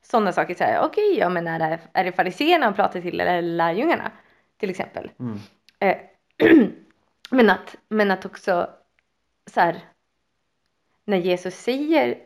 sådana 0.03 0.31
saker. 0.31 0.55
Så 0.55 0.63
här, 0.63 0.85
okej, 0.85 1.17
ja 1.17 1.29
men 1.29 1.47
är 1.47 1.59
det, 1.59 1.79
är 1.93 2.03
det 2.03 2.11
fariséerna 2.11 2.65
han 2.65 2.73
pratar 2.73 3.01
till 3.01 3.19
eller 3.19 3.41
lärjungarna 3.41 4.11
till 4.57 4.69
exempel? 4.69 5.11
Mm. 5.19 5.39
Eh, 5.79 5.97
men, 7.29 7.49
att, 7.49 7.75
men 7.89 8.11
att 8.11 8.25
också 8.25 8.69
så 9.47 9.59
här, 9.59 9.79
när 11.05 11.17
Jesus 11.17 11.55
säger 11.55 12.17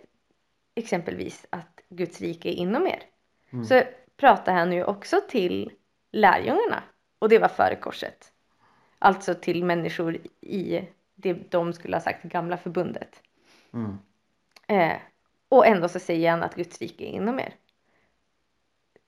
exempelvis 0.75 1.45
att 1.49 1.81
Guds 1.89 2.21
rike 2.21 2.49
är 2.49 2.53
inom 2.53 2.87
er 2.87 3.03
Mm. 3.53 3.65
så 3.65 3.83
pratar 4.17 4.53
han 4.53 4.73
ju 4.73 4.83
också 4.83 5.21
till 5.29 5.71
lärjungarna 6.11 6.83
och 7.19 7.29
det 7.29 7.39
var 7.39 7.47
före 7.47 7.75
korset. 7.75 8.31
Alltså 8.99 9.33
till 9.33 9.65
människor 9.65 10.17
i 10.41 10.87
det 11.15 11.33
de 11.33 11.73
skulle 11.73 11.95
ha 11.95 12.01
sagt 12.01 12.23
gamla 12.23 12.57
förbundet. 12.57 13.21
Mm. 13.73 13.97
Eh, 14.67 14.97
och 15.49 15.67
ändå 15.67 15.89
så 15.89 15.99
säger 15.99 16.31
han 16.31 16.43
att 16.43 16.55
Guds 16.55 16.81
rike 16.81 17.03
är 17.03 17.07
inom 17.07 17.39
er. 17.39 17.53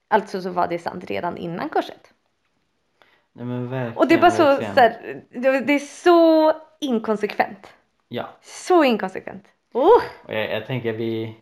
Alltså 0.08 0.41
så 0.41 0.49
var 0.49 0.67
det 0.67 0.80
sant 0.80 1.06
redan 1.06 1.38
innan 1.38 1.69
korset. 1.69 2.13
Nej 3.32 3.45
men 3.45 3.69
verkligen. 3.69 3.97
Och 3.97 4.08
det 4.08 4.13
är 4.13 4.21
bara 4.21 4.32
så, 4.32 4.56
så 4.56 4.80
här, 4.80 5.23
det 5.65 5.73
är 5.73 5.80
så 5.80 6.54
inkonsekvent. 6.80 7.73
Ja. 8.15 8.30
Så 8.41 8.84
inkonsekvent. 8.84 9.43
Oh, 9.73 10.02
Och 10.26 10.34
jag, 10.34 10.52
jag 10.52 10.65
tänker 10.65 10.93
vi, 10.93 11.36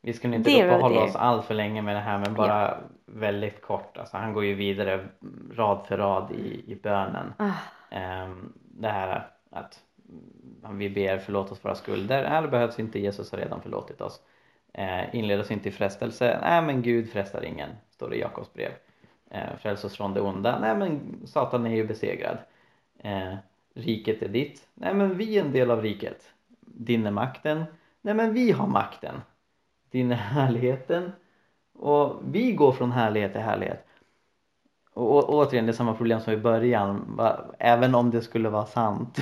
vi 0.00 0.12
nog 0.22 0.34
inte 0.34 0.50
Det 0.50 0.64
uppehålla 0.66 1.00
det. 1.00 1.06
oss 1.06 1.16
allt 1.16 1.46
för 1.46 1.54
länge 1.54 1.82
med 1.82 1.96
det 1.96 2.00
här 2.00 2.18
men 2.18 2.34
bara 2.34 2.78
väldigt 3.06 3.62
kort. 3.62 3.96
Alltså 3.96 4.16
han 4.16 4.32
går 4.32 4.44
ju 4.44 4.54
vidare 4.54 5.08
rad 5.52 5.86
för 5.86 5.98
rad 5.98 6.32
i, 6.32 6.72
i 6.72 6.80
bönen. 6.82 7.32
ah, 7.38 7.50
Ehm, 7.90 8.52
det 8.64 8.88
här 8.88 9.26
att 9.50 9.80
vi 10.70 10.90
ber 10.90 11.18
förlåt 11.18 11.52
oss 11.52 11.64
våra 11.64 11.74
skulder. 11.74 12.24
Här 12.24 12.46
behövs 12.46 12.78
inte 12.78 12.98
Jesus 13.00 13.32
har 13.32 13.38
redan 13.38 13.62
förlåtit 13.62 14.00
oss. 14.00 14.20
Eh, 14.74 15.14
inled 15.14 15.40
oss 15.40 15.50
inte 15.50 15.68
i 15.68 15.72
frestelse. 15.72 16.38
Nej 16.42 16.62
men 16.62 16.82
Gud 16.82 17.10
frestar 17.12 17.44
ingen, 17.44 17.70
står 17.90 18.10
det 18.10 18.16
i 18.16 18.20
Jakobs 18.20 18.52
brev. 18.52 18.70
Eh, 19.30 19.56
fräls 19.58 19.84
oss 19.84 19.96
från 19.96 20.14
det 20.14 20.20
onda. 20.20 20.58
Nej 20.58 20.76
men 20.76 21.20
Satan 21.26 21.66
är 21.66 21.74
ju 21.74 21.86
besegrad. 21.86 22.38
Eh, 22.98 23.34
riket 23.74 24.22
är 24.22 24.28
ditt. 24.28 24.68
Nej 24.74 24.94
men 24.94 25.16
vi 25.16 25.38
är 25.38 25.44
en 25.44 25.52
del 25.52 25.70
av 25.70 25.82
riket. 25.82 26.30
Din 26.60 27.06
är 27.06 27.10
makten. 27.10 27.64
Nej 28.00 28.14
men 28.14 28.34
vi 28.34 28.52
har 28.52 28.66
makten. 28.66 29.20
Din 29.90 30.12
är 30.12 30.16
härligheten. 30.16 31.12
Och 31.72 32.20
vi 32.24 32.52
går 32.52 32.72
från 32.72 32.92
härlighet 32.92 33.32
till 33.32 33.40
härlighet. 33.40 33.86
Och, 34.92 35.16
och 35.16 35.34
återigen, 35.34 35.66
det 35.66 35.70
är 35.70 35.74
samma 35.74 35.94
problem 35.94 36.20
som 36.20 36.32
i 36.32 36.36
början. 36.36 37.16
Va, 37.16 37.54
även 37.58 37.94
om 37.94 38.10
det 38.10 38.22
skulle 38.22 38.48
vara 38.48 38.66
sant. 38.66 39.18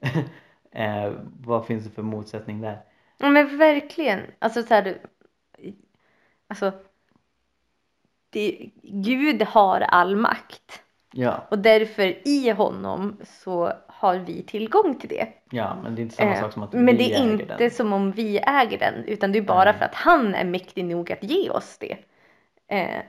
eh, 0.70 1.12
vad 1.40 1.66
finns 1.66 1.84
det 1.84 1.90
för 1.90 2.02
motsättning 2.02 2.60
där? 2.60 2.78
ja, 3.18 3.30
men 3.30 3.58
verkligen. 3.58 4.20
Alltså 4.38 4.62
så 4.62 4.74
här, 4.74 4.98
alltså 6.48 6.72
det, 8.30 8.70
Gud 8.82 9.42
har 9.42 9.80
all 9.80 10.16
makt 10.16 10.82
Ja, 11.14 11.46
och 11.50 11.58
därför 11.58 12.28
i 12.28 12.50
honom 12.50 13.16
så 13.24 13.72
har 13.86 14.16
vi 14.18 14.42
tillgång 14.42 14.98
till 14.98 15.08
det. 15.08 15.28
ja 15.50 15.76
men 15.82 15.94
det 15.94 16.00
är 16.00 16.02
inte 16.02 16.14
samma 16.16 16.30
Eh, 16.34 16.40
sak 16.40 16.52
som 16.52 16.62
att 16.62 16.72
men 16.72 16.86
vi 16.86 16.92
det 16.96 17.14
är 17.14 17.20
äger 17.22 17.32
inte 17.32 17.56
den. 17.58 17.70
som 17.70 17.92
om 17.92 18.12
vi 18.12 18.38
äger 18.38 18.78
den 18.78 19.04
utan 19.04 19.32
det 19.32 19.38
är 19.38 19.42
bara 19.42 19.64
Nej. 19.64 19.74
för 19.78 19.84
att 19.84 19.94
han 19.94 20.34
är 20.34 20.44
mäktig 20.44 20.84
nog 20.84 21.12
att 21.12 21.22
ge 21.24 21.50
oss 21.50 21.78
det. 21.78 21.96
Eh, 22.68 23.02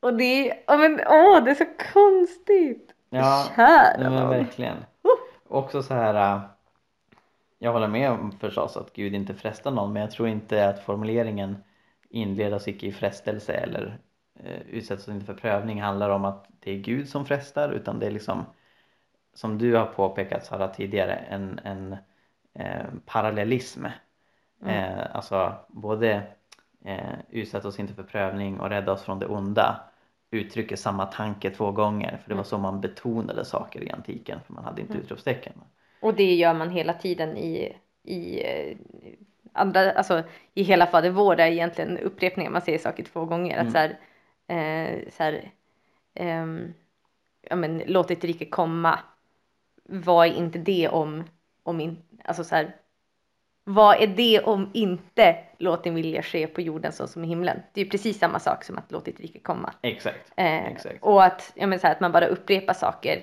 och 0.00 0.14
det 0.14 0.50
är, 0.50 0.78
men, 0.78 1.00
åh, 1.08 1.44
det 1.44 1.50
är 1.50 1.54
så 1.54 1.66
konstigt. 1.92 2.90
Ja, 3.10 3.46
Kära 3.56 4.10
men 4.10 4.28
verkligen. 4.28 4.76
Också 5.48 5.82
så 5.82 5.94
här. 5.94 6.34
äh, 6.36 6.40
Jag 7.58 7.72
håller 7.72 7.88
med 7.88 8.10
om 8.10 8.32
förstås 8.40 8.76
att 8.76 8.92
Gud 8.92 9.14
inte 9.14 9.34
frestar 9.34 9.70
någon 9.70 9.92
men 9.92 10.02
jag 10.02 10.10
tror 10.10 10.28
inte 10.28 10.68
att 10.68 10.84
formuleringen 10.84 11.56
inleda 12.10 12.56
oss 12.56 12.68
icke 12.68 12.86
i 12.86 12.92
frestelse 12.92 13.52
eller 13.52 13.98
utsätts 14.70 15.02
oss 15.08 15.14
inte 15.14 15.26
för 15.26 15.34
prövning 15.34 15.82
handlar 15.82 16.10
om 16.10 16.24
att 16.24 16.46
det 16.60 16.70
är 16.70 16.78
Gud 16.78 17.08
som 17.08 17.26
frestar 17.26 17.72
utan 17.72 17.98
det 17.98 18.06
är 18.06 18.10
liksom 18.10 18.44
som 19.34 19.58
du 19.58 19.74
har 19.74 19.86
påpekat 19.86 20.46
Sara 20.46 20.68
tidigare 20.68 21.14
en, 21.14 21.60
en 21.64 21.96
eh, 22.54 22.86
parallellism. 23.06 23.84
Mm. 24.62 24.74
Eh, 24.74 25.16
alltså 25.16 25.54
både 25.68 26.22
eh, 26.84 27.14
utsätt 27.30 27.64
oss 27.64 27.80
inte 27.80 27.94
för 27.94 28.02
prövning 28.02 28.60
och 28.60 28.68
rädda 28.68 28.92
oss 28.92 29.02
från 29.02 29.18
det 29.18 29.26
onda 29.26 29.80
uttrycker 30.30 30.76
samma 30.76 31.06
tanke 31.06 31.50
två 31.50 31.70
gånger 31.72 32.16
för 32.22 32.28
det 32.28 32.34
var 32.34 32.40
Mm. 32.40 32.44
så 32.44 32.58
man 32.58 32.80
betonade 32.80 33.44
saker 33.44 33.82
i 33.82 33.90
antiken 33.90 34.40
för 34.46 34.52
man 34.52 34.64
hade 34.64 34.80
inte 34.80 34.92
Mm. 34.92 35.04
utropstecken. 35.04 35.52
Och 36.00 36.14
det 36.14 36.34
gör 36.34 36.54
man 36.54 36.70
hela 36.70 36.92
tiden 36.92 37.36
i, 37.36 37.76
i 38.02 38.42
eh, 38.44 38.76
andra, 39.52 39.92
alltså 39.92 40.22
i 40.54 40.62
hela 40.62 40.86
Fader 40.86 41.10
vår 41.10 41.40
är 41.40 41.46
egentligen 41.46 41.98
upprepningar, 41.98 42.50
man 42.50 42.62
säger 42.62 42.78
saker 42.78 43.04
två 43.04 43.24
gånger. 43.24 43.54
Mm. 43.54 43.66
Att 43.66 43.72
så 43.72 43.78
här, 43.78 43.98
eh, 44.48 45.10
så 45.10 45.22
här, 45.22 45.50
ehm, 46.14 46.74
ja 47.40 47.56
men 47.56 47.82
låt 47.86 48.08
ditt 48.08 48.24
rike 48.24 48.44
komma. 48.44 48.98
Vad 49.84 50.26
är 50.26 50.32
inte 50.32 50.58
det 50.58 50.88
om, 50.88 51.24
om 51.62 51.80
in, 51.80 52.02
alltså 52.24 52.44
så 52.44 52.54
här, 52.54 52.76
vad 53.64 54.02
är 54.02 54.06
det 54.06 54.40
om 54.40 54.70
inte 54.74 55.36
låt 55.58 55.84
din 55.84 55.94
vilja 55.94 56.22
ske 56.22 56.46
på 56.46 56.60
jorden 56.60 56.92
så 56.92 57.06
som 57.06 57.24
i 57.24 57.28
himlen? 57.28 57.62
Det 57.72 57.80
är 57.80 57.84
ju 57.84 57.90
precis 57.90 58.18
samma 58.18 58.38
sak 58.38 58.64
som 58.64 58.78
att 58.78 58.92
låt 58.92 59.04
ditt 59.04 59.20
rike 59.20 59.38
komma. 59.38 59.74
Exakt. 59.82 60.32
Eh, 60.36 60.66
Exakt. 60.66 61.02
och 61.02 61.24
att, 61.24 61.52
ja, 61.54 61.66
men 61.66 61.78
så 61.80 61.86
här, 61.86 61.94
att 61.94 62.00
man 62.00 62.12
bara 62.12 62.26
upprepar 62.26 62.74
saker 62.74 63.22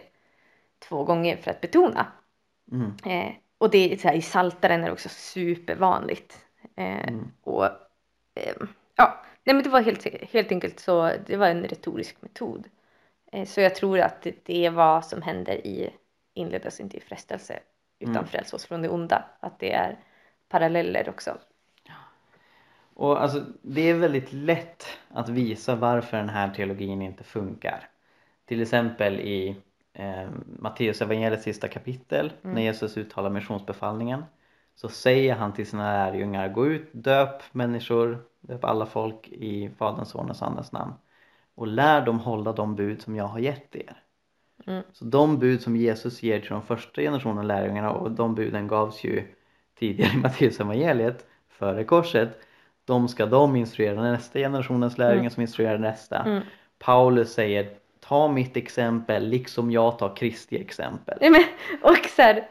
två 0.79 1.03
gånger 1.03 1.37
för 1.37 1.51
att 1.51 1.61
betona. 1.61 2.07
Mm. 2.71 2.93
Eh, 3.05 3.33
och 3.57 3.69
det 3.69 3.93
är 3.93 3.97
så 3.97 4.07
här, 4.07 4.15
i 4.15 4.21
Saltaren 4.21 4.81
är 4.81 4.85
det 4.85 4.91
också 4.91 5.09
supervanligt. 5.09 6.45
Eh, 6.75 7.07
Mm. 7.07 7.31
Och 7.43 7.65
eh, 8.35 8.55
ja, 8.95 9.23
nej 9.43 9.55
men 9.55 9.63
det 9.63 9.69
var 9.69 9.81
helt, 9.81 10.03
helt 10.31 10.51
enkelt 10.51 10.79
så, 10.79 11.11
det 11.25 11.37
var 11.37 11.47
en 11.47 11.63
retorisk 11.63 12.21
metod. 12.21 12.67
Eh, 13.31 13.45
så 13.45 13.61
jag 13.61 13.75
tror 13.75 13.99
att 13.99 14.27
det, 14.45 14.65
är 14.65 14.69
vad 14.71 15.05
som 15.05 15.21
händer 15.21 15.67
i 15.67 15.89
inled 16.33 16.65
oss 16.65 16.79
inte 16.79 16.97
i 16.97 16.99
frestelse 16.99 17.59
utan 17.99 18.15
Mm. 18.15 18.27
fräls 18.27 18.53
oss 18.53 18.65
från 18.65 18.81
det 18.81 18.89
onda. 18.89 19.23
Att 19.39 19.59
det 19.59 19.73
är 19.73 19.97
paralleller 20.49 21.09
också. 21.09 21.37
Och 22.93 23.21
alltså, 23.21 23.45
det 23.61 23.81
är 23.81 23.93
väldigt 23.93 24.33
lätt 24.33 24.85
att 25.09 25.29
visa 25.29 25.75
varför 25.75 26.17
den 26.17 26.29
här 26.29 26.49
teologin 26.49 27.01
inte 27.01 27.23
funkar. 27.23 27.89
Till 28.45 28.61
exempel 28.61 29.19
i 29.19 29.55
eh, 29.93 30.29
Matteus 30.59 31.01
evangeliets 31.01 31.43
sista 31.43 31.67
kapitel 31.67 32.33
Mm. 32.43 32.55
när 32.55 32.61
Jesus 32.61 32.97
uttalar 32.97 33.29
missionsbefallningen 33.29 34.23
så 34.75 34.89
säger 34.89 35.35
han 35.35 35.53
till 35.53 35.67
sina 35.67 35.83
lärjungar 35.83 36.49
gå 36.49 36.67
ut, 36.67 36.89
döp 36.91 37.41
människor, 37.51 38.23
döp 38.41 38.63
alla 38.63 38.85
folk 38.85 39.27
i 39.27 39.69
Faderns, 39.77 40.09
Sonens 40.09 40.41
och 40.41 40.47
Andens 40.47 40.71
namn 40.71 40.93
och 41.55 41.67
lär 41.67 42.05
dem 42.05 42.19
hålla 42.19 42.53
de 42.53 42.75
bud 42.75 43.01
som 43.01 43.15
jag 43.15 43.25
har 43.25 43.39
gett 43.39 43.75
er. 43.75 43.97
Mm. 44.67 44.83
Så 44.93 45.05
de 45.05 45.39
bud 45.39 45.61
som 45.61 45.75
Jesus 45.75 46.23
ger 46.23 46.39
till 46.39 46.49
de 46.49 46.61
första 46.61 47.01
generationen 47.01 47.47
lärjungarna 47.47 47.91
och 47.91 48.11
de 48.11 48.35
buden 48.35 48.67
gavs 48.67 49.03
ju 49.03 49.23
tidigare 49.79 50.13
i 50.13 50.17
Matteus 50.17 50.59
evangeliet 50.59 51.25
före 51.49 51.83
korset 51.83 52.39
de 52.85 53.07
ska 53.07 53.25
de 53.25 53.55
instruera 53.55 54.01
nästa 54.01 54.39
generationens 54.39 54.97
lärjungar 54.97 55.19
Mm. 55.19 55.29
som 55.31 55.41
instruerar 55.41 55.77
nästa. 55.77 56.17
Mm. 56.23 56.43
Paulus 56.79 57.33
säger 57.33 57.69
ta 57.99 58.27
mitt 58.27 58.57
exempel 58.57 59.27
liksom 59.27 59.71
jag 59.71 59.99
tar 59.99 60.15
Kristi 60.15 60.61
exempel. 60.61 61.17
Nej, 61.21 61.29
men, 61.29 61.43
och 61.81 62.05
så 62.15 62.21
här, 62.21 62.47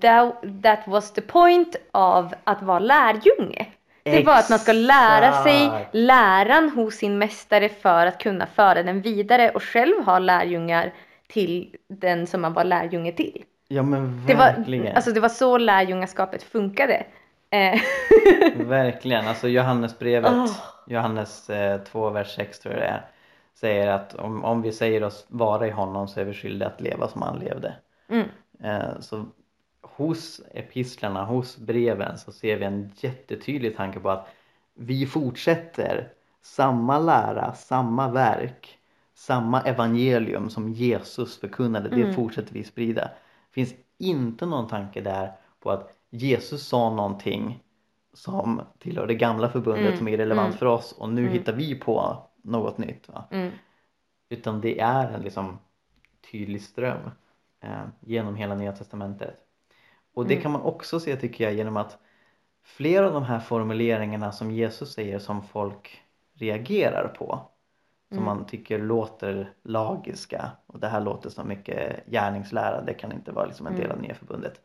that, 0.00 0.34
that 0.62 0.88
was 0.88 1.12
the 1.12 1.20
point 1.20 1.76
av 1.92 2.34
att 2.44 2.62
vara 2.62 2.78
lärjunge. 2.78 3.66
Det 4.02 4.26
var 4.26 4.38
att 4.38 4.50
man 4.50 4.58
ska 4.58 4.72
lära 4.72 5.42
sig 5.42 5.88
läran 5.92 6.70
hos 6.70 6.94
sin 6.94 7.18
mästare 7.18 7.68
för 7.68 8.06
att 8.06 8.18
kunna 8.18 8.46
föra 8.46 8.82
den 8.82 9.00
vidare 9.00 9.50
och 9.50 9.62
själv 9.62 10.04
ha 10.04 10.18
lärjungar 10.18 10.92
till 11.28 11.76
den 11.88 12.26
som 12.26 12.40
man 12.40 12.52
var 12.52 12.64
lärjunge 12.64 13.12
till. 13.12 13.44
Ja 13.68 13.82
men 13.82 14.26
Det 14.26 14.34
verkligen. 14.34 14.84
var, 14.84 14.92
alltså 14.92 15.10
det 15.12 15.20
var 15.20 15.28
så 15.28 15.58
lärjungaskapet 15.58 16.42
funkade. 16.42 17.06
Eh, 17.50 17.80
Verkligen, 18.56 19.26
alltså 19.28 19.48
Johannesbrevet, 19.48 20.32
Åh. 20.32 20.50
Johannes 20.86 21.50
eh, 21.50 21.80
2, 21.80 22.10
vers 22.10 22.34
6 22.36 22.58
tror 22.58 22.74
jag 22.74 22.82
det 22.82 22.86
är, 22.88 23.04
säger 23.60 23.88
att 23.88 24.14
om, 24.14 24.44
om 24.44 24.62
vi 24.62 24.72
säger 24.72 25.04
oss 25.04 25.26
vara 25.28 25.66
i 25.66 25.70
honom 25.70 26.08
så 26.08 26.20
är 26.20 26.24
vi 26.24 26.34
skyldiga 26.34 26.68
att 26.68 26.80
leva 26.80 27.08
som 27.08 27.22
han 27.22 27.38
levde. 27.38 27.74
mm, 28.10 28.28
Eh, 28.64 29.00
så 29.00 29.24
hos 29.96 30.40
epistlarna, 30.54 31.24
hos 31.24 31.56
breven 31.56 32.18
så 32.18 32.32
ser 32.32 32.56
vi 32.56 32.64
en 32.64 32.92
jättetydlig 32.96 33.76
tanke 33.76 34.00
på 34.00 34.10
att 34.10 34.28
vi 34.74 35.06
fortsätter 35.06 36.12
samma 36.42 36.98
lära, 36.98 37.54
samma 37.54 38.10
verk, 38.10 38.78
samma 39.14 39.60
evangelium 39.60 40.50
som 40.50 40.68
Jesus 40.68 41.40
förkunnade, 41.40 41.88
det 41.88 42.02
Mm. 42.02 42.14
fortsätter 42.14 42.54
vi 42.54 42.64
sprida. 42.64 43.02
Det 43.02 43.54
finns 43.54 43.74
inte 43.98 44.46
någon 44.46 44.68
tanke 44.68 45.00
där 45.00 45.32
på 45.60 45.70
att 45.70 45.92
Jesus 46.10 46.66
sa 46.66 46.90
någonting 46.94 47.62
som 48.12 48.60
tillhör 48.78 49.06
det 49.06 49.14
gamla 49.14 49.48
förbundet 49.48 49.86
Mm, 49.86 49.98
som 49.98 50.08
är 50.08 50.16
relevant 50.16 50.48
mm, 50.48 50.58
för 50.58 50.66
oss 50.66 50.92
och 50.92 51.08
nu 51.08 51.20
mm. 51.20 51.32
hittar 51.32 51.52
vi 51.52 51.74
på 51.74 52.26
något 52.42 52.78
nytt. 52.78 53.08
Mm. 53.30 53.50
Utan 54.28 54.60
det 54.60 54.80
är 54.80 55.10
en 55.10 55.22
liksom 55.22 55.58
tydlig 56.30 56.62
ström 56.62 57.10
eh, 57.60 57.82
genom 58.00 58.36
hela 58.36 58.54
Nya 58.54 58.72
Testamentet. 58.72 59.40
Och 60.14 60.26
det 60.26 60.34
Mm. 60.34 60.42
kan 60.42 60.52
man 60.52 60.62
också 60.62 61.00
se 61.00 61.16
tycker 61.16 61.44
jag 61.44 61.54
genom 61.54 61.76
att 61.76 61.98
flera 62.62 63.06
av 63.06 63.12
de 63.12 63.22
här 63.22 63.40
formuleringarna 63.40 64.32
som 64.32 64.50
Jesus 64.50 64.92
säger 64.94 65.18
som 65.18 65.42
folk 65.42 66.02
reagerar 66.34 67.08
på 67.08 67.48
som 68.08 68.18
Mm. 68.18 68.24
man 68.24 68.46
tycker 68.46 68.78
låter 68.78 69.54
lagiska 69.62 70.50
och 70.66 70.80
det 70.80 70.88
här 70.88 71.00
låter 71.00 71.30
som 71.30 71.48
mycket 71.48 72.06
gärningslära, 72.06 72.82
det 72.82 72.94
kan 72.94 73.12
inte 73.12 73.32
vara 73.32 73.46
liksom 73.46 73.66
en 73.66 73.74
del 73.76 73.86
av 73.90 73.96
Mm. 73.96 74.02
Nya 74.02 74.14
Förbundet. 74.14 74.60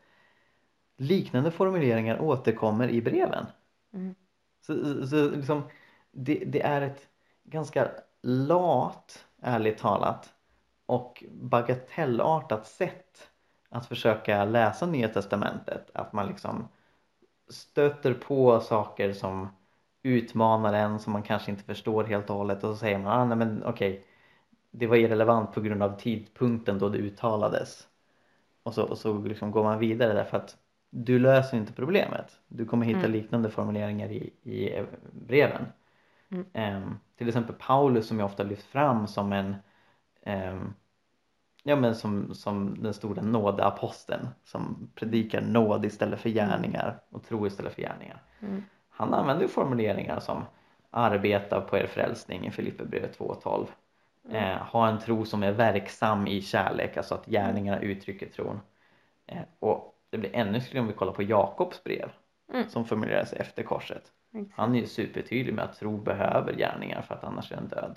Liknande 0.96 1.50
formuleringar 1.50 2.20
återkommer 2.20 2.88
i 2.88 3.02
breven. 3.02 3.46
Mm. 3.92 4.14
Så, 4.60 4.84
så, 4.84 5.06
så 5.06 5.30
liksom, 5.30 5.62
det, 6.12 6.34
det 6.46 6.62
är 6.62 6.82
ett 6.82 7.08
ganska 7.44 7.90
lat, 8.22 9.26
ärligt 9.42 9.78
talat, 9.78 10.34
och 10.86 11.24
bagatellartat 11.30 12.66
sätt 12.66 13.29
att 13.70 13.86
försöka 13.86 14.44
läsa 14.44 14.86
Nya 14.86 15.08
Testamentet. 15.08 15.90
Att 15.94 16.12
man 16.12 16.26
liksom 16.26 16.68
stöter 17.48 18.14
på 18.14 18.60
saker 18.60 19.12
som 19.12 19.48
utmanar 20.02 20.72
en 20.72 20.98
som 20.98 21.12
man 21.12 21.22
kanske 21.22 21.50
inte 21.50 21.64
förstår 21.64 22.04
helt 22.04 22.30
och 22.30 22.36
hållet 22.36 22.64
och 22.64 22.70
så 22.70 22.76
säger 22.76 22.98
man 22.98 23.20
ah, 23.20 23.24
nej 23.24 23.36
men 23.36 23.64
okej 23.64 24.06
det 24.70 24.86
var 24.86 24.96
irrelevant 24.96 25.52
på 25.52 25.60
grund 25.60 25.82
av 25.82 25.98
tidpunkten 26.00 26.78
då 26.78 26.88
det 26.88 26.98
uttalades 26.98 27.88
och 28.62 28.74
så, 28.74 28.84
och 28.84 28.98
så 28.98 29.18
liksom 29.18 29.50
går 29.50 29.64
man 29.64 29.78
vidare 29.78 30.12
därför 30.12 30.36
att 30.36 30.56
du 30.90 31.18
löser 31.18 31.56
inte 31.56 31.72
problemet 31.72 32.40
du 32.48 32.64
kommer 32.66 32.86
hitta 32.86 32.98
Mm. 33.00 33.12
liknande 33.12 33.50
formuleringar 33.50 34.08
i, 34.08 34.32
i 34.42 34.86
breven 35.12 35.66
Mm. 36.32 36.46
Ehm, 36.52 36.98
till 37.16 37.28
exempel 37.28 37.54
Paulus 37.58 38.06
som 38.08 38.18
jag 38.18 38.26
ofta 38.26 38.42
lyft 38.42 38.66
fram 38.66 39.06
som 39.06 39.32
en 39.32 39.56
ehm, 40.22 40.74
ja 41.62 41.76
men 41.76 41.94
som, 41.94 42.34
som 42.34 42.82
den 42.82 42.94
stora 42.94 43.22
nådeaposteln 43.22 44.28
som 44.44 44.90
predikar 44.94 45.40
nåd 45.40 45.84
istället 45.84 46.20
för 46.20 46.28
gärningar 46.30 47.00
och 47.10 47.24
tro 47.24 47.46
istället 47.46 47.74
för 47.74 47.82
gärningar 47.82 48.22
Mm. 48.42 48.62
han 48.88 49.14
använder 49.14 49.42
ju 49.42 49.48
formuleringar 49.48 50.20
som 50.20 50.44
arbeta 50.90 51.60
på 51.60 51.76
er 51.78 51.86
frälsning 51.86 52.46
i 52.46 52.50
Filipperbrevet 52.50 53.18
2.12 53.18 53.66
eh, 54.30 54.56
ha 54.58 54.88
en 54.88 54.98
tro 54.98 55.24
som 55.24 55.42
är 55.42 55.52
verksam 55.52 56.26
i 56.26 56.42
kärlek, 56.42 56.96
alltså 56.96 57.14
att 57.14 57.26
gärningarna 57.26 57.80
uttrycker 57.80 58.26
tron 58.28 58.60
eh, 59.26 59.42
och 59.58 59.94
det 60.10 60.18
blir 60.18 60.36
ännu 60.36 60.60
skulle 60.60 60.80
om 60.80 60.86
vi 60.86 60.92
kollar 60.92 61.12
på 61.12 61.22
Jakobs 61.22 61.84
brev 61.84 62.10
Mm. 62.52 62.68
som 62.68 62.84
formuleras 62.84 63.32
efter 63.32 63.62
korset 63.62 64.02
Exakt. 64.34 64.58
han 64.58 64.74
är 64.74 64.80
ju 64.80 64.86
supertydlig 64.86 65.54
med 65.54 65.64
att 65.64 65.76
tro 65.78 65.96
behöver 65.96 66.52
gärningar 66.56 67.02
för 67.02 67.14
att 67.14 67.24
annars 67.24 67.52
är 67.52 67.56
den 67.56 67.68
död 67.68 67.96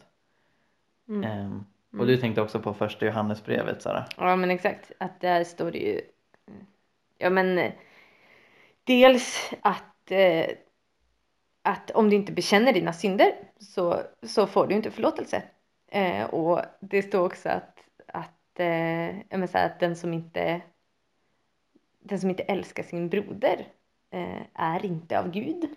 Mm. 1.07 1.63
Ehm, 1.93 1.99
och 1.99 2.07
du 2.07 2.17
tänkte 2.17 2.41
också 2.41 2.59
på 2.59 2.73
första 2.73 3.05
Johannesbrevet 3.05 3.81
Sara. 3.81 4.05
Ja 4.17 4.35
men 4.35 4.51
exakt, 4.51 4.91
att 4.97 5.21
där 5.21 5.43
står 5.43 5.71
det 5.71 5.77
ju 5.77 6.01
Ja 7.17 7.29
men 7.29 7.71
Dels 8.83 9.51
att 9.61 10.11
eh, 10.11 10.45
Att 11.61 11.91
om 11.91 12.09
du 12.09 12.15
inte 12.15 12.31
bekänner 12.31 12.73
dina 12.73 12.93
synder 12.93 13.33
så, 13.59 14.01
så 14.23 14.47
får 14.47 14.67
du 14.67 14.75
inte 14.75 14.91
förlåtelse. 14.91 15.43
Eh, 15.91 16.25
Och 16.25 16.61
det 16.79 17.01
står 17.01 17.25
också 17.25 17.49
att 17.49 17.79
Att, 18.07 18.59
eh, 18.59 19.17
jag 19.17 19.31
menar 19.31 19.47
så 19.47 19.57
här, 19.57 19.65
att 19.65 19.79
den 19.79 19.95
som 19.95 20.13
inte 20.13 20.61
Den 21.99 22.19
som 22.19 22.29
inte 22.29 22.43
älskar 22.43 22.83
sin 22.83 23.09
broder 23.09 23.67
eh, 24.11 24.41
Är 24.53 24.85
inte 24.85 25.19
av 25.19 25.31
Gud. 25.31 25.69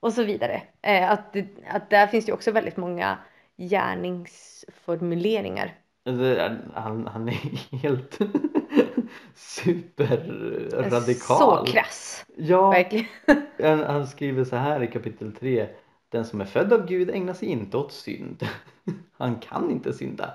Och 0.00 0.12
så 0.12 0.24
vidare. 0.24 0.62
Eh, 0.82 1.10
att, 1.10 1.36
att 1.68 1.90
där 1.90 2.06
finns 2.06 2.28
ju 2.28 2.32
också 2.32 2.52
väldigt 2.52 2.76
många 2.76 3.18
Gärningsformuleringar 3.60 5.74
han, 6.74 7.06
han 7.06 7.28
är 7.28 7.76
helt 7.76 8.18
superradikal. 9.34 11.38
Så 11.38 11.64
krass, 11.66 12.26
Ja, 12.36 12.70
verkligen. 12.70 13.06
han, 13.62 13.80
han 13.80 14.06
skriver 14.06 14.44
så 14.44 14.56
här 14.56 14.82
i 14.82 14.86
kapitel 14.86 15.32
3. 15.32 15.66
Den 16.08 16.24
som 16.24 16.40
är 16.40 16.44
född 16.44 16.72
av 16.72 16.86
Gud 16.86 17.10
ägnar 17.10 17.34
sig 17.34 17.48
inte 17.48 17.76
åt 17.76 17.92
synd. 17.92 18.46
Han 19.18 19.38
kan 19.38 19.70
inte 19.70 19.92
synda. 19.92 20.30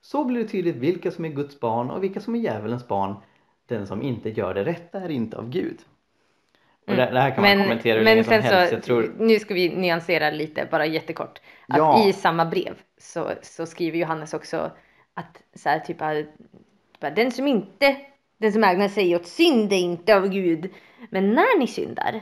Så 0.00 0.24
blir 0.24 0.42
det 0.42 0.48
tydligt 0.48 0.76
vilka 0.76 1.10
som 1.10 1.24
är 1.24 1.28
Guds 1.28 1.60
barn 1.60 1.90
och 1.90 2.04
vilka 2.04 2.20
som 2.20 2.34
är 2.34 2.38
djävulens 2.38 2.88
barn. 2.88 3.14
Den 3.68 3.86
som 3.86 4.02
inte 4.02 4.30
gör 4.30 4.54
det 4.54 4.64
rätta 4.64 5.00
är 5.00 5.08
inte 5.08 5.36
av 5.36 5.50
Gud. 5.50 5.78
Och 6.86 6.96
det, 6.96 7.10
det 7.12 7.20
här 7.20 7.30
kan 7.30 7.42
man 7.42 7.62
kommentera 7.62 7.98
hur 7.98 8.04
länge 8.04 8.24
som 8.24 8.32
helst. 8.32 8.74
så, 8.74 8.80
tror, 8.80 9.14
nu 9.18 9.38
ska 9.38 9.54
vi 9.54 9.76
nyansera 9.76 10.30
lite, 10.30 10.68
bara 10.70 10.86
jättekort. 10.86 11.40
Att 11.68 11.78
Ja. 11.78 12.08
i 12.08 12.12
samma 12.12 12.44
brev 12.44 12.74
så, 13.00 13.30
så 13.42 13.66
skriver 13.66 13.98
Johannes 13.98 14.34
också 14.34 14.70
att 15.14 15.42
så 15.54 15.68
här, 15.68 15.78
typ, 15.78 16.02
att- 16.02 16.26
bara, 17.00 17.10
den 17.10 17.30
som 17.32 17.46
inte, 17.46 17.96
den 18.38 18.52
som 18.52 18.64
ägnar 18.64 18.88
sig 18.88 19.16
åt 19.16 19.26
synd 19.26 19.72
är 19.72 19.76
inte 19.76 20.16
av 20.16 20.28
Gud. 20.28 20.70
Men 21.10 21.32
när 21.34 21.58
ni 21.58 21.66
syndar, 21.66 22.20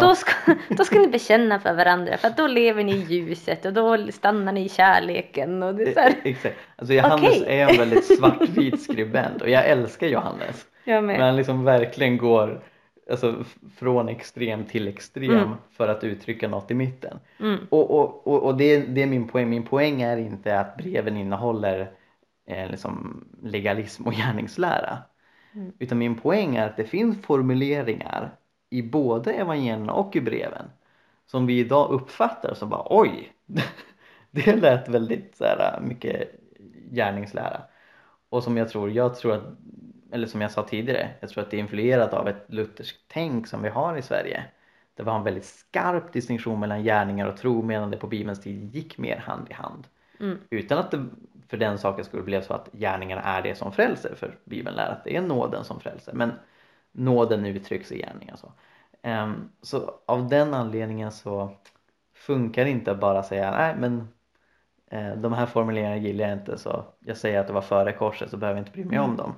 då, 0.00 0.14
ska, 0.14 0.32
då 0.68 0.84
ska 0.84 0.98
ni 0.98 1.08
bekänna 1.08 1.60
för 1.60 1.74
varandra 1.74 2.16
för 2.16 2.28
att 2.28 2.36
då 2.36 2.46
lever 2.46 2.84
ni 2.84 2.92
i 2.92 3.00
ljuset 3.14 3.64
och 3.64 3.72
då 3.72 4.12
stannar 4.12 4.52
ni 4.52 4.64
i 4.64 4.68
kärleken. 4.68 5.62
Och 5.62 5.74
det 5.74 5.82
är 5.82 5.92
så 5.94 6.00
här, 6.00 6.14
Exakt. 6.24 6.56
Alltså 6.76 6.94
Johannes 6.94 7.40
Okej. 7.42 7.60
är 7.60 7.68
en 7.70 7.76
väldigt 7.78 8.18
svartvit 8.18 8.82
skribent 8.82 9.42
och 9.42 9.48
jag 9.50 9.66
älskar 9.66 10.06
Johannes. 10.06 10.66
jag 10.84 11.04
Men 11.04 11.06
med. 11.16 11.26
han 11.26 11.36
liksom 11.36 11.64
verkligen 11.64 12.16
går 12.16 12.62
alltså, 13.10 13.44
från 13.76 14.08
extrem 14.08 14.64
till 14.64 14.88
extrem 14.88 15.30
Mm. 15.30 15.54
för 15.70 15.88
att 15.88 16.04
uttrycka 16.04 16.48
något 16.48 16.70
i 16.70 16.74
mitten. 16.74 17.18
Mm. 17.40 17.58
Och, 17.70 17.90
och, 17.90 18.26
och, 18.26 18.42
och 18.42 18.56
det, 18.56 18.78
det 18.80 19.02
är 19.02 19.06
min 19.06 19.28
poäng. 19.28 19.50
Min 19.50 19.62
poäng 19.66 20.02
är 20.02 20.16
inte 20.16 20.60
att 20.60 20.76
breven 20.76 21.16
innehåller 21.16 21.92
eh, 22.46 22.70
liksom 22.70 23.24
legalism 23.42 24.06
och 24.06 24.12
gärningslära. 24.14 24.98
Mm. 25.54 25.72
Utan 25.78 25.98
min 25.98 26.14
poäng 26.20 26.56
är 26.56 26.66
att 26.66 26.76
det 26.76 26.84
finns 26.84 27.22
formuleringar 27.22 28.36
i 28.70 28.82
både 28.82 29.32
evangelierna 29.32 29.92
och 29.92 30.16
i 30.16 30.20
breven 30.20 30.70
som 31.26 31.46
vi 31.46 31.58
idag 31.58 31.90
uppfattar 31.90 32.54
som 32.54 32.68
bara 32.70 32.86
oj, 32.90 33.32
det 34.30 34.56
lät 34.56 34.88
väldigt 34.88 35.36
så 35.36 35.44
här, 35.44 35.80
mycket 35.80 36.30
gärningslära. 36.90 37.62
Och 38.28 38.42
som 38.42 38.56
jag 38.56 38.68
tror, 38.68 38.90
jag 38.90 39.14
tror 39.14 39.32
att, 39.34 39.44
eller 40.14 40.26
som 40.26 40.40
jag 40.40 40.50
sa 40.50 40.62
tidigare, 40.62 41.10
jag 41.20 41.30
tror 41.30 41.44
att 41.44 41.50
det 41.50 41.56
är 41.56 41.58
influerat 41.58 42.14
av 42.14 42.28
ett 42.28 42.44
lutherskt 42.46 43.04
tänk 43.08 43.46
som 43.46 43.62
vi 43.62 43.68
har 43.68 43.96
i 43.96 44.02
Sverige. 44.02 44.44
Det 44.94 45.02
var 45.02 45.16
en 45.16 45.22
väldigt 45.24 45.44
skarp 45.44 46.12
distinktion 46.12 46.60
mellan 46.60 46.82
gärningar 46.82 47.26
och 47.26 47.36
tro 47.36 47.62
medan 47.62 47.90
det 47.90 47.96
på 47.96 48.06
Bibelns 48.06 48.40
tid 48.40 48.74
gick 48.74 48.98
mer 48.98 49.16
hand 49.16 49.50
i 49.50 49.52
hand. 49.52 49.86
Mm. 50.20 50.38
Utan 50.50 50.78
att 50.78 50.90
det 50.90 51.04
för 51.48 51.56
den 51.56 51.78
saken 51.78 52.04
skulle 52.04 52.22
bli 52.22 52.42
så 52.42 52.54
att 52.54 52.68
gärningarna 52.72 53.22
är 53.22 53.42
det 53.42 53.54
som 53.54 53.72
frälser 53.72 54.14
för 54.14 54.38
Bibeln 54.44 54.76
lär 54.76 54.90
att 54.90 55.04
det 55.04 55.16
är 55.16 55.20
nåden 55.20 55.64
som 55.64 55.80
frälser 55.80 56.12
men 56.12 56.32
nåden 56.92 57.46
uttrycks 57.46 57.92
i 57.92 57.98
gärningar 57.98 58.36
så. 58.36 58.52
Ehm, 59.02 59.48
så 59.62 60.00
av 60.06 60.28
den 60.28 60.54
anledningen 60.54 61.12
så 61.12 61.50
funkar 62.14 62.64
det 62.64 62.70
inte 62.70 62.90
att 62.90 63.00
bara 63.00 63.22
säga 63.22 63.50
nej 63.50 63.74
men 63.78 64.08
eh, 64.90 65.16
de 65.16 65.32
här 65.32 65.46
formuleringarna 65.46 65.96
gillar 65.96 66.28
jag 66.28 66.38
inte 66.38 66.58
så 66.58 66.84
jag 67.00 67.16
säger 67.16 67.40
att 67.40 67.46
det 67.46 67.52
var 67.52 67.62
före 67.62 67.92
korset 67.92 68.30
så 68.30 68.36
behöver 68.36 68.60
jag 68.60 68.66
inte 68.66 68.72
bry 68.72 68.84
mig 68.84 68.98
om 68.98 69.16
dem. 69.16 69.34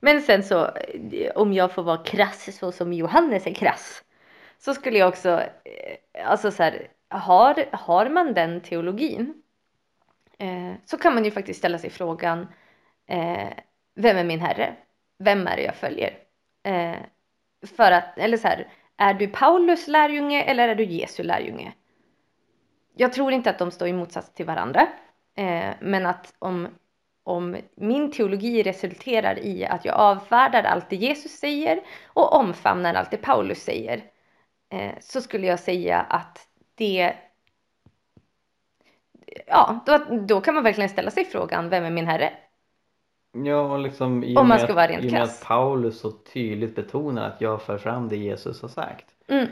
Men 0.00 0.22
sen 0.22 0.42
så, 0.42 0.66
eh, 0.66 1.30
om 1.34 1.52
jag 1.52 1.72
får 1.72 1.82
vara 1.82 2.04
krass 2.04 2.58
så 2.58 2.72
som 2.72 2.92
Johannes 2.92 3.46
är 3.46 3.54
krass. 3.54 4.04
Så 4.58 4.74
skulle 4.74 4.98
jag 4.98 5.08
också, 5.08 5.40
eh, 5.64 6.28
alltså 6.30 6.50
så 6.50 6.62
här, 6.62 6.88
har, 7.08 7.64
har 7.72 8.08
man 8.08 8.34
den 8.34 8.60
teologin. 8.60 9.42
Eh, 10.38 10.72
så 10.84 10.98
kan 10.98 11.14
man 11.14 11.24
ju 11.24 11.30
faktiskt 11.30 11.58
ställa 11.58 11.78
sig 11.78 11.90
frågan. 11.90 12.46
Eh, 13.08 13.48
vem 13.94 14.16
är 14.16 14.24
min 14.24 14.40
herre? 14.40 14.76
Vem 15.18 15.46
är 15.46 15.56
det 15.56 15.62
jag 15.62 15.74
följer? 15.76 16.18
Eh, 16.64 16.96
för 17.76 17.92
att, 17.92 18.18
eller 18.18 18.36
så 18.36 18.48
här, 18.48 18.68
är 18.96 19.14
du 19.14 19.28
Paulus 19.28 19.88
lärjunge 19.88 20.42
eller 20.42 20.68
är 20.68 20.74
du 20.74 20.84
Jesu 20.84 21.22
lärjunge? 21.22 21.72
Jag 22.96 23.12
tror 23.12 23.32
inte 23.32 23.50
att 23.50 23.58
de 23.58 23.70
står 23.70 23.88
i 23.88 23.92
motsats 23.92 24.34
till 24.34 24.46
varandra. 24.46 24.88
Eh, 25.34 25.70
men 25.80 26.06
att 26.06 26.34
om, 26.38 26.68
om 27.26 27.56
min 27.74 28.10
teologi 28.12 28.62
resulterar 28.62 29.38
i 29.38 29.66
att 29.66 29.84
jag 29.84 29.94
avfärdar 29.94 30.62
allt 30.62 30.90
det 30.90 30.96
Jesus 30.96 31.32
säger 31.32 31.80
och 32.06 32.32
omfamnar 32.32 32.94
allt 32.94 33.10
det 33.10 33.16
Paulus 33.16 33.58
säger. 33.62 34.04
Eh, 34.72 34.90
så 35.00 35.20
skulle 35.20 35.46
jag 35.46 35.60
säga 35.60 36.00
att 36.00 36.48
det 36.74 37.14
Ja, 39.46 39.80
då, 39.86 39.98
då 40.26 40.40
kan 40.40 40.54
man 40.54 40.64
verkligen 40.64 40.90
ställa 40.90 41.10
sig 41.10 41.24
frågan, 41.24 41.68
vem 41.68 41.84
är 41.84 41.90
min 41.90 42.06
herre? 42.06 42.32
Ja 43.44 43.76
liksom 43.76 44.24
i 44.24 44.36
Om 44.36 44.40
och 44.40 44.46
man 44.46 44.56
med, 44.56 44.60
ska 44.60 44.74
vara 44.74 44.84
att, 44.84 44.90
rent 44.90 45.04
i 45.04 45.08
och 45.08 45.12
med 45.12 45.22
att 45.22 45.44
Paulus 45.44 46.00
så 46.00 46.10
tydligt 46.10 46.74
betonar 46.76 47.28
att 47.28 47.40
jag 47.40 47.62
för 47.62 47.78
fram 47.78 48.08
det 48.08 48.16
Jesus 48.16 48.62
har 48.62 48.68
sagt. 48.68 49.06
Mm. 49.28 49.46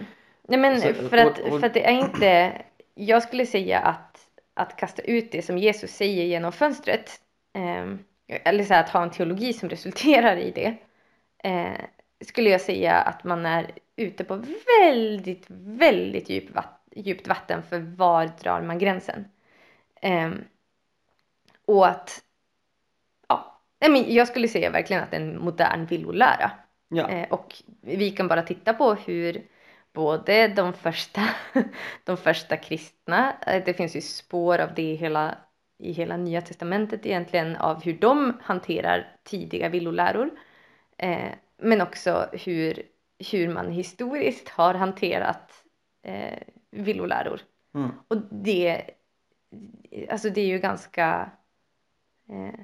Nej 0.48 0.58
men 0.58 0.80
Så- 0.80 0.94
för, 0.94 1.16
att, 1.16 1.38
och- 1.38 1.52
och- 1.52 1.60
för 1.60 1.66
att 1.66 1.74
det 1.74 1.86
är 1.86 1.92
inte, 1.92 2.52
jag 2.94 3.22
skulle 3.22 3.46
säga 3.46 3.78
att, 3.78 4.26
att 4.54 4.76
kasta 4.76 5.02
ut 5.02 5.32
det 5.32 5.42
som 5.42 5.58
Jesus 5.58 5.90
säger 5.90 6.24
genom 6.24 6.52
fönstret, 6.52 7.20
eller 8.26 8.64
så 8.64 8.74
här, 8.74 8.80
att 8.80 8.90
ha 8.90 9.02
en 9.02 9.10
teologi 9.10 9.52
som 9.52 9.68
resulterar 9.68 10.36
i 10.36 10.50
det, 10.50 10.76
eh, 11.48 11.84
skulle 12.24 12.50
jag 12.50 12.60
säga 12.60 12.94
att 12.94 13.24
man 13.24 13.46
är 13.46 13.70
ute 13.96 14.24
på 14.24 14.44
väldigt, 14.80 15.44
väldigt 15.48 16.30
djup 16.30 16.54
vatt, 16.54 16.80
djupt 16.96 17.28
vatten 17.28 17.62
för 17.62 17.78
var 17.78 18.30
drar 18.42 18.62
man 18.62 18.78
gränsen. 18.78 19.24
Um, 20.02 20.44
och 21.66 21.88
att, 21.88 22.22
ja, 23.28 23.60
jag 24.06 24.28
skulle 24.28 24.48
säga 24.48 24.70
verkligen 24.70 25.02
att 25.02 25.10
det 25.10 25.16
är 25.16 25.20
en 25.20 25.40
modern 25.40 25.86
villolära. 25.86 26.50
Ja. 26.88 27.10
Eh, 27.10 27.28
och 27.28 27.54
vi 27.80 28.10
kan 28.10 28.28
bara 28.28 28.42
titta 28.42 28.74
på 28.74 28.94
hur 28.94 29.46
både 29.92 30.48
de 30.48 30.72
första, 30.72 31.28
de 32.04 32.16
första 32.16 32.56
kristna, 32.56 33.36
eh, 33.46 33.64
det 33.64 33.74
finns 33.74 33.96
ju 33.96 34.00
spår 34.00 34.58
av 34.58 34.74
det 34.74 34.82
i 34.82 34.94
hela, 34.94 35.38
i 35.84 35.92
hela 35.92 36.16
nya 36.16 36.40
testamentet 36.40 37.06
egentligen 37.06 37.56
av 37.56 37.82
hur 37.82 37.98
de 37.98 38.32
hanterar 38.42 39.16
tidiga 39.22 39.68
villoläror. 39.68 40.30
Eh, 40.96 41.30
men 41.58 41.80
också 41.80 42.26
hur, 42.32 42.82
hur 43.30 43.48
man 43.48 43.70
historiskt 43.70 44.48
har 44.48 44.74
hanterat 44.74 45.64
eh, 46.02 46.38
villoläror. 46.70 47.40
Mm. 47.74 47.90
Och 48.08 48.16
det, 48.30 48.82
alltså 50.10 50.30
det 50.30 50.40
är 50.40 50.46
ju 50.46 50.58
ganska 50.58 51.30
eh, 52.28 52.60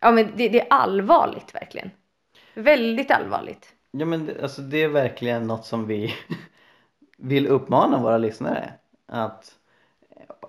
Ja 0.00 0.12
men 0.12 0.32
det, 0.36 0.48
det 0.48 0.60
är 0.60 0.66
allvarligt 0.70 1.54
verkligen. 1.54 1.90
Väldigt 2.54 3.10
allvarligt. 3.10 3.74
Ja 3.90 4.06
men 4.06 4.26
det, 4.26 4.42
alltså 4.42 4.62
det 4.62 4.82
är 4.82 4.88
verkligen 4.88 5.46
något 5.46 5.64
som 5.64 5.86
vi 5.86 6.14
vill 7.18 7.46
uppmana 7.46 8.02
våra 8.02 8.18
lyssnare. 8.18 8.72
Att 9.06 9.58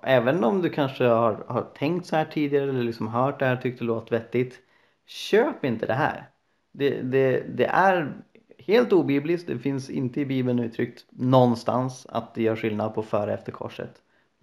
även 0.02 0.44
om 0.44 0.62
du 0.62 0.70
kanske 0.70 1.04
har, 1.04 1.44
har 1.48 1.62
tänkt 1.62 2.06
så 2.06 2.16
här 2.16 2.24
tidigare 2.24 2.70
eller 2.70 2.82
liksom 2.82 3.08
hört 3.08 3.38
det 3.38 3.46
här 3.46 3.56
och 3.56 3.62
tyckt 3.62 3.78
det 3.78 3.84
låter 3.84 4.18
vettigt. 4.18 4.58
Köp 5.06 5.64
inte 5.64 5.86
det 5.86 5.94
här. 5.94 6.30
Det, 6.72 7.02
det, 7.02 7.44
det 7.56 7.66
är 7.66 8.12
helt 8.58 8.92
obibliskt. 8.92 9.46
Det 9.46 9.58
finns 9.58 9.90
inte 9.90 10.20
i 10.20 10.26
bibeln 10.26 10.58
uttryckt 10.58 11.04
någonstans 11.10 12.06
att 12.10 12.34
det 12.34 12.42
gör 12.42 12.56
skillnad 12.56 12.94
på 12.94 13.02
före 13.02 13.32
och 13.32 13.38
efter 13.38 13.52
korset 13.52 13.94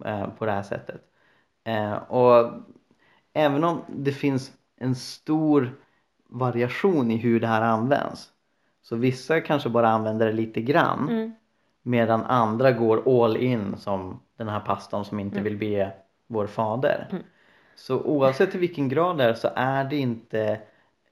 eh, 0.04 0.28
på 0.38 0.46
det 0.46 0.52
här 0.52 0.62
sättet. 0.62 1.00
Eh, 1.64 1.92
och 1.92 2.52
även 3.32 3.64
om 3.64 3.80
det 3.88 4.12
finns 4.12 4.52
en 4.76 4.94
stor 4.94 5.74
variation 6.28 7.10
i 7.10 7.16
hur 7.16 7.40
det 7.40 7.46
här 7.46 7.62
används. 7.62 8.32
Så 8.82 8.96
vissa 8.96 9.40
kanske 9.40 9.68
bara 9.68 9.88
använder 9.88 10.26
det 10.26 10.32
lite 10.32 10.60
grann. 10.60 11.08
Mm. 11.08 11.32
Medan 11.82 12.22
andra 12.22 12.72
går 12.72 13.24
all 13.24 13.36
in 13.36 13.76
som 13.76 14.20
den 14.36 14.48
här 14.48 14.60
pastorn 14.60 15.04
som 15.04 15.20
inte 15.20 15.38
Mm. 15.40 15.44
vill 15.44 15.56
be 15.56 15.90
vår 16.26 16.46
fader. 16.46 17.08
Mm. 17.10 17.22
Så 17.74 18.00
oavsett 18.00 18.54
i 18.54 18.58
vilken 18.58 18.88
grad 18.88 19.18
det 19.18 19.24
är 19.24 19.34
så 19.34 19.48
är 19.56 19.84
det 19.84 19.96
inte 19.96 20.58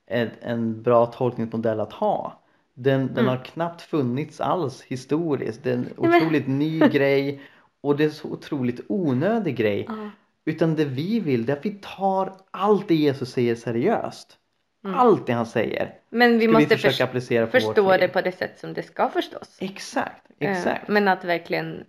ett, 0.07 0.31
en 0.41 0.83
bra 0.83 1.07
tolkningsmodell 1.07 1.81
att 1.81 1.93
ha. 1.93 2.41
Den, 2.75 3.07
den 3.07 3.19
Mm. 3.19 3.27
har 3.29 3.45
knappt 3.45 3.83
funnits 3.83 4.41
alls 4.41 4.83
historiskt. 4.83 5.63
Det 5.65 5.71
är 5.71 5.75
en 5.75 5.89
men- 5.99 6.15
otroligt 6.23 6.47
ny 6.49 6.79
grej 6.79 7.41
och 7.81 7.97
det 7.97 8.05
är 8.05 8.11
så 8.11 8.29
otroligt 8.29 8.81
onödig 8.89 9.57
grej. 9.57 9.85
Ja. 9.89 10.11
Utan 10.45 10.75
det 10.75 10.85
vi 10.85 11.21
vill 11.21 11.47
det 11.47 11.53
är 11.53 11.57
att 11.57 11.65
vi 11.67 11.79
tar 11.83 12.33
allt 12.51 12.89
det 12.89 12.95
Jesus 12.95 13.31
säger 13.33 13.55
seriöst. 13.55 14.39
Mm. 14.85 14.97
Allt 14.99 15.27
det 15.27 15.33
han 15.33 15.47
säger 15.47 15.95
Men 16.11 16.33
vi 16.33 16.39
ska 16.39 16.47
vi 16.47 16.53
måste 16.53 16.69
försöka 16.77 16.93
förs- 16.93 17.01
applicera 17.01 17.47
på 17.47 17.53
vårt 17.53 17.63
förstå 17.63 17.97
det 17.97 18.09
på 18.09 18.21
det 18.21 18.33
sätt 18.33 18.59
som 18.59 18.75
det 18.75 18.83
ska 18.83 19.09
förstås. 19.09 19.57
Exakt, 19.61 20.27
exakt. 20.39 20.89
Men 20.89 21.09
att 21.09 21.25
verkligen 21.25 21.85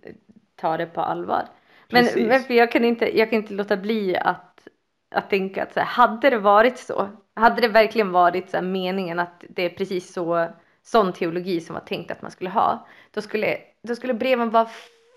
ta 0.56 0.76
det 0.76 0.86
på 0.86 1.00
allvar. 1.00 1.48
Men, 1.88 2.08
men 2.16 2.40
för 2.40 2.54
jag, 2.54 2.72
kan 2.72 2.84
inte, 2.84 3.18
jag 3.18 3.30
kan 3.30 3.36
inte 3.38 3.54
låta 3.54 3.76
bli 3.76 4.16
att, 4.16 4.68
att 5.14 5.30
tänka 5.30 5.62
att 5.62 5.72
så 5.72 5.80
här, 5.80 5.86
hade 5.86 6.30
det 6.30 6.38
varit 6.38 6.78
så, 6.78 7.08
hade 7.34 7.60
det 7.60 7.68
verkligen 7.68 8.12
varit 8.12 8.50
så 8.50 8.56
här, 8.56 8.64
meningen 8.64 9.18
att 9.18 9.44
det 9.48 9.62
är 9.62 9.68
precis 9.68 10.12
så, 10.12 10.48
sån 10.82 11.12
teologi 11.12 11.60
som 11.60 11.74
var 11.74 11.80
tänkt 11.80 12.10
att 12.10 12.22
man 12.22 12.30
skulle 12.30 12.50
ha, 12.50 12.86
då 13.10 13.22
skulle, 13.22 13.58
då 13.82 13.96
skulle 13.96 14.14
breven 14.14 14.50
vara 14.50 14.68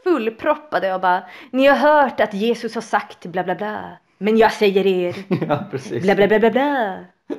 fullproppade 0.04 0.94
och 0.94 1.02
bara, 1.02 1.24
ni 1.52 1.66
har 1.66 1.76
hört 1.76 2.20
att 2.20 2.34
Jesus 2.34 2.76
har 2.76 2.82
sagt 2.82 3.26
bla 3.26 3.44
bla 3.44 3.56
bla, 3.56 3.98
men 4.18 4.38
jag 4.38 4.54
säger 4.54 4.88
er, 4.88 5.16
ja, 5.48 5.66
precis. 5.72 6.04
bla 6.04 6.16
bla 6.16 6.28
bla 6.28 6.40
bla 6.40 6.52
bla. 6.52 7.06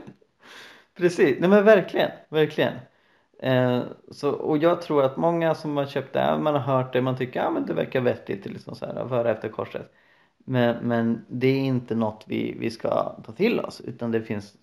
Precis, 0.97 1.37
nej 1.41 1.49
men 1.49 1.65
verkligen, 1.65 2.11
verkligen. 2.29 2.73
Eh, 3.43 3.83
så, 4.11 4.31
och 4.31 4.59
jag 4.59 4.83
tror 4.83 5.05
att 5.05 5.17
många 5.17 5.55
som 5.55 5.77
har 5.77 5.87
köpt 5.87 6.13
det, 6.13 6.39
man 6.39 6.55
har 6.55 6.61
hört 6.61 6.93
det, 6.93 7.03
man 7.03 7.17
tycker 7.17 7.41
ja 7.41 7.51
men 7.51 7.67
det 7.67 7.75
verkar 7.75 8.01
vettigt 8.01 8.47
liksom 8.47 8.75
så 8.75 8.87
här, 8.87 9.09
före 9.09 9.31
efter 9.31 9.49
korset. 9.49 9.93
Men, 10.39 10.77
men 10.89 11.25
det 11.29 11.47
är 11.47 11.61
inte 11.61 11.95
något 11.95 12.25
vi, 12.27 12.57
vi 12.59 12.71
ska 12.71 13.17
ta 13.27 13.33
till 13.33 13.61
oss 13.61 13.81
utan 13.81 14.11
det 14.11 14.23
finns 14.23 14.55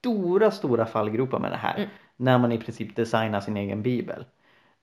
stora, 0.00 0.50
stora 0.50 0.86
fallgropar 0.86 1.38
med 1.38 1.52
det 1.52 1.56
här. 1.56 1.76
Mm. 1.76 1.88
När 2.16 2.38
man 2.38 2.52
i 2.52 2.58
princip 2.58 2.96
designar 2.96 3.40
sin 3.40 3.56
egen 3.56 3.82
bibel. 3.82 4.24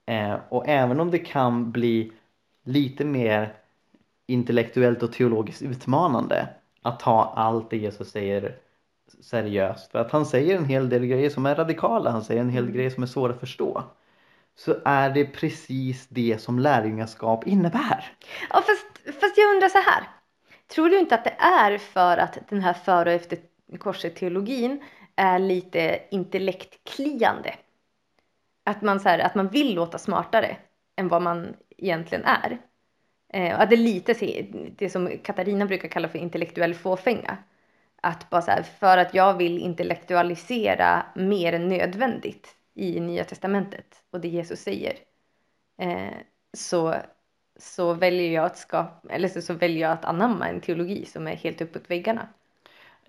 Eh, 0.05 0.35
och 0.49 0.67
även 0.67 0.99
om 0.99 1.11
det 1.11 1.19
kan 1.19 1.71
bli 1.71 2.11
lite 2.63 3.05
mer 3.05 3.53
intellektuellt 4.25 5.03
och 5.03 5.13
teologiskt 5.13 5.61
utmanande 5.61 6.49
att 6.81 6.99
ta 6.99 7.33
allt 7.35 7.69
det 7.69 7.77
Jesus 7.77 8.11
säger 8.11 8.55
seriöst. 9.21 9.91
För 9.91 9.99
att 9.99 10.11
han 10.11 10.25
säger 10.25 10.57
en 10.57 10.65
hel 10.65 10.89
del 10.89 11.05
grejer 11.05 11.29
som 11.29 11.45
är 11.45 11.55
radikala, 11.55 12.11
han 12.11 12.23
säger 12.23 12.41
en 12.41 12.49
hel 12.49 12.65
del 12.65 12.75
grejer 12.75 12.89
som 12.89 13.03
är 13.03 13.07
svåra 13.07 13.33
att 13.33 13.39
förstå. 13.39 13.83
Så 14.55 14.75
är 14.85 15.09
det 15.09 15.25
precis 15.25 16.07
det 16.07 16.41
som 16.41 16.59
lärjungaskap 16.59 17.47
innebär. 17.47 18.13
Ja, 18.49 18.61
fast, 18.61 19.19
fast 19.21 19.37
jag 19.37 19.53
undrar 19.53 19.69
så 19.69 19.77
här. 19.77 20.03
Tror 20.67 20.89
du 20.89 20.99
inte 20.99 21.15
att 21.15 21.23
det 21.23 21.35
är 21.39 21.77
för 21.77 22.17
att 22.17 22.37
den 22.49 22.61
här 22.61 22.73
före 22.73 23.09
och 23.09 23.15
efter 23.15 23.39
korset 23.79 24.15
teologin 24.15 24.83
är 25.15 25.39
lite 25.39 25.99
intellektkliande? 26.11 27.55
Att 28.65 28.81
man, 28.81 28.99
så 28.99 29.09
här, 29.09 29.19
att 29.19 29.35
man 29.35 29.47
vill 29.47 29.75
låta 29.75 29.97
smartare 29.97 30.57
än 30.95 31.07
vad 31.07 31.21
man 31.21 31.53
egentligen 31.77 32.23
är. 32.25 32.57
Eh, 33.33 33.59
att 33.59 33.69
det 33.69 33.75
är 33.75 33.77
lite 33.77 34.13
det 34.77 34.89
som 34.89 35.11
Katarina 35.23 35.65
brukar 35.65 35.87
kalla 35.87 36.07
för 36.07 36.19
intellektuell 36.19 36.73
fåfänga. 36.75 37.37
Att 38.07 38.29
bara 38.29 38.41
så 38.41 38.51
här, 38.51 38.63
för 38.63 38.97
att 38.97 39.13
jag 39.13 39.37
vill 39.37 39.57
intellektualisera 39.57 41.05
mer 41.15 41.53
än 41.53 41.67
nödvändigt 41.67 42.55
i 42.73 42.99
Nya 42.99 43.23
Testamentet 43.23 43.85
och 44.11 44.21
det 44.21 44.27
Jesus 44.27 44.59
säger. 44.59 44.93
Eh, 45.81 46.13
så 46.57 46.95
så 47.59 47.93
väljer 47.93 48.31
jag 48.31 48.45
att 48.45 48.57
skapa, 48.57 49.09
eller 49.09 49.27
så, 49.27 49.41
så 49.41 49.53
väljer 49.53 49.81
jag 49.81 49.91
att 49.91 50.05
anamma 50.05 50.47
en 50.49 50.61
teologi 50.61 51.05
som 51.05 51.27
är 51.27 51.35
helt 51.35 51.61
uppåt 51.61 51.91
väggarna. 51.91 52.27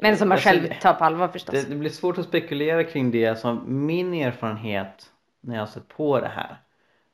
Men 0.00 0.16
som 0.16 0.28
man 0.28 0.36
Alltså, 0.36 0.48
själv 0.48 0.80
tar 0.80 0.94
på 0.94 1.04
allvar 1.04 1.28
förstås. 1.28 1.54
Det, 1.54 1.68
det 1.68 1.76
blir 1.76 1.90
svårt 1.90 2.18
att 2.18 2.24
spekulera 2.24 2.84
kring 2.84 3.10
det. 3.10 3.26
Alltså, 3.26 3.54
min 3.66 4.14
erfarenhet 4.14 5.12
när 5.40 5.54
jag 5.54 5.62
har 5.62 5.66
sett 5.66 5.88
på 5.88 6.20
det 6.20 6.28
här. 6.28 6.56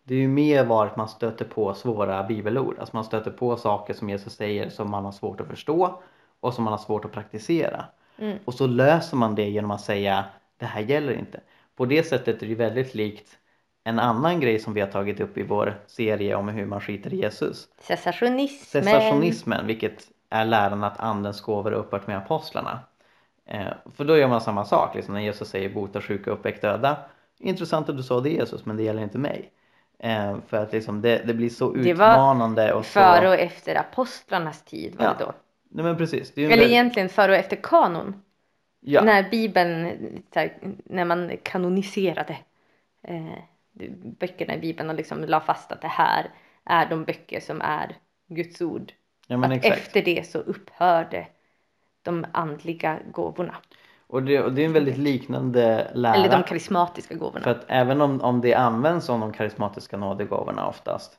Det 0.03 0.15
är 0.15 0.19
ju 0.19 0.29
mer 0.29 0.65
varit 0.65 0.91
att 0.91 0.97
man 0.97 1.09
stöter 1.09 1.45
på 1.45 1.75
svåra 1.75 2.23
bibelord. 2.23 2.79
Alltså 2.79 2.97
man 2.97 3.05
stöter 3.05 3.31
på 3.31 3.57
saker 3.57 3.95
som 3.95 4.11
Jesus 4.11 4.33
säger 4.33 4.71
som 4.71 4.91
man 4.91 5.05
har 5.05 5.13
svårt 5.13 5.41
att 5.41 5.49
förstå 5.49 6.03
och 6.45 6.55
som 6.55 6.65
man 6.65 6.73
har 6.73 6.79
svårt 6.79 7.05
att 7.05 7.13
praktisera. 7.13 7.85
Mm. 8.19 8.39
Och 8.45 8.55
så 8.55 8.67
löser 8.67 9.17
man 9.17 9.35
det 9.35 9.49
genom 9.49 9.71
att 9.71 9.81
säga 9.81 10.25
det 10.57 10.67
här 10.67 10.81
gäller 10.81 11.13
inte. 11.13 11.41
På 11.77 11.87
det 11.87 12.03
sättet 12.03 12.43
är 12.43 12.47
det 12.47 12.55
väldigt 12.55 12.95
likt 12.95 13.39
en 13.85 13.99
annan 13.99 14.41
grej 14.41 14.59
som 14.59 14.75
vi 14.75 14.81
har 14.81 14.89
tagit 14.89 15.21
upp 15.21 15.39
i 15.39 15.43
vår 15.43 15.81
serie 15.87 16.35
om 16.35 16.49
hur 16.49 16.67
man 16.67 16.81
skiter 16.81 17.15
i 17.15 17.17
Jesus. 17.17 17.69
Cessationismen. 17.81 18.85
Cessationismen, 18.85 19.67
vilket 19.67 20.09
är 20.31 20.45
läran 20.45 20.85
att 20.85 21.01
andens 21.01 21.41
gåvor 21.41 21.73
är 21.73 21.77
upphört 21.77 22.07
med 22.07 22.17
apostlarna. 22.17 22.81
Eh, 23.47 23.73
för 23.97 24.05
då 24.05 24.17
gör 24.17 24.29
man 24.29 24.41
samma 24.41 24.65
sak, 24.65 24.95
liksom 24.95 25.15
när 25.15 25.21
Jesus 25.21 25.49
säger 25.49 25.69
bota 25.69 26.01
sjuka 26.01 26.31
uppväck 26.31 26.63
döda. 26.63 26.97
Intressant 27.39 27.89
att 27.89 27.97
du 27.97 28.03
sa 28.03 28.21
det 28.21 28.31
Jesus, 28.31 28.67
men 28.67 28.77
det 28.77 28.83
gäller 28.83 29.03
inte 29.03 29.19
mig. 29.19 29.53
Eh, 29.99 30.37
för 30.49 30.57
att 30.57 30.73
liksom 30.73 31.03
det, 31.03 31.23
det 31.27 31.35
blir 31.35 31.51
så 31.51 31.73
Det 31.73 31.95
var 31.95 32.11
utmanande 32.11 32.73
och 32.73 32.85
så... 32.85 32.91
Före 32.91 33.29
och 33.29 33.35
efter 33.35 33.75
apostlarnas 33.75 34.63
tid 34.63 34.95
var 34.99 35.05
Ja, 35.05 35.15
det 35.19 35.25
då. 35.25 35.33
Nej 35.75 35.85
men 35.85 35.97
precis. 35.97 36.33
Eller 36.37 36.49
väl- 36.49 36.71
egentligen 36.71 37.09
före 37.09 37.33
och 37.33 37.39
efter 37.39 37.57
kanon. 37.57 38.23
Ja, 38.81 39.03
När 39.03 39.31
bibeln, 39.31 39.87
här, 40.35 40.59
när 40.85 41.05
man 41.05 41.33
kanoniserade 41.43 42.37
eh, 43.03 43.39
böckerna 44.21 44.55
i 44.55 44.59
bibeln 44.59 44.91
och 44.91 44.95
liksom 44.95 45.25
la 45.25 45.41
fast 45.41 45.73
att 45.73 45.81
det 45.81 45.89
här 45.89 46.31
är 46.65 46.87
de 46.87 47.05
böcker 47.05 47.41
som 47.41 47.61
är 47.61 47.97
Guds 48.29 48.61
ord. 48.61 48.93
ja 49.27 49.45
att 49.45 49.53
exakt. 49.53 49.77
efter 49.77 50.03
det 50.03 50.27
så 50.27 50.39
upphörde 50.39 51.27
de 52.03 52.27
andliga 52.33 52.99
gåvorna. 53.13 53.57
Och, 54.07 54.23
det, 54.23 54.43
och 54.43 54.53
det 54.53 54.63
är 54.63 54.67
en 54.67 54.73
väldigt 54.73 54.99
liknande 54.99 55.91
lära. 55.95 56.15
Eller 56.15 56.31
de 56.31 56.43
karismatiska 56.43 57.15
gåvorna. 57.15 57.45
För 57.45 57.51
att 57.51 57.65
även 57.69 58.01
om, 58.01 58.21
om 58.21 58.41
det 58.41 58.55
används 58.55 59.07
som 59.07 59.21
de 59.21 59.33
karismatiska 59.33 59.97
nådegåvorna 59.97 60.67
oftast 60.69 61.19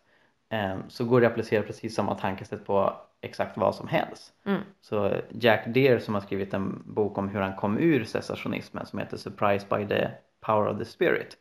eh, 0.51 0.75
så 0.87 1.05
går 1.05 1.21
det 1.21 1.27
att 1.27 1.33
applicera 1.33 1.63
precis 1.63 1.95
samma 1.95 2.15
tankesätt 2.15 2.65
på 2.65 2.93
exakt 3.25 3.57
vad 3.57 3.75
som 3.75 3.87
helst. 3.87 4.33
Mm. 4.45 4.61
Så 4.81 5.13
Jack 5.29 5.63
Deere 5.67 5.99
som 5.99 6.13
har 6.13 6.21
skrivit 6.21 6.53
en 6.53 6.83
bok 6.85 7.17
om 7.17 7.29
hur 7.29 7.39
han 7.39 7.55
kom 7.55 7.77
ur 7.77 8.03
cessationismen 8.03 8.85
som 8.85 8.99
heter 8.99 9.17
Surprised 9.17 9.69
by 9.69 9.87
the 9.87 10.07
Power 10.41 10.67
of 10.67 10.77
the 10.77 10.85
Spirit. 10.85 11.37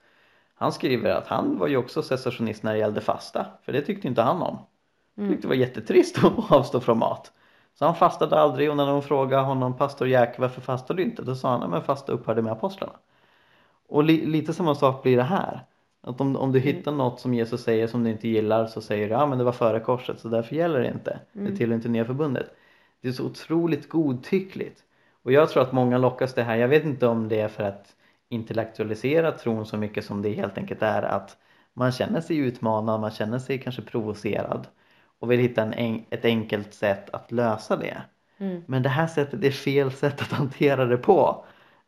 Han 0.54 0.72
skriver 0.72 1.10
att 1.10 1.26
han 1.26 1.58
var 1.58 1.66
ju 1.66 1.76
också 1.76 2.02
cessationist 2.02 2.62
när 2.62 2.72
det 2.72 2.78
gällde 2.78 3.00
fasta, 3.00 3.46
för 3.62 3.72
det 3.72 3.82
tyckte 3.82 4.08
inte 4.08 4.22
han 4.22 4.42
om. 4.42 4.58
Han 5.16 5.28
tyckte 5.28 5.42
det 5.42 5.48
var 5.48 5.54
jättetrist 5.54 6.24
att 6.24 6.32
avstå 6.52 6.80
från 6.80 6.98
mat. 6.98 7.32
Så 7.74 7.84
han 7.84 7.94
fastade 7.94 8.40
aldrig 8.40 8.70
och 8.70 8.76
när 8.76 8.86
de 8.86 9.02
frågade 9.02 9.42
honom, 9.42 9.76
pastor 9.76 10.08
Jack 10.08 10.38
varför 10.38 10.60
fastar 10.60 10.94
du 10.94 11.02
inte? 11.02 11.22
Då 11.22 11.34
sa 11.34 11.50
han, 11.50 11.60
"Nej, 11.60 11.68
men 11.68 11.82
fasta 11.82 12.12
upphörde 12.12 12.42
med 12.42 12.52
apostlarna. 12.52 12.92
Och 13.88 14.04
li, 14.04 14.26
lite 14.26 14.52
samma 14.52 14.74
sak 14.74 15.02
blir 15.02 15.16
det 15.16 15.22
här. 15.22 15.64
Att 16.04 16.20
om, 16.20 16.36
om 16.36 16.52
du 16.52 16.58
Mm. 16.58 16.74
hittar 16.76 16.92
något 16.92 17.20
som 17.20 17.34
Jesus 17.34 17.62
säger 17.62 17.86
som 17.86 18.04
du 18.04 18.10
inte 18.10 18.28
gillar 18.28 18.66
så 18.66 18.80
säger 18.80 19.08
du 19.08 19.12
ja 19.14 19.26
men 19.26 19.38
det 19.38 19.44
var 19.44 19.52
före 19.52 19.80
korset 19.80 20.20
så 20.20 20.28
därför 20.28 20.56
gäller 20.56 20.80
det 20.80 20.88
inte. 20.88 21.18
Mm. 21.34 21.50
Det 21.50 21.56
tillhör 21.56 21.74
inte 21.76 21.88
nya 21.88 22.04
förbundet. 22.04 22.46
Det 23.00 23.08
är 23.08 23.12
så 23.12 23.24
otroligt 23.24 23.88
godtyckligt. 23.88 24.80
Och 25.22 25.32
jag 25.32 25.48
tror 25.50 25.62
att 25.62 25.72
många 25.72 25.98
lockas 25.98 26.34
det 26.34 26.42
här. 26.42 26.56
Jag 26.56 26.68
vet 26.68 26.84
inte 26.84 27.06
om 27.06 27.28
det 27.28 27.40
är 27.40 27.48
för 27.48 27.62
att 27.62 27.86
intellektualisera 28.28 29.32
tron 29.32 29.66
så 29.66 29.76
mycket 29.76 30.04
som 30.04 30.22
det 30.22 30.32
helt 30.32 30.58
enkelt 30.58 30.82
är 30.82 31.02
att 31.02 31.36
man 31.74 31.92
känner 31.92 32.20
sig 32.20 32.36
utmanad, 32.36 33.00
man 33.00 33.10
känner 33.10 33.38
sig 33.38 33.58
kanske 33.58 33.82
provocerad 33.82 34.66
och 35.18 35.30
vill 35.30 35.40
hitta 35.40 35.62
en, 35.62 35.72
en, 35.72 36.04
ett 36.10 36.24
enkelt 36.24 36.74
sätt 36.74 37.10
att 37.14 37.32
lösa 37.32 37.76
det. 37.76 38.02
Mm. 38.38 38.62
Men 38.66 38.82
det 38.82 38.88
här 38.88 39.06
sättet 39.06 39.44
är 39.44 39.50
fel 39.50 39.92
sätt 39.92 40.22
att 40.22 40.32
hantera 40.32 40.84
det 40.84 40.96
på. 40.96 41.44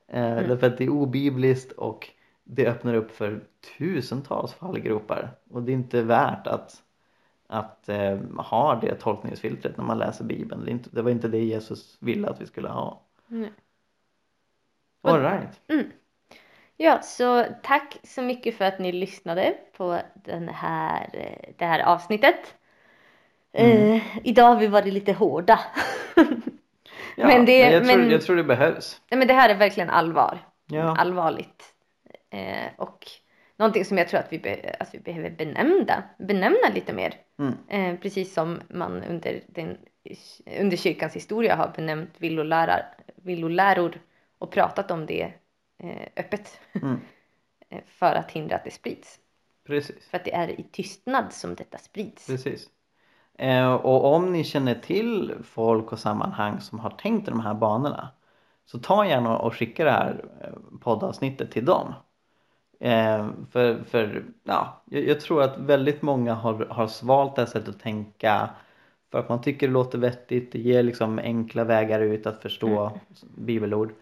Eh, 0.08 0.32
Mm. 0.32 0.48
Därför 0.48 0.66
att 0.66 0.78
det 0.78 0.84
är 0.84 0.88
obibliskt 0.90 1.72
och 1.72 2.08
det 2.49 2.66
öppnar 2.66 2.94
upp 2.94 3.11
för 3.11 3.40
tusentals 3.78 4.53
fallgropar. 4.55 5.30
Och 5.51 5.62
det 5.62 5.72
är 5.72 5.74
inte 5.74 6.03
värt 6.03 6.47
att, 6.47 6.82
att 7.47 7.88
eh, 7.88 8.18
ha 8.38 8.74
det 8.80 8.94
tolkningsfiltret 8.94 9.76
när 9.76 9.84
man 9.84 9.99
läser 9.99 10.24
Bibeln. 10.24 10.64
Det, 10.64 10.70
inte, 10.70 10.90
det 10.92 11.03
var 11.03 11.11
inte 11.11 11.28
det 11.28 11.38
Jesus 11.44 11.97
ville 12.01 12.28
att 12.28 12.40
vi 12.40 12.47
skulle 12.47 12.68
ha. 12.68 13.01
Mm. 13.30 13.51
Och- 15.03 15.11
All 15.11 15.20
right. 15.20 15.61
Ja, 16.76 17.03
så 17.03 17.44
tack 17.62 17.97
så 18.03 18.22
mycket 18.22 18.57
för 18.57 18.64
att 18.64 18.78
ni 18.78 18.92
lyssnade 18.92 19.55
på 19.76 19.99
den 20.14 20.49
här, 20.49 21.09
eh, 21.12 21.55
det 21.59 21.64
här 21.64 21.80
avsnittet. 21.80 22.55
Mm. 23.53 23.92
Eh, 23.94 24.03
idag 24.24 24.44
har 24.44 24.57
vi 24.57 24.66
varit 24.66 24.92
lite 24.94 25.12
hårda. 25.12 25.61
Ja, 27.18 27.26
Men 27.26 27.44
det- 27.44 27.59
jag, 27.70 27.84
tror, 27.86 27.99
men- 27.99 28.11
jag 28.11 28.22
tror 28.22 28.36
det 28.36 28.44
behövs. 28.44 29.01
Nej, 29.11 29.18
men 29.18 29.28
det 29.28 29.34
här 29.34 29.49
är 29.49 29.55
verkligen 29.55 29.90
allvar. 29.90 30.38
Ja. 30.66 30.97
Allvarligt. 30.99 31.74
Eh, 32.37 32.70
och 32.76 33.07
någonting 33.57 33.84
som 33.84 33.99
jag 33.99 34.09
tror 34.09 34.20
att 34.20 34.32
vi, 34.32 34.39
be- 34.39 34.76
att 34.80 34.95
vi 34.95 34.99
behöver 34.99 35.30
benämna, 35.30 36.03
benämna 36.18 36.68
lite 36.74 36.93
mer. 36.93 37.14
Mm. 37.39 37.55
Eh, 37.68 38.01
precis 38.01 38.34
som 38.34 38.61
man 38.68 39.03
under, 39.03 39.41
den, 39.47 39.76
under 40.61 40.76
kyrkans 40.76 41.16
historia 41.16 41.57
har 41.57 41.72
benämnt 41.76 42.11
villolärar, 42.18 42.95
villoläror 43.16 44.01
och 44.39 44.51
pratat 44.51 44.91
om 44.91 45.07
det 45.07 45.32
eh, 45.82 46.09
öppet. 46.16 46.61
Mm. 46.82 47.01
Eh, 47.68 47.82
för 47.87 48.14
att 48.14 48.30
hindra 48.30 48.57
att 48.57 48.64
det 48.64 48.70
sprids. 48.70 49.18
Precis. 49.66 50.09
För 50.09 50.16
att 50.16 50.24
det 50.24 50.34
är 50.34 50.61
i 50.61 50.62
tystnad 50.72 51.32
som 51.32 51.55
detta 51.55 51.78
sprids. 51.78 52.26
Precis. 52.26 52.68
Eh, 53.39 53.74
och 53.74 54.14
om 54.14 54.32
ni 54.32 54.45
känner 54.45 54.74
till 54.74 55.34
folk 55.45 55.93
och 55.93 55.99
sammanhang 55.99 56.61
som 56.61 56.78
har 56.78 56.91
tänkt 56.91 57.28
i 57.28 57.30
de 57.30 57.41
här 57.41 57.55
banorna 57.55 58.09
så 58.66 58.78
ta 58.78 59.07
gärna 59.07 59.39
och 59.39 59.55
skicka 59.55 59.84
det 59.84 59.91
här 59.91 60.24
eh, 60.41 60.78
poddavsnittet 60.80 61.51
till 61.51 61.64
dem. 61.64 61.95
Eh, 62.81 63.31
för 63.51 63.85
för 63.85 64.24
ja, 64.45 64.83
jag, 64.87 65.05
jag 65.05 65.20
tror 65.20 65.43
att 65.43 65.59
väldigt 65.59 66.03
många 66.03 66.35
har, 66.35 66.66
har 66.66 66.87
svalt 66.89 67.37
det 67.37 67.43
här 67.43 67.47
sättet 67.47 67.68
att 67.68 67.81
tänka 67.81 68.51
för 69.11 69.18
att 69.18 69.29
man 69.29 69.43
tycker 69.43 69.66
det 69.66 69.72
låter 69.72 69.99
vettigt, 69.99 70.53
det 70.53 70.59
ger 70.59 70.83
liksom 70.83 71.18
enkla 71.18 71.64
vägar 71.64 72.01
ut 72.01 72.27
att 72.27 72.43
förstå 72.43 73.01
bibelord. 73.37 73.95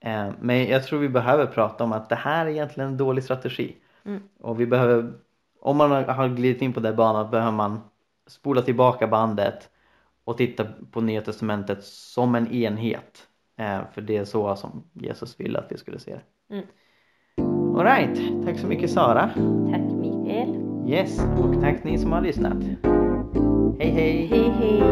Eh, 0.00 0.30
men 0.40 0.64
jag 0.66 0.84
tror 0.84 0.98
vi 1.00 1.08
behöver 1.08 1.46
prata 1.46 1.84
om 1.84 1.92
att 1.92 2.08
det 2.08 2.14
här 2.16 2.46
är 2.46 2.50
egentligen 2.50 2.90
en 2.90 2.96
dålig 2.96 3.24
strategi. 3.24 3.76
Mm. 4.04 4.22
Och 4.40 4.60
vi 4.60 4.66
behöver, 4.66 5.12
om 5.60 5.76
man 5.76 5.90
har- 5.90 6.02
har 6.04 6.28
glidit 6.28 6.62
in 6.62 6.72
på 6.72 6.80
den 6.80 6.96
banan 6.96 7.30
behöver 7.30 7.52
man 7.52 7.80
spola 8.26 8.62
tillbaka 8.62 9.06
bandet 9.06 9.70
och 10.24 10.36
titta 10.36 10.66
på 10.90 11.00
Nya 11.00 11.22
Testamentet 11.22 11.84
som 11.84 12.34
en 12.34 12.52
enhet. 12.52 13.28
Eh, 13.56 13.80
för 13.92 14.00
det 14.00 14.16
är 14.16 14.24
så 14.24 14.56
som 14.56 14.90
Jesus 14.92 15.40
ville 15.40 15.58
att 15.58 15.72
vi 15.72 15.78
skulle 15.78 15.98
se 15.98 16.14
det. 16.14 16.54
Mm. 16.54 16.66
Alright, 17.76 18.16
tack 18.46 18.58
så 18.58 18.66
mycket 18.66 18.90
Sara. 18.90 19.30
Tack 19.70 19.82
Mikael. 20.00 20.48
Yes, 20.88 21.20
och 21.38 21.60
tack 21.62 21.84
ni 21.84 21.98
som 21.98 22.12
har 22.12 22.20
lyssnat. 22.20 22.62
Hej 23.78 23.90
hej! 23.90 24.26
Hej 24.30 24.52
hej. 24.60 24.82